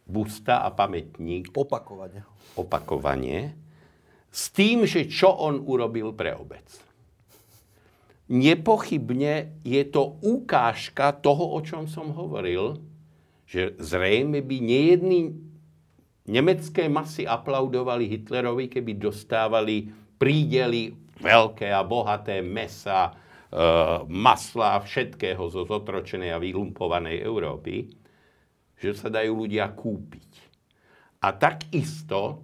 busta 0.08 0.64
a 0.64 0.72
pamätník. 0.72 1.52
Opakovane. 1.52 2.24
Opakovanie. 2.56 3.52
S 4.28 4.52
tým, 4.52 4.84
že 4.84 5.08
čo 5.08 5.32
on 5.32 5.64
urobil 5.64 6.12
pre 6.12 6.36
obec 6.36 6.88
nepochybne 8.28 9.64
je 9.64 9.82
to 9.88 10.20
ukážka 10.20 11.16
toho, 11.16 11.56
o 11.56 11.60
čom 11.64 11.88
som 11.88 12.12
hovoril, 12.12 12.76
že 13.48 13.72
zrejme 13.80 14.44
by 14.44 14.56
nejedný 14.60 15.32
nemecké 16.28 16.92
masy 16.92 17.24
aplaudovali 17.24 18.04
Hitlerovi, 18.04 18.68
keby 18.68 19.00
dostávali 19.00 19.88
prídely 20.18 20.92
veľké 21.18 21.70
a 21.70 21.82
bohaté 21.86 22.42
mesa, 22.42 23.10
e, 23.10 23.12
masla, 24.06 24.82
všetkého 24.82 25.42
zo 25.50 25.62
zotročenej 25.66 26.34
a 26.34 26.42
vylumpovanej 26.42 27.22
Európy, 27.22 27.90
že 28.78 28.94
sa 28.94 29.10
dajú 29.10 29.46
ľudia 29.46 29.70
kúpiť. 29.74 30.30
A 31.18 31.34
takisto 31.34 32.42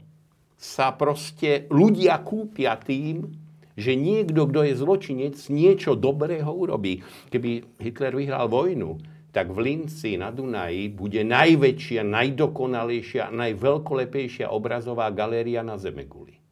sa 0.58 0.90
proste 0.96 1.70
ľudia 1.70 2.18
kúpia 2.26 2.74
tým, 2.80 3.30
že 3.74 3.98
niekto, 3.98 4.46
kto 4.46 4.66
je 4.66 4.74
zločinec, 4.78 5.36
niečo 5.50 5.98
dobrého 5.98 6.46
urobí. 6.46 7.02
Keby 7.30 7.78
Hitler 7.82 8.14
vyhral 8.14 8.46
vojnu, 8.46 8.98
tak 9.34 9.50
v 9.50 9.58
Linci 9.66 10.14
na 10.14 10.30
Dunaji 10.30 10.94
bude 10.94 11.26
najväčšia, 11.26 12.06
najdokonalejšia, 12.06 13.34
najveľkolepejšia 13.34 14.46
obrazová 14.46 15.10
galéria 15.10 15.66
na 15.66 15.74
Zemeguli. 15.74 16.43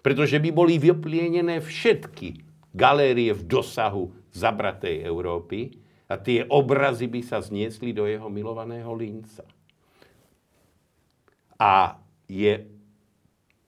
Pretože 0.00 0.38
by 0.38 0.50
boli 0.54 0.78
vyplienené 0.78 1.58
všetky 1.58 2.42
galérie 2.72 3.34
v 3.34 3.42
dosahu 3.42 4.14
zabratej 4.30 5.02
Európy 5.02 5.74
a 6.08 6.16
tie 6.16 6.46
obrazy 6.46 7.10
by 7.10 7.20
sa 7.20 7.42
zniesli 7.42 7.92
do 7.92 8.06
jeho 8.06 8.30
milovaného 8.30 8.94
Linca. 8.94 9.44
A 11.58 11.98
je 12.30 12.54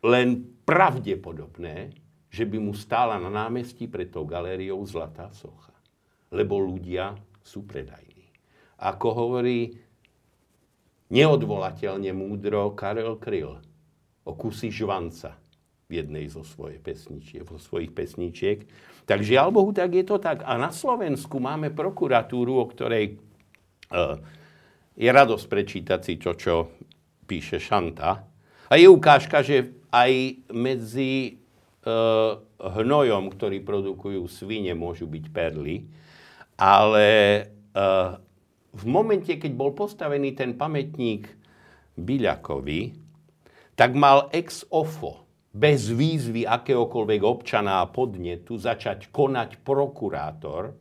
len 0.07 0.29
pravdepodobné, 0.63 1.91
že 2.31 2.47
by 2.47 2.63
mu 2.63 2.73
stála 2.73 3.19
na 3.19 3.27
námestí 3.27 3.91
pred 3.91 4.07
tou 4.09 4.23
galériou 4.23 4.79
zlatá 4.87 5.35
socha. 5.35 5.75
Lebo 6.31 6.63
ľudia 6.63 7.19
sú 7.43 7.67
predajní. 7.67 8.31
Ako 8.79 9.09
hovorí 9.11 9.75
neodvolateľne 11.11 12.15
múdro 12.15 12.71
Karel 12.79 13.19
Kryl 13.19 13.59
o 14.23 14.33
kusy 14.39 14.71
žvanca 14.71 15.35
jednej 15.91 16.31
zo, 16.31 16.47
svoje 16.47 16.79
pesničiek, 16.79 17.43
vo 17.43 17.59
svojich 17.59 17.91
pesničiek. 17.91 18.65
Tak 19.05 19.27
žiaľ 19.27 19.51
Bohu, 19.51 19.75
tak 19.75 19.91
je 19.91 20.07
to 20.07 20.23
tak. 20.23 20.47
A 20.47 20.55
na 20.55 20.71
Slovensku 20.71 21.43
máme 21.43 21.75
prokuratúru, 21.75 22.63
o 22.63 22.71
ktorej 22.71 23.19
uh, 23.91 24.15
je 24.95 25.11
radosť 25.11 25.47
prečítať 25.51 26.01
si 26.01 26.15
to, 26.17 26.39
čo 26.39 26.55
píše 27.27 27.59
Šanta. 27.59 28.23
A 28.71 28.73
je 28.79 28.87
ukážka, 28.87 29.43
že 29.43 29.83
aj 29.91 30.47
medzi 30.55 31.41
Eh, 31.81 32.33
hnojom, 32.61 33.33
ktorý 33.33 33.65
produkujú 33.65 34.29
svine, 34.29 34.77
môžu 34.77 35.09
byť 35.09 35.25
perly. 35.33 35.89
Ale 36.61 37.09
eh, 37.49 38.11
v 38.77 38.85
momente, 38.85 39.33
keď 39.33 39.53
bol 39.57 39.73
postavený 39.73 40.37
ten 40.37 40.53
pamätník 40.61 41.25
Biľakovi, 41.97 42.93
tak 43.81 43.97
mal 43.97 44.29
ex 44.37 44.69
ofo, 44.69 45.25
bez 45.51 45.91
výzvy 45.91 46.47
akéhokoľvek 46.47 47.21
občana 47.27 47.83
a 47.83 47.91
podnetu, 47.91 48.55
začať 48.55 49.11
konať 49.11 49.59
prokurátor, 49.67 50.79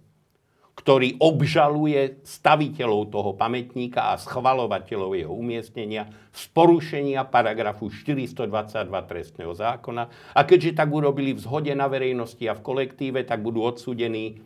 ktorý 0.80 1.20
obžaluje 1.20 2.24
staviteľov 2.24 3.12
toho 3.12 3.32
pamätníka 3.36 4.16
a 4.16 4.16
schvalovateľov 4.16 5.12
jeho 5.12 5.34
umiestnenia 5.36 6.08
z 6.32 6.44
porušenia 6.56 7.28
paragrafu 7.28 7.92
422 7.92 8.88
trestného 8.88 9.52
zákona. 9.52 10.08
A 10.32 10.42
keďže 10.48 10.80
tak 10.80 10.88
urobili 10.88 11.36
v 11.36 11.44
zhode 11.44 11.74
na 11.76 11.92
verejnosti 11.92 12.48
a 12.48 12.56
v 12.56 12.64
kolektíve, 12.64 13.28
tak 13.28 13.44
budú 13.44 13.68
odsúdení 13.68 14.40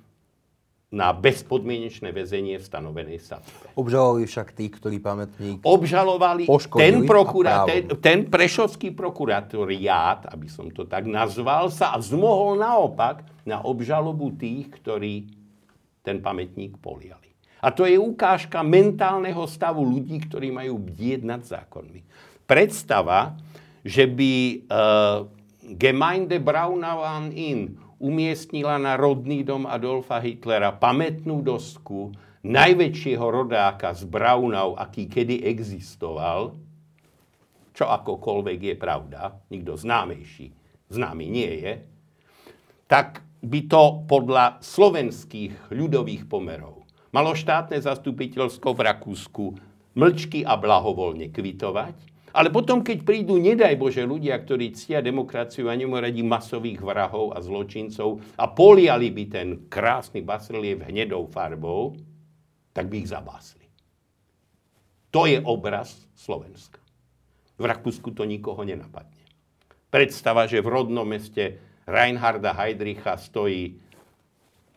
na 0.94 1.10
bezpodmienečné 1.10 2.14
väzenie 2.14 2.62
v 2.62 2.64
stanovenej 2.70 3.18
sadzbe. 3.18 3.74
Obžalovali 3.74 4.30
však 4.30 4.54
tí, 4.54 4.70
ktorí 4.70 5.02
pamätník 5.02 5.66
Obžalovali 5.66 6.46
ten, 6.78 7.02
prokurá, 7.10 7.66
ten, 7.66 7.90
ten 7.98 8.20
prešovský 8.30 8.94
prokurátoriát, 8.94 10.30
aby 10.30 10.46
som 10.46 10.70
to 10.70 10.86
tak 10.86 11.10
nazval, 11.10 11.74
sa 11.74 11.98
zmohol 11.98 12.62
naopak 12.62 13.26
na 13.42 13.66
obžalobu 13.66 14.38
tých, 14.38 14.70
ktorí 14.70 15.26
ten 16.06 16.22
pamätník 16.22 16.78
poliali. 16.78 17.34
A 17.64 17.74
to 17.74 17.90
je 17.90 17.98
ukážka 17.98 18.62
mentálneho 18.62 19.50
stavu 19.50 19.82
ľudí, 19.82 20.22
ktorí 20.30 20.54
majú 20.54 20.78
bdieť 20.78 21.22
nad 21.26 21.42
zákonmi. 21.42 22.06
Predstava, 22.46 23.34
že 23.82 24.06
by 24.06 24.32
uh, 24.68 25.26
Gemeinde 25.74 26.44
Braunauan 26.44 27.32
in 27.32 27.80
umiestnila 28.04 28.76
na 28.76 29.00
rodný 29.00 29.48
dom 29.48 29.64
Adolfa 29.64 30.20
Hitlera 30.20 30.76
pamätnú 30.76 31.40
dosku 31.40 32.12
najväčšieho 32.44 33.24
rodáka 33.24 33.96
z 33.96 34.04
Braunau, 34.04 34.76
aký 34.76 35.08
kedy 35.08 35.48
existoval, 35.48 36.52
čo 37.72 37.88
akokoľvek 37.88 38.60
je 38.60 38.76
pravda, 38.76 39.40
nikto 39.48 39.80
známejší, 39.80 40.52
známy 40.92 41.26
nie 41.32 41.52
je, 41.64 41.74
tak 42.92 43.24
by 43.40 43.60
to 43.72 44.04
podľa 44.04 44.60
slovenských 44.60 45.72
ľudových 45.72 46.28
pomerov 46.28 46.84
malo 47.14 47.38
štátne 47.38 47.78
zastupiteľstvo 47.78 48.74
v 48.74 48.82
Rakúsku 48.90 49.46
mlčky 49.94 50.42
a 50.42 50.58
blahovoľne 50.58 51.30
kvitovať, 51.30 51.96
ale 52.34 52.50
potom, 52.50 52.82
keď 52.82 53.06
prídu, 53.06 53.38
nedaj 53.38 53.78
Bože, 53.78 54.02
ľudia, 54.02 54.34
ktorí 54.42 54.74
ctia 54.74 55.06
demokraciu 55.06 55.70
a 55.70 55.78
nemoradí 55.78 56.26
masových 56.26 56.82
vrahov 56.82 57.38
a 57.38 57.40
zločincov 57.46 58.26
a 58.34 58.50
poliali 58.50 59.14
by 59.14 59.24
ten 59.30 59.48
krásny 59.70 60.26
basreliev 60.26 60.82
hnedou 60.82 61.30
farbou, 61.30 61.94
tak 62.74 62.90
by 62.90 63.06
ich 63.06 63.14
zabásli. 63.14 63.70
To 65.14 65.30
je 65.30 65.38
obraz 65.46 65.94
Slovenska. 66.18 66.82
V 67.62 67.70
Rakúsku 67.70 68.18
to 68.18 68.26
nikoho 68.26 68.66
nenapadne. 68.66 69.22
Predstava, 69.94 70.50
že 70.50 70.58
v 70.58 70.74
rodnom 70.74 71.06
meste 71.06 71.62
Reinharda 71.86 72.58
Heydricha 72.58 73.14
stojí 73.14 73.78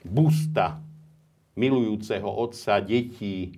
busta 0.04 0.76
milujúceho 1.56 2.28
otca 2.28 2.84
detí, 2.84 3.56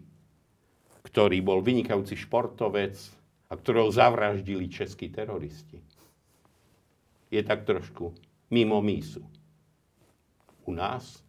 ktorý 1.02 1.42
bol 1.42 1.58
vynikajúci 1.66 2.14
športovec 2.14 3.17
a 3.48 3.52
ktorého 3.56 3.88
zavraždili 3.88 4.68
českí 4.68 5.08
teroristi. 5.08 5.80
Je 7.32 7.40
tak 7.44 7.64
trošku 7.64 8.12
mimo 8.52 8.80
mísu. 8.84 9.24
U 10.68 10.72
nás 10.76 11.24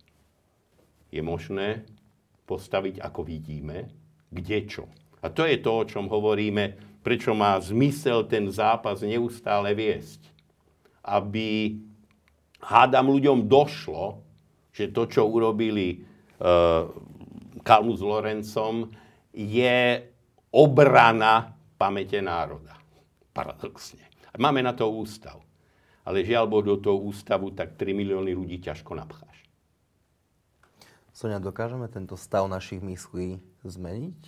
je 1.11 1.23
možné 1.23 1.87
postaviť, 2.43 2.99
ako 2.99 3.23
vidíme, 3.23 3.87
kde 4.31 4.59
čo. 4.67 4.83
A 5.23 5.31
to 5.31 5.47
je 5.47 5.59
to, 5.59 5.71
o 5.71 5.87
čom 5.87 6.11
hovoríme, 6.11 6.75
prečo 7.03 7.31
má 7.31 7.55
zmysel 7.59 8.27
ten 8.27 8.51
zápas 8.51 8.99
neustále 9.03 9.71
viesť. 9.75 10.27
Aby 11.03 11.79
hádam 12.59 13.11
ľuďom 13.15 13.47
došlo, 13.47 14.23
že 14.75 14.91
to, 14.91 15.07
čo 15.07 15.27
urobili 15.27 16.03
uh, 16.39 16.87
Kalmu 17.63 17.95
s 17.95 18.03
Lorencom, 18.03 18.91
je 19.35 20.03
obrana 20.51 21.58
pamäte 21.79 22.19
národa. 22.19 22.75
Paradoxne. 23.31 24.03
Máme 24.35 24.59
na 24.59 24.75
to 24.75 24.91
ústav. 24.91 25.39
Ale 26.03 26.27
žiaľ 26.27 26.51
Boh 26.51 26.65
do 26.65 26.75
toho 26.75 26.99
ústavu 26.99 27.55
tak 27.55 27.79
3 27.79 27.95
milióny 27.95 28.35
ľudí 28.35 28.59
ťažko 28.59 28.99
napcháš. 28.99 29.47
Sonia, 31.15 31.39
dokážeme 31.39 31.87
tento 31.87 32.19
stav 32.19 32.47
našich 32.51 32.83
myslí 32.83 33.39
zmeniť? 33.63 34.19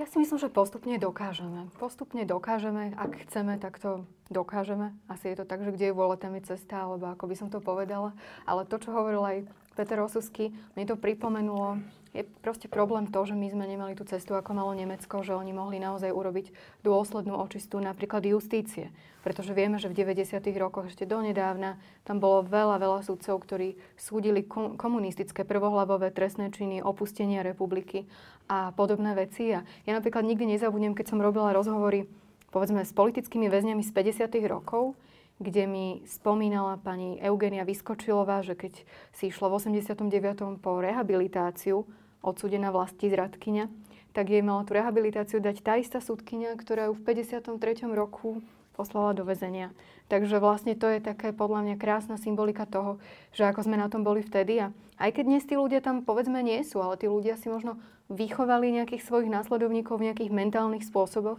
Ja 0.00 0.08
si 0.08 0.16
myslím, 0.16 0.40
že 0.40 0.48
postupne 0.48 0.96
dokážeme. 0.96 1.68
Postupne 1.76 2.24
dokážeme, 2.24 2.96
ak 2.96 3.28
chceme, 3.28 3.60
tak 3.60 3.76
to 3.76 4.08
dokážeme. 4.32 4.96
Asi 5.12 5.28
je 5.28 5.36
to 5.36 5.44
tak, 5.44 5.60
že 5.60 5.76
kde 5.76 5.92
je 5.92 5.96
vôľa, 5.96 6.16
tam 6.16 6.32
je 6.40 6.48
cesta, 6.48 6.88
alebo 6.88 7.12
ako 7.12 7.28
by 7.28 7.36
som 7.36 7.52
to 7.52 7.60
povedala. 7.60 8.16
Ale 8.48 8.64
to, 8.64 8.80
čo 8.80 8.96
hovoril 8.96 9.20
aj 9.20 9.38
Peter 9.76 10.00
Osusky, 10.00 10.56
mi 10.72 10.88
to 10.88 10.96
pripomenulo 10.96 11.84
je 12.10 12.26
proste 12.42 12.66
problém 12.66 13.06
to, 13.06 13.22
že 13.22 13.38
my 13.38 13.46
sme 13.54 13.64
nemali 13.70 13.94
tú 13.94 14.02
cestu, 14.02 14.34
ako 14.34 14.50
malo 14.50 14.74
Nemecko, 14.74 15.22
že 15.22 15.38
oni 15.38 15.54
mohli 15.54 15.78
naozaj 15.78 16.10
urobiť 16.10 16.50
dôslednú 16.82 17.38
očistu 17.38 17.78
napríklad 17.78 18.26
justície. 18.26 18.90
Pretože 19.22 19.54
vieme, 19.54 19.78
že 19.78 19.86
v 19.86 20.02
90. 20.02 20.42
rokoch 20.58 20.90
ešte 20.90 21.06
donedávna 21.06 21.78
tam 22.02 22.18
bolo 22.18 22.42
veľa, 22.42 22.82
veľa 22.82 23.00
sudcov, 23.06 23.38
ktorí 23.46 23.78
súdili 23.94 24.42
komunistické 24.74 25.46
prvohlavové 25.46 26.10
trestné 26.10 26.50
činy, 26.50 26.82
opustenia 26.82 27.46
republiky 27.46 28.10
a 28.50 28.74
podobné 28.74 29.14
veci. 29.14 29.54
A 29.54 29.62
ja 29.86 29.92
napríklad 29.94 30.26
nikdy 30.26 30.58
nezabudnem, 30.58 30.98
keď 30.98 31.14
som 31.14 31.22
robila 31.22 31.54
rozhovory 31.54 32.10
povedzme 32.50 32.82
s 32.82 32.90
politickými 32.90 33.46
väzňami 33.46 33.86
z 33.86 33.90
50. 33.94 34.50
rokov, 34.50 34.98
kde 35.40 35.64
mi 35.64 35.86
spomínala 36.04 36.76
pani 36.76 37.16
Eugenia 37.22 37.64
Vyskočilová, 37.64 38.44
že 38.44 38.58
keď 38.58 38.84
si 39.16 39.32
išla 39.32 39.48
v 39.48 39.56
89. 39.56 40.60
po 40.60 40.82
rehabilitáciu, 40.84 41.88
odsudená 42.20 42.72
vlasti 42.72 43.08
zradkynia, 43.08 43.68
tak 44.16 44.28
jej 44.28 44.42
mala 44.42 44.66
tú 44.66 44.74
rehabilitáciu 44.74 45.38
dať 45.38 45.56
tá 45.62 45.74
istá 45.78 45.98
súdkynia, 46.02 46.56
ktorá 46.58 46.90
ju 46.90 46.98
v 46.98 47.04
53. 47.04 47.56
roku 47.94 48.42
poslala 48.74 49.14
do 49.14 49.22
väzenia. 49.28 49.70
Takže 50.10 50.42
vlastne 50.42 50.74
to 50.74 50.90
je 50.90 50.98
také 50.98 51.30
podľa 51.30 51.68
mňa 51.68 51.76
krásna 51.78 52.16
symbolika 52.18 52.66
toho, 52.66 52.98
že 53.30 53.46
ako 53.46 53.68
sme 53.68 53.78
na 53.78 53.86
tom 53.86 54.02
boli 54.02 54.26
vtedy. 54.26 54.58
A 54.58 54.74
aj 54.98 55.14
keď 55.14 55.24
dnes 55.26 55.44
tí 55.46 55.54
ľudia 55.54 55.78
tam 55.78 56.02
povedzme 56.02 56.42
nie 56.42 56.64
sú, 56.66 56.82
ale 56.82 56.98
tí 56.98 57.06
ľudia 57.06 57.38
si 57.38 57.46
možno 57.46 57.78
vychovali 58.10 58.74
nejakých 58.74 59.06
svojich 59.06 59.30
následovníkov 59.30 60.02
v 60.02 60.10
nejakých 60.10 60.34
mentálnych 60.34 60.82
spôsoboch. 60.82 61.38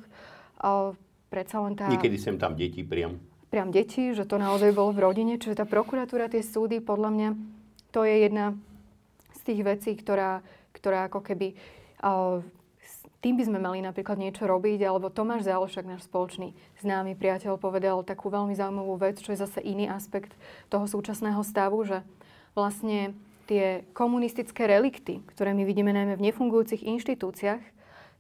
A 0.63 0.95
predsa 1.27 1.59
len 1.59 1.75
tá... 1.75 1.91
Niekedy 1.91 2.15
sem 2.15 2.39
tam 2.39 2.55
deti 2.55 2.85
priam 2.85 3.19
priam 3.51 3.67
deti, 3.67 4.15
že 4.15 4.23
to 4.23 4.39
naozaj 4.39 4.71
bolo 4.71 4.95
v 4.95 5.03
rodine. 5.03 5.35
Čiže 5.35 5.59
tá 5.61 5.65
prokuratúra, 5.67 6.31
tie 6.31 6.39
súdy, 6.39 6.79
podľa 6.79 7.09
mňa, 7.11 7.29
to 7.91 8.07
je 8.07 8.15
jedna 8.31 8.55
z 9.35 9.39
tých 9.43 9.61
vecí, 9.67 9.91
ktorá, 9.99 10.39
ktorá 10.73 11.07
ako 11.07 11.23
keby... 11.23 11.53
Tým 13.21 13.37
by 13.37 13.43
sme 13.45 13.61
mali 13.61 13.85
napríklad 13.85 14.17
niečo 14.17 14.49
robiť, 14.49 14.81
alebo 14.81 15.13
Tomáš 15.13 15.45
Zálošak, 15.45 15.85
náš 15.85 16.09
spoločný 16.09 16.57
známy 16.81 17.13
priateľ, 17.13 17.61
povedal 17.61 18.01
takú 18.01 18.33
veľmi 18.33 18.57
zaujímavú 18.57 18.97
vec, 18.97 19.21
čo 19.21 19.29
je 19.29 19.45
zase 19.45 19.61
iný 19.61 19.85
aspekt 19.85 20.33
toho 20.73 20.89
súčasného 20.89 21.45
stavu, 21.45 21.85
že 21.85 22.01
vlastne 22.57 23.13
tie 23.45 23.85
komunistické 23.93 24.65
relikty, 24.65 25.21
ktoré 25.29 25.53
my 25.53 25.69
vidíme 25.69 25.93
najmä 25.93 26.17
v 26.17 26.25
nefungujúcich 26.33 26.81
inštitúciách, 26.81 27.61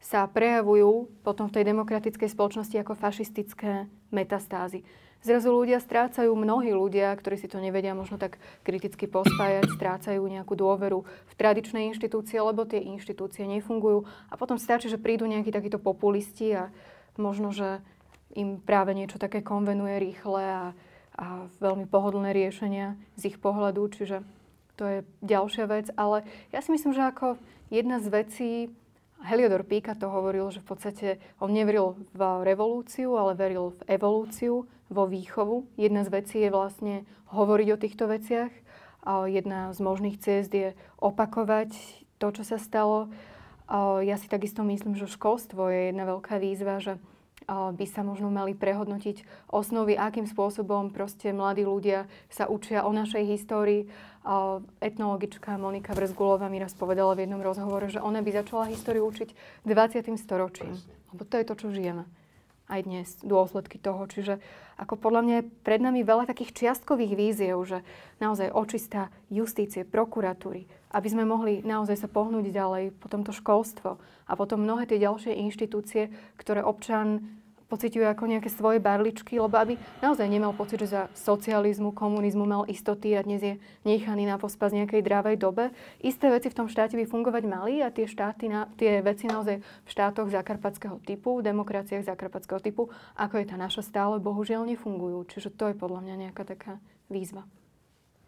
sa 0.01 0.25
prejavujú 0.29 1.09
potom 1.25 1.49
v 1.49 1.61
tej 1.61 1.73
demokratickej 1.73 2.29
spoločnosti 2.29 2.77
ako 2.77 2.93
fašistické 2.93 3.89
metastázy 4.13 4.85
zrazu 5.21 5.53
ľudia 5.53 5.77
strácajú, 5.77 6.33
mnohí 6.33 6.73
ľudia, 6.73 7.13
ktorí 7.13 7.37
si 7.37 7.47
to 7.49 7.61
nevedia 7.61 7.93
možno 7.93 8.17
tak 8.17 8.41
kriticky 8.65 9.05
pospájať, 9.05 9.69
strácajú 9.77 10.21
nejakú 10.25 10.57
dôveru 10.57 11.05
v 11.05 11.33
tradičné 11.37 11.89
inštitúcie, 11.93 12.41
lebo 12.41 12.65
tie 12.65 12.81
inštitúcie 12.81 13.45
nefungujú. 13.45 14.05
A 14.29 14.37
potom 14.37 14.57
stačí, 14.57 14.89
že 14.89 15.01
prídu 15.01 15.29
nejakí 15.29 15.53
takíto 15.53 15.77
populisti 15.77 16.53
a 16.57 16.63
možno, 17.15 17.53
že 17.53 17.79
im 18.33 18.59
práve 18.59 18.95
niečo 18.95 19.19
také 19.19 19.43
konvenuje 19.43 19.99
rýchle 19.99 20.43
a, 20.43 20.63
a 21.19 21.25
veľmi 21.59 21.85
pohodlné 21.85 22.31
riešenia 22.31 22.95
z 23.19 23.35
ich 23.35 23.37
pohľadu. 23.37 23.91
Čiže 23.91 24.23
to 24.79 24.83
je 24.87 24.97
ďalšia 25.21 25.65
vec. 25.67 25.87
Ale 25.99 26.23
ja 26.49 26.59
si 26.63 26.71
myslím, 26.71 26.95
že 26.95 27.03
ako 27.05 27.35
jedna 27.69 27.99
z 27.99 28.07
vecí, 28.09 28.51
Heliodor 29.21 29.61
Píka 29.61 29.93
to 29.93 30.09
hovoril, 30.09 30.49
že 30.49 30.65
v 30.65 30.67
podstate 30.73 31.07
on 31.37 31.53
neveril 31.53 31.93
v 32.17 32.21
revolúciu, 32.41 33.13
ale 33.13 33.37
veril 33.37 33.77
v 33.77 33.81
evolúciu, 33.93 34.65
vo 34.91 35.07
výchovu. 35.07 35.71
Jedna 35.79 36.03
z 36.03 36.09
vecí 36.11 36.37
je 36.43 36.51
vlastne 36.51 37.07
hovoriť 37.31 37.67
o 37.71 37.81
týchto 37.81 38.05
veciach. 38.11 38.51
A 39.01 39.25
jedna 39.25 39.73
z 39.73 39.79
možných 39.81 40.21
ciest 40.21 40.53
je 40.53 40.77
opakovať 41.01 41.73
to, 42.21 42.27
čo 42.29 42.43
sa 42.45 42.61
stalo. 42.61 43.09
A 43.71 44.03
ja 44.05 44.19
si 44.19 44.29
takisto 44.29 44.61
myslím, 44.61 44.93
že 44.99 45.09
školstvo 45.09 45.71
je 45.71 45.89
jedna 45.89 46.05
veľká 46.05 46.37
výzva, 46.37 46.77
že 46.77 46.99
by 47.49 47.85
sa 47.89 48.05
možno 48.05 48.29
mali 48.29 48.53
prehodnotiť 48.53 49.49
osnovy, 49.49 49.97
akým 49.97 50.29
spôsobom 50.29 50.93
proste 50.93 51.33
mladí 51.33 51.65
ľudia 51.65 52.05
sa 52.29 52.45
učia 52.45 52.85
o 52.85 52.93
našej 52.93 53.25
histórii. 53.25 53.89
Etnologička 54.77 55.57
Monika 55.57 55.97
Vrzgulová 55.97 56.45
mi 56.53 56.61
raz 56.61 56.77
povedala 56.77 57.17
v 57.17 57.25
jednom 57.25 57.41
rozhovore, 57.41 57.89
že 57.89 57.97
ona 57.97 58.21
by 58.21 58.45
začala 58.45 58.69
históriu 58.69 59.09
učiť 59.09 59.33
20. 59.65 60.13
storočím. 60.21 60.77
Lebo 61.09 61.25
to 61.25 61.41
je 61.41 61.47
to, 61.47 61.53
čo 61.57 61.73
žijeme 61.73 62.20
aj 62.71 62.81
dnes 62.87 63.07
dôsledky 63.19 63.75
toho. 63.75 64.07
Čiže 64.07 64.39
ako 64.79 64.95
podľa 64.95 65.21
mňa 65.21 65.35
je 65.37 65.49
pred 65.61 65.83
nami 65.83 66.07
veľa 66.07 66.25
takých 66.25 66.55
čiastkových 66.55 67.13
víziev, 67.19 67.59
že 67.67 67.83
naozaj 68.23 68.55
očistá 68.55 69.11
justície, 69.27 69.83
prokuratúry, 69.83 70.65
aby 70.95 71.07
sme 71.11 71.27
mohli 71.27 71.59
naozaj 71.61 71.99
sa 71.99 72.07
pohnúť 72.07 72.49
ďalej, 72.49 72.95
potom 72.97 73.27
to 73.27 73.35
školstvo 73.35 73.99
a 73.99 74.31
potom 74.39 74.63
mnohé 74.63 74.87
tie 74.87 75.03
ďalšie 75.03 75.35
inštitúcie, 75.35 76.09
ktoré 76.39 76.63
občan 76.63 77.40
pociťuje 77.71 78.03
ako 78.11 78.27
nejaké 78.27 78.51
svoje 78.51 78.83
barličky, 78.83 79.39
lebo 79.39 79.55
aby 79.55 79.79
naozaj 80.03 80.27
nemal 80.27 80.51
pocit, 80.51 80.83
že 80.83 80.91
za 80.91 81.03
socializmu, 81.15 81.95
komunizmu 81.95 82.43
mal 82.43 82.67
istoty 82.67 83.15
a 83.15 83.23
dnes 83.23 83.39
je 83.39 83.53
nechaný 83.87 84.27
na 84.27 84.35
pospas 84.35 84.75
nejakej 84.75 84.99
dravej 84.99 85.39
dobe. 85.39 85.71
Isté 86.03 86.27
veci 86.27 86.51
v 86.51 86.57
tom 86.59 86.67
štáte 86.67 86.99
by 86.99 87.07
fungovať 87.07 87.43
mali 87.47 87.79
a 87.79 87.87
tie, 87.87 88.11
štáty, 88.11 88.51
tie 88.75 88.99
veci 88.99 89.31
naozaj 89.31 89.63
v 89.63 89.87
štátoch 89.87 90.27
zakarpatského 90.27 90.99
typu, 91.07 91.39
v 91.39 91.47
demokraciách 91.47 92.03
zakarpatského 92.03 92.59
typu, 92.59 92.91
ako 93.15 93.39
je 93.39 93.45
tá 93.47 93.55
naša 93.55 93.87
stále, 93.87 94.19
bohužiaľ 94.19 94.67
nefungujú. 94.67 95.23
Čiže 95.31 95.55
to 95.55 95.71
je 95.71 95.79
podľa 95.79 96.03
mňa 96.03 96.15
nejaká 96.27 96.43
taká 96.43 96.83
výzva. 97.07 97.47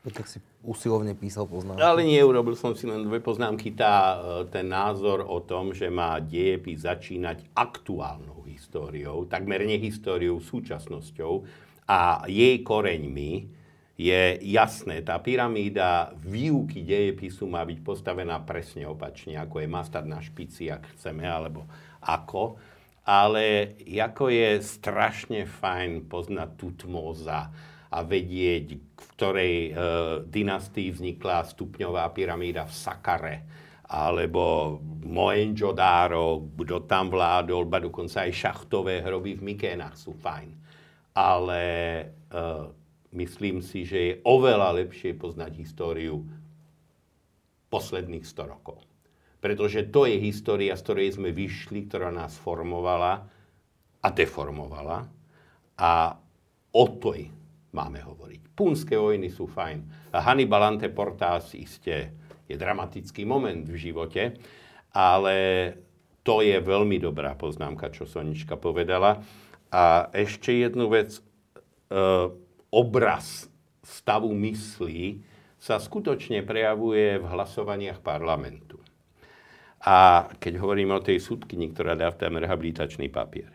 No 0.04 0.12
tak 0.12 0.28
si 0.28 0.44
usilovne 0.68 1.16
písal 1.16 1.48
poznámky. 1.48 1.80
Ale 1.80 2.04
nie, 2.04 2.20
urobil 2.20 2.60
som 2.60 2.76
si 2.76 2.84
len 2.84 3.08
dve 3.08 3.24
poznámky. 3.24 3.72
Tá, 3.72 4.20
e, 4.20 4.52
ten 4.52 4.68
názor 4.68 5.24
o 5.24 5.40
tom, 5.40 5.72
že 5.72 5.88
má 5.88 6.20
dejepis 6.20 6.84
začínať 6.84 7.48
aktuálnou 7.56 8.44
históriou, 8.44 9.24
takmer 9.24 9.64
nehistóriou, 9.64 10.44
súčasnosťou 10.44 11.48
a 11.88 12.28
jej 12.28 12.60
koreňmi, 12.68 13.64
je 13.94 14.42
jasné. 14.42 15.06
Tá 15.06 15.22
pyramída 15.22 16.12
výuky 16.18 16.82
dejepisu 16.82 17.46
má 17.46 17.62
byť 17.62 17.80
postavená 17.86 18.42
presne 18.42 18.90
opačne, 18.90 19.38
ako 19.38 19.62
je 19.62 19.68
mastať 19.70 20.04
na 20.10 20.20
špici, 20.20 20.68
ak 20.68 20.98
chceme, 20.98 21.24
alebo 21.24 21.70
ako. 22.02 22.58
Ale 23.06 23.76
ako 23.88 24.32
je 24.34 24.50
strašne 24.64 25.46
fajn 25.46 26.10
poznať 26.10 26.50
Tutmoza, 26.58 27.54
a 27.94 28.02
vedieť, 28.02 28.66
v 28.74 29.06
ktorej 29.14 29.54
e, 29.54 29.72
dynastii 30.26 30.90
vznikla 30.90 31.46
stupňová 31.46 32.10
pyramída 32.10 32.66
v 32.66 32.74
Sakare, 32.74 33.38
alebo 33.94 34.78
Mohenjo-Daro, 35.06 36.42
kto 36.58 36.90
tam 36.90 37.14
vládol, 37.14 37.70
ba 37.70 37.78
dokonca 37.78 38.26
aj 38.26 38.34
šachtové 38.34 39.06
hroby 39.06 39.38
v 39.38 39.54
Mykénach 39.54 39.94
sú 39.94 40.18
fajn. 40.18 40.50
Ale 41.14 41.62
e, 42.02 42.06
myslím 43.14 43.62
si, 43.62 43.86
že 43.86 44.00
je 44.02 44.14
oveľa 44.26 44.82
lepšie 44.82 45.14
poznať 45.14 45.52
históriu 45.62 46.26
posledných 47.70 48.26
100 48.26 48.50
rokov. 48.50 48.82
Pretože 49.38 49.94
to 49.94 50.10
je 50.10 50.18
história, 50.18 50.74
z 50.74 50.82
ktorej 50.82 51.10
sme 51.22 51.30
vyšli, 51.30 51.86
ktorá 51.86 52.10
nás 52.10 52.34
formovala 52.42 53.30
a 54.02 54.08
deformovala. 54.10 55.06
A 55.78 56.18
o 56.74 56.86
tej 56.98 57.43
máme 57.74 58.00
hovoriť. 58.06 58.54
Púnske 58.54 58.96
vojny 58.96 59.34
sú 59.34 59.50
fajn. 59.50 60.14
Hannibal 60.14 60.78
Anteportás 60.78 61.58
iste 61.58 62.14
je 62.46 62.56
dramatický 62.56 63.26
moment 63.26 63.66
v 63.66 63.78
živote, 63.78 64.38
ale 64.94 65.38
to 66.22 66.40
je 66.40 66.56
veľmi 66.62 67.02
dobrá 67.02 67.36
poznámka, 67.36 67.92
čo 67.92 68.06
Sonička 68.06 68.56
povedala. 68.56 69.20
A 69.74 70.08
ešte 70.14 70.54
jednu 70.54 70.88
vec. 70.88 71.18
E, 71.18 71.22
obraz 72.74 73.50
stavu 73.84 74.34
myslí 74.34 75.22
sa 75.60 75.78
skutočne 75.78 76.42
prejavuje 76.42 77.20
v 77.20 77.26
hlasovaniach 77.26 78.00
parlamentu. 78.02 78.80
A 79.84 80.28
keď 80.40 80.64
hovoríme 80.64 80.96
o 80.96 81.04
tej 81.04 81.20
súdkyni, 81.20 81.76
ktorá 81.76 82.00
dá 82.00 82.12
tam 82.16 82.40
rehabilitačný 82.40 83.12
papier. 83.12 83.52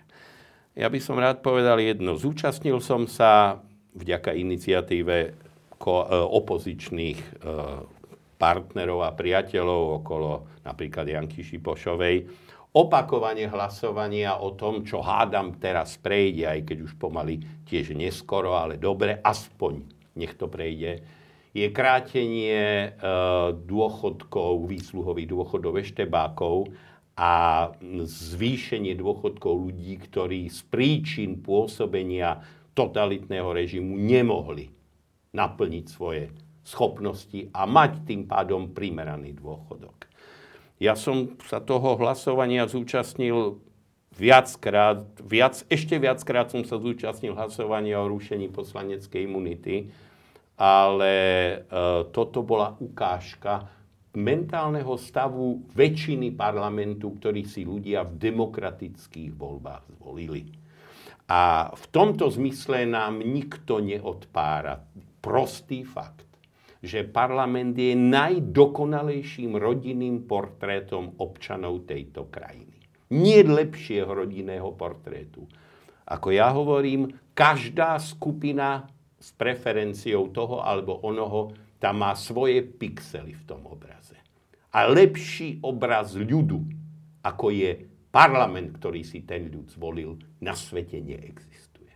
Ja 0.77 0.93
by 0.93 1.01
som 1.01 1.17
rád 1.19 1.41
povedal 1.41 1.81
jedno. 1.81 2.15
Zúčastnil 2.15 2.79
som 2.85 3.09
sa 3.09 3.65
vďaka 3.99 4.31
iniciatíve 4.33 5.17
e, 5.27 5.31
opozičných 6.15 7.19
e, 7.19 7.31
partnerov 8.39 9.03
a 9.03 9.11
priateľov 9.11 9.83
okolo 10.01 10.63
napríklad 10.63 11.11
Janky 11.11 11.43
Šipošovej, 11.43 12.17
opakovanie 12.79 13.51
hlasovania 13.51 14.39
o 14.39 14.55
tom, 14.55 14.87
čo 14.87 15.03
hádam 15.03 15.59
teraz 15.59 15.99
prejde, 15.99 16.47
aj 16.47 16.61
keď 16.63 16.79
už 16.87 16.93
pomaly 16.95 17.43
tiež 17.67 17.99
neskoro, 17.99 18.55
ale 18.55 18.79
dobre, 18.79 19.19
aspoň 19.19 19.83
nech 20.15 20.39
to 20.39 20.47
prejde, 20.47 21.03
je 21.57 21.67
krátenie 21.75 22.63
e, 22.63 22.89
dôchodkov, 23.67 24.69
výsluhových 24.69 25.29
dôchodov 25.33 25.81
eštebákov 25.81 26.71
a 27.19 27.33
zvýšenie 28.07 28.95
dôchodkov 28.95 29.67
ľudí, 29.67 29.99
ktorí 29.99 30.47
z 30.47 30.61
príčin 30.71 31.43
pôsobenia 31.43 32.39
totalitného 32.79 33.51
režimu 33.51 33.99
nemohli 33.99 34.71
naplniť 35.35 35.85
svoje 35.91 36.31
schopnosti 36.63 37.51
a 37.51 37.67
mať 37.67 38.07
tým 38.07 38.23
pádom 38.31 38.71
primeraný 38.71 39.35
dôchodok. 39.35 40.07
Ja 40.79 40.95
som 40.95 41.35
sa 41.43 41.59
toho 41.59 41.99
hlasovania 41.99 42.71
zúčastnil 42.71 43.59
viackrát, 44.15 45.03
viac, 45.27 45.67
ešte 45.67 45.99
viackrát 45.99 46.55
som 46.55 46.63
sa 46.63 46.79
zúčastnil 46.79 47.35
hlasovania 47.35 47.99
o 47.99 48.11
rušení 48.11 48.47
poslaneckej 48.55 49.27
imunity, 49.27 49.91
ale 50.59 51.15
e, 51.15 51.57
toto 52.15 52.43
bola 52.43 52.75
ukážka 52.79 53.71
mentálneho 54.19 54.99
stavu 54.99 55.63
väčšiny 55.71 56.35
parlamentu, 56.35 57.15
ktorý 57.15 57.47
si 57.47 57.63
ľudia 57.63 58.03
v 58.03 58.19
demokratických 58.19 59.31
voľbách 59.39 59.99
zvolili. 59.99 60.58
A 61.29 61.69
v 61.77 61.85
tomto 61.93 62.33
zmysle 62.33 62.89
nám 62.89 63.21
nikto 63.21 63.85
neodpára 63.85 64.81
prostý 65.21 65.85
fakt, 65.85 66.25
že 66.81 67.05
parlament 67.05 67.77
je 67.77 67.93
najdokonalejším 67.93 69.61
rodinným 69.61 70.25
portrétom 70.25 71.21
občanov 71.21 71.85
tejto 71.85 72.33
krajiny. 72.33 72.81
Nie 73.13 73.45
lepšieho 73.45 74.09
rodinného 74.09 74.73
portrétu. 74.73 75.45
Ako 76.09 76.33
ja 76.33 76.49
hovorím, 76.49 77.13
každá 77.37 78.01
skupina 78.01 78.89
s 79.21 79.29
preferenciou 79.37 80.33
toho 80.33 80.65
alebo 80.65 80.97
onoho 81.05 81.53
tam 81.77 82.05
má 82.05 82.17
svoje 82.17 82.65
pixely 82.65 83.37
v 83.37 83.43
tom 83.45 83.69
obraze. 83.69 84.17
A 84.73 84.89
lepší 84.89 85.61
obraz 85.65 86.17
ľudu, 86.17 86.63
ako 87.25 87.53
je 87.53 87.88
parlament, 88.19 88.83
ktorý 88.83 89.07
si 89.07 89.23
ten 89.23 89.47
ľud 89.47 89.71
zvolil, 89.71 90.19
na 90.43 90.59
svete 90.59 90.99
neexistuje. 90.99 91.95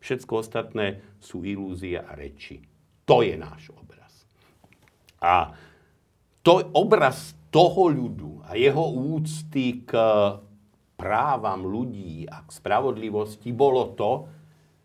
Všetko 0.00 0.32
ostatné 0.40 1.04
sú 1.20 1.44
ilúzia 1.44 2.08
a 2.08 2.16
reči. 2.16 2.64
To 3.04 3.20
je 3.20 3.36
náš 3.36 3.68
obraz. 3.76 4.24
A 5.20 5.52
to 6.40 6.72
obraz 6.72 7.36
toho 7.52 7.92
ľudu 7.92 8.40
a 8.48 8.56
jeho 8.56 8.96
úcty 8.96 9.84
k 9.84 9.92
právam 10.96 11.68
ľudí 11.68 12.24
a 12.24 12.48
k 12.48 12.48
spravodlivosti 12.48 13.52
bolo 13.52 13.92
to, 13.92 14.24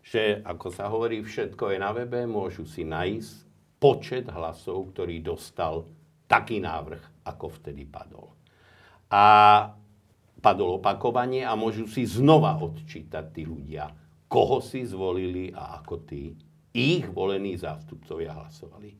že, 0.04 0.44
ako 0.44 0.68
sa 0.68 0.92
hovorí, 0.92 1.24
všetko 1.24 1.72
je 1.72 1.78
na 1.80 1.96
webe, 1.96 2.28
môžu 2.28 2.68
si 2.68 2.84
nájsť 2.84 3.32
počet 3.80 4.28
hlasov, 4.28 4.92
ktorý 4.92 5.24
dostal 5.24 5.88
taký 6.28 6.60
návrh, 6.60 7.24
ako 7.24 7.56
vtedy 7.56 7.88
padol. 7.88 8.36
A 9.08 9.24
padol 10.38 10.78
opakovanie 10.78 11.42
a 11.42 11.58
môžu 11.58 11.90
si 11.90 12.06
znova 12.06 12.58
odčítať 12.62 13.24
tí 13.34 13.42
ľudia, 13.42 13.90
koho 14.30 14.62
si 14.62 14.86
zvolili 14.86 15.50
a 15.50 15.82
ako 15.82 15.94
tí 16.06 16.32
ich 16.72 17.06
volení 17.10 17.58
zástupcovia 17.58 18.36
hlasovali. 18.38 18.94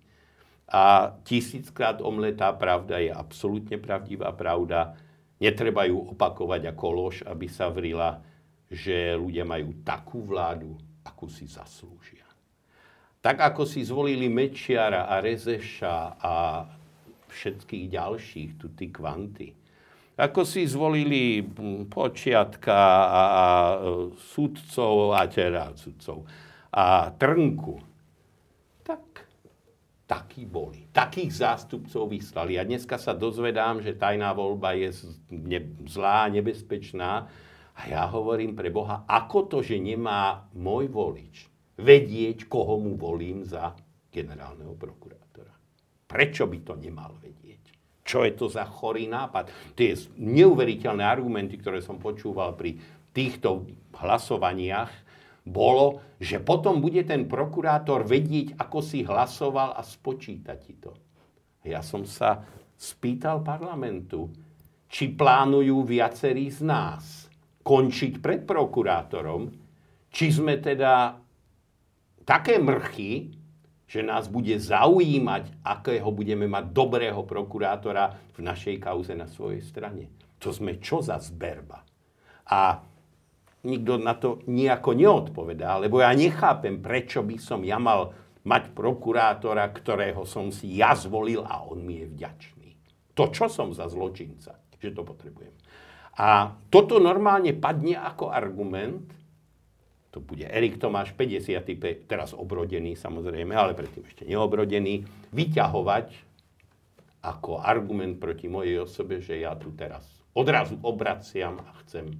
A 0.68 1.16
tisíckrát 1.24 2.04
omletá 2.04 2.52
pravda 2.52 3.00
je 3.00 3.08
absolútne 3.08 3.80
pravdivá 3.80 4.34
pravda. 4.36 4.98
Netreba 5.40 5.88
ju 5.88 6.12
opakovať 6.12 6.76
ako 6.76 6.86
lož, 6.92 7.16
aby 7.24 7.46
sa 7.48 7.72
vrila, 7.72 8.20
že 8.68 9.16
ľudia 9.16 9.48
majú 9.48 9.80
takú 9.80 10.20
vládu, 10.20 10.76
akú 11.06 11.30
si 11.30 11.48
zaslúžia. 11.48 12.28
Tak 13.24 13.40
ako 13.54 13.64
si 13.64 13.80
zvolili 13.80 14.28
Mečiara 14.28 15.08
a 15.08 15.24
Rezeša 15.24 16.20
a 16.20 16.34
všetkých 17.32 17.86
ďalších, 17.88 18.50
tu 18.60 18.70
tí 18.76 18.92
kvanty, 18.92 19.57
ako 20.18 20.42
si 20.42 20.66
zvolili 20.66 21.46
hm, 21.46 21.86
počiatka 21.86 22.74
a, 22.74 23.22
a 23.22 23.46
e, 23.46 24.12
sudcov 24.18 25.14
a 25.14 25.22
teda 25.30 25.72
sudcov 25.78 26.26
a 26.74 27.10
Trnku, 27.16 27.80
tak 28.84 29.24
takí 30.04 30.44
boli. 30.44 30.88
Takých 30.92 31.32
zástupcov 31.32 32.12
vyslali. 32.12 32.60
A 32.60 32.64
dneska 32.64 33.00
sa 33.00 33.16
dozvedám, 33.16 33.80
že 33.80 33.96
tajná 33.96 34.32
voľba 34.36 34.76
je 34.76 34.92
zlá, 35.88 36.28
nebezpečná. 36.28 37.28
A 37.78 37.80
ja 37.86 38.04
hovorím 38.10 38.58
pre 38.58 38.74
Boha, 38.74 39.06
ako 39.06 39.46
to, 39.46 39.58
že 39.62 39.78
nemá 39.78 40.50
môj 40.56 40.90
volič 40.90 41.46
vedieť, 41.78 42.50
koho 42.50 42.74
mu 42.82 42.98
volím 42.98 43.46
za 43.46 43.70
generálneho 44.10 44.74
prokurátora. 44.74 45.54
Prečo 46.08 46.50
by 46.50 46.58
to 46.66 46.74
nemal 46.74 47.14
vedieť? 47.22 47.77
Čo 48.08 48.24
je 48.24 48.32
to 48.32 48.48
za 48.48 48.64
chorý 48.64 49.04
nápad? 49.04 49.76
Tie 49.76 49.92
neuveriteľné 50.16 51.04
argumenty, 51.04 51.60
ktoré 51.60 51.84
som 51.84 52.00
počúval 52.00 52.56
pri 52.56 52.80
týchto 53.12 53.68
hlasovaniach, 53.92 54.88
bolo, 55.44 56.16
že 56.16 56.40
potom 56.40 56.80
bude 56.80 57.04
ten 57.04 57.28
prokurátor 57.28 58.08
vedieť, 58.08 58.56
ako 58.56 58.78
si 58.80 59.04
hlasoval 59.04 59.76
a 59.76 59.84
spočítať 59.84 60.56
ti 60.60 60.74
to. 60.80 60.92
Ja 61.64 61.84
som 61.84 62.08
sa 62.08 62.44
spýtal 62.76 63.44
parlamentu, 63.44 64.32
či 64.88 65.12
plánujú 65.12 65.84
viacerí 65.84 66.48
z 66.48 66.64
nás 66.64 67.28
končiť 67.60 68.24
pred 68.24 68.48
prokurátorom, 68.48 69.52
či 70.08 70.32
sme 70.32 70.56
teda 70.56 71.20
také 72.24 72.56
mrchy, 72.56 73.37
že 73.88 74.04
nás 74.04 74.28
bude 74.28 74.52
zaujímať, 74.60 75.64
akého 75.64 76.12
budeme 76.12 76.44
mať 76.44 76.76
dobrého 76.76 77.24
prokurátora 77.24 78.20
v 78.36 78.40
našej 78.44 78.76
kauze 78.84 79.16
na 79.16 79.24
svojej 79.24 79.64
strane. 79.64 80.12
To 80.44 80.52
sme 80.52 80.76
čo 80.78 81.00
za 81.00 81.16
zberba. 81.18 81.82
A 82.52 82.84
nikto 83.64 83.96
na 83.96 84.14
to 84.14 84.44
nejako 84.44 84.92
neodpovedá, 84.92 85.80
lebo 85.80 86.04
ja 86.04 86.12
nechápem, 86.12 86.84
prečo 86.84 87.24
by 87.24 87.36
som 87.40 87.64
ja 87.64 87.80
mal 87.80 88.12
mať 88.44 88.76
prokurátora, 88.76 89.64
ktorého 89.72 90.22
som 90.28 90.52
si 90.52 90.78
ja 90.78 90.92
zvolil 90.92 91.42
a 91.42 91.64
on 91.64 91.82
mi 91.82 92.04
je 92.04 92.06
vďačný. 92.12 92.70
To, 93.16 93.32
čo 93.32 93.50
som 93.50 93.74
za 93.74 93.90
zločinca, 93.90 94.60
že 94.78 94.94
to 94.94 95.02
potrebujem. 95.02 95.50
A 96.18 96.54
toto 96.70 97.02
normálne 97.02 97.50
padne 97.56 97.98
ako 97.98 98.30
argument, 98.30 99.17
to 100.18 100.26
bude 100.26 100.42
Erik 100.42 100.82
Tomáš, 100.82 101.14
55, 101.14 102.10
teraz 102.10 102.34
obrodený 102.34 102.98
samozrejme, 102.98 103.54
ale 103.54 103.78
predtým 103.78 104.02
ešte 104.02 104.26
neobrodený, 104.26 105.06
vyťahovať 105.30 106.10
ako 107.22 107.62
argument 107.62 108.18
proti 108.18 108.50
mojej 108.50 108.82
osobe, 108.82 109.22
že 109.22 109.38
ja 109.38 109.54
tu 109.54 109.70
teraz 109.78 110.02
odrazu 110.34 110.74
obraciam 110.82 111.62
a 111.62 111.70
chcem 111.86 112.18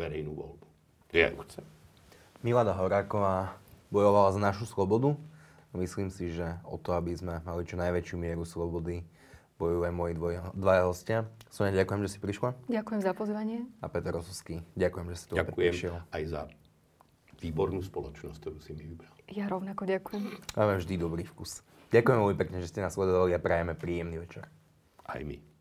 verejnú 0.00 0.32
voľbu. 0.32 0.66
Ja 1.12 1.28
ju 1.28 1.44
chcem. 1.44 1.64
Milada 2.40 2.72
Horáková 2.72 3.60
bojovala 3.92 4.32
za 4.32 4.40
našu 4.40 4.64
slobodu. 4.64 5.12
Myslím 5.76 6.08
si, 6.08 6.32
že 6.32 6.56
o 6.64 6.80
to, 6.80 6.96
aby 6.96 7.12
sme 7.12 7.44
mali 7.44 7.68
čo 7.68 7.76
najväčšiu 7.76 8.16
mieru 8.16 8.44
slobody, 8.48 9.04
bojujú 9.60 9.84
aj 9.84 9.92
moji 9.92 10.12
dvoj, 10.16 10.34
dvaja 10.56 10.82
hostia. 10.88 11.18
Sonia, 11.52 11.76
ďakujem, 11.76 12.00
že 12.08 12.16
si 12.16 12.18
prišla. 12.20 12.56
Ďakujem 12.72 13.00
za 13.04 13.12
pozvanie. 13.12 13.68
A 13.84 13.88
Peter 13.92 14.12
Rosovský, 14.16 14.64
ďakujem, 14.76 15.06
že 15.12 15.16
si 15.16 15.24
tu 15.28 15.34
ďakujem 15.36 15.72
prišiel. 15.72 15.94
aj 16.08 16.22
za 16.28 16.40
výbornú 17.42 17.82
spoločnosť, 17.82 18.38
ktorú 18.38 18.58
si 18.62 18.70
mi 18.78 18.86
vybral. 18.86 19.10
Ja 19.26 19.50
rovnako 19.50 19.82
ďakujem. 19.90 20.22
Máme 20.54 20.74
vždy 20.78 20.94
dobrý 20.94 21.26
vkus. 21.26 21.66
Ďakujem 21.90 22.18
veľmi 22.22 22.38
pekne, 22.38 22.62
že 22.62 22.70
ste 22.70 22.80
nás 22.80 22.94
sledovali 22.94 23.34
a 23.34 23.42
prajeme 23.42 23.74
príjemný 23.74 24.22
večer. 24.22 24.46
Aj 25.02 25.20
my. 25.20 25.51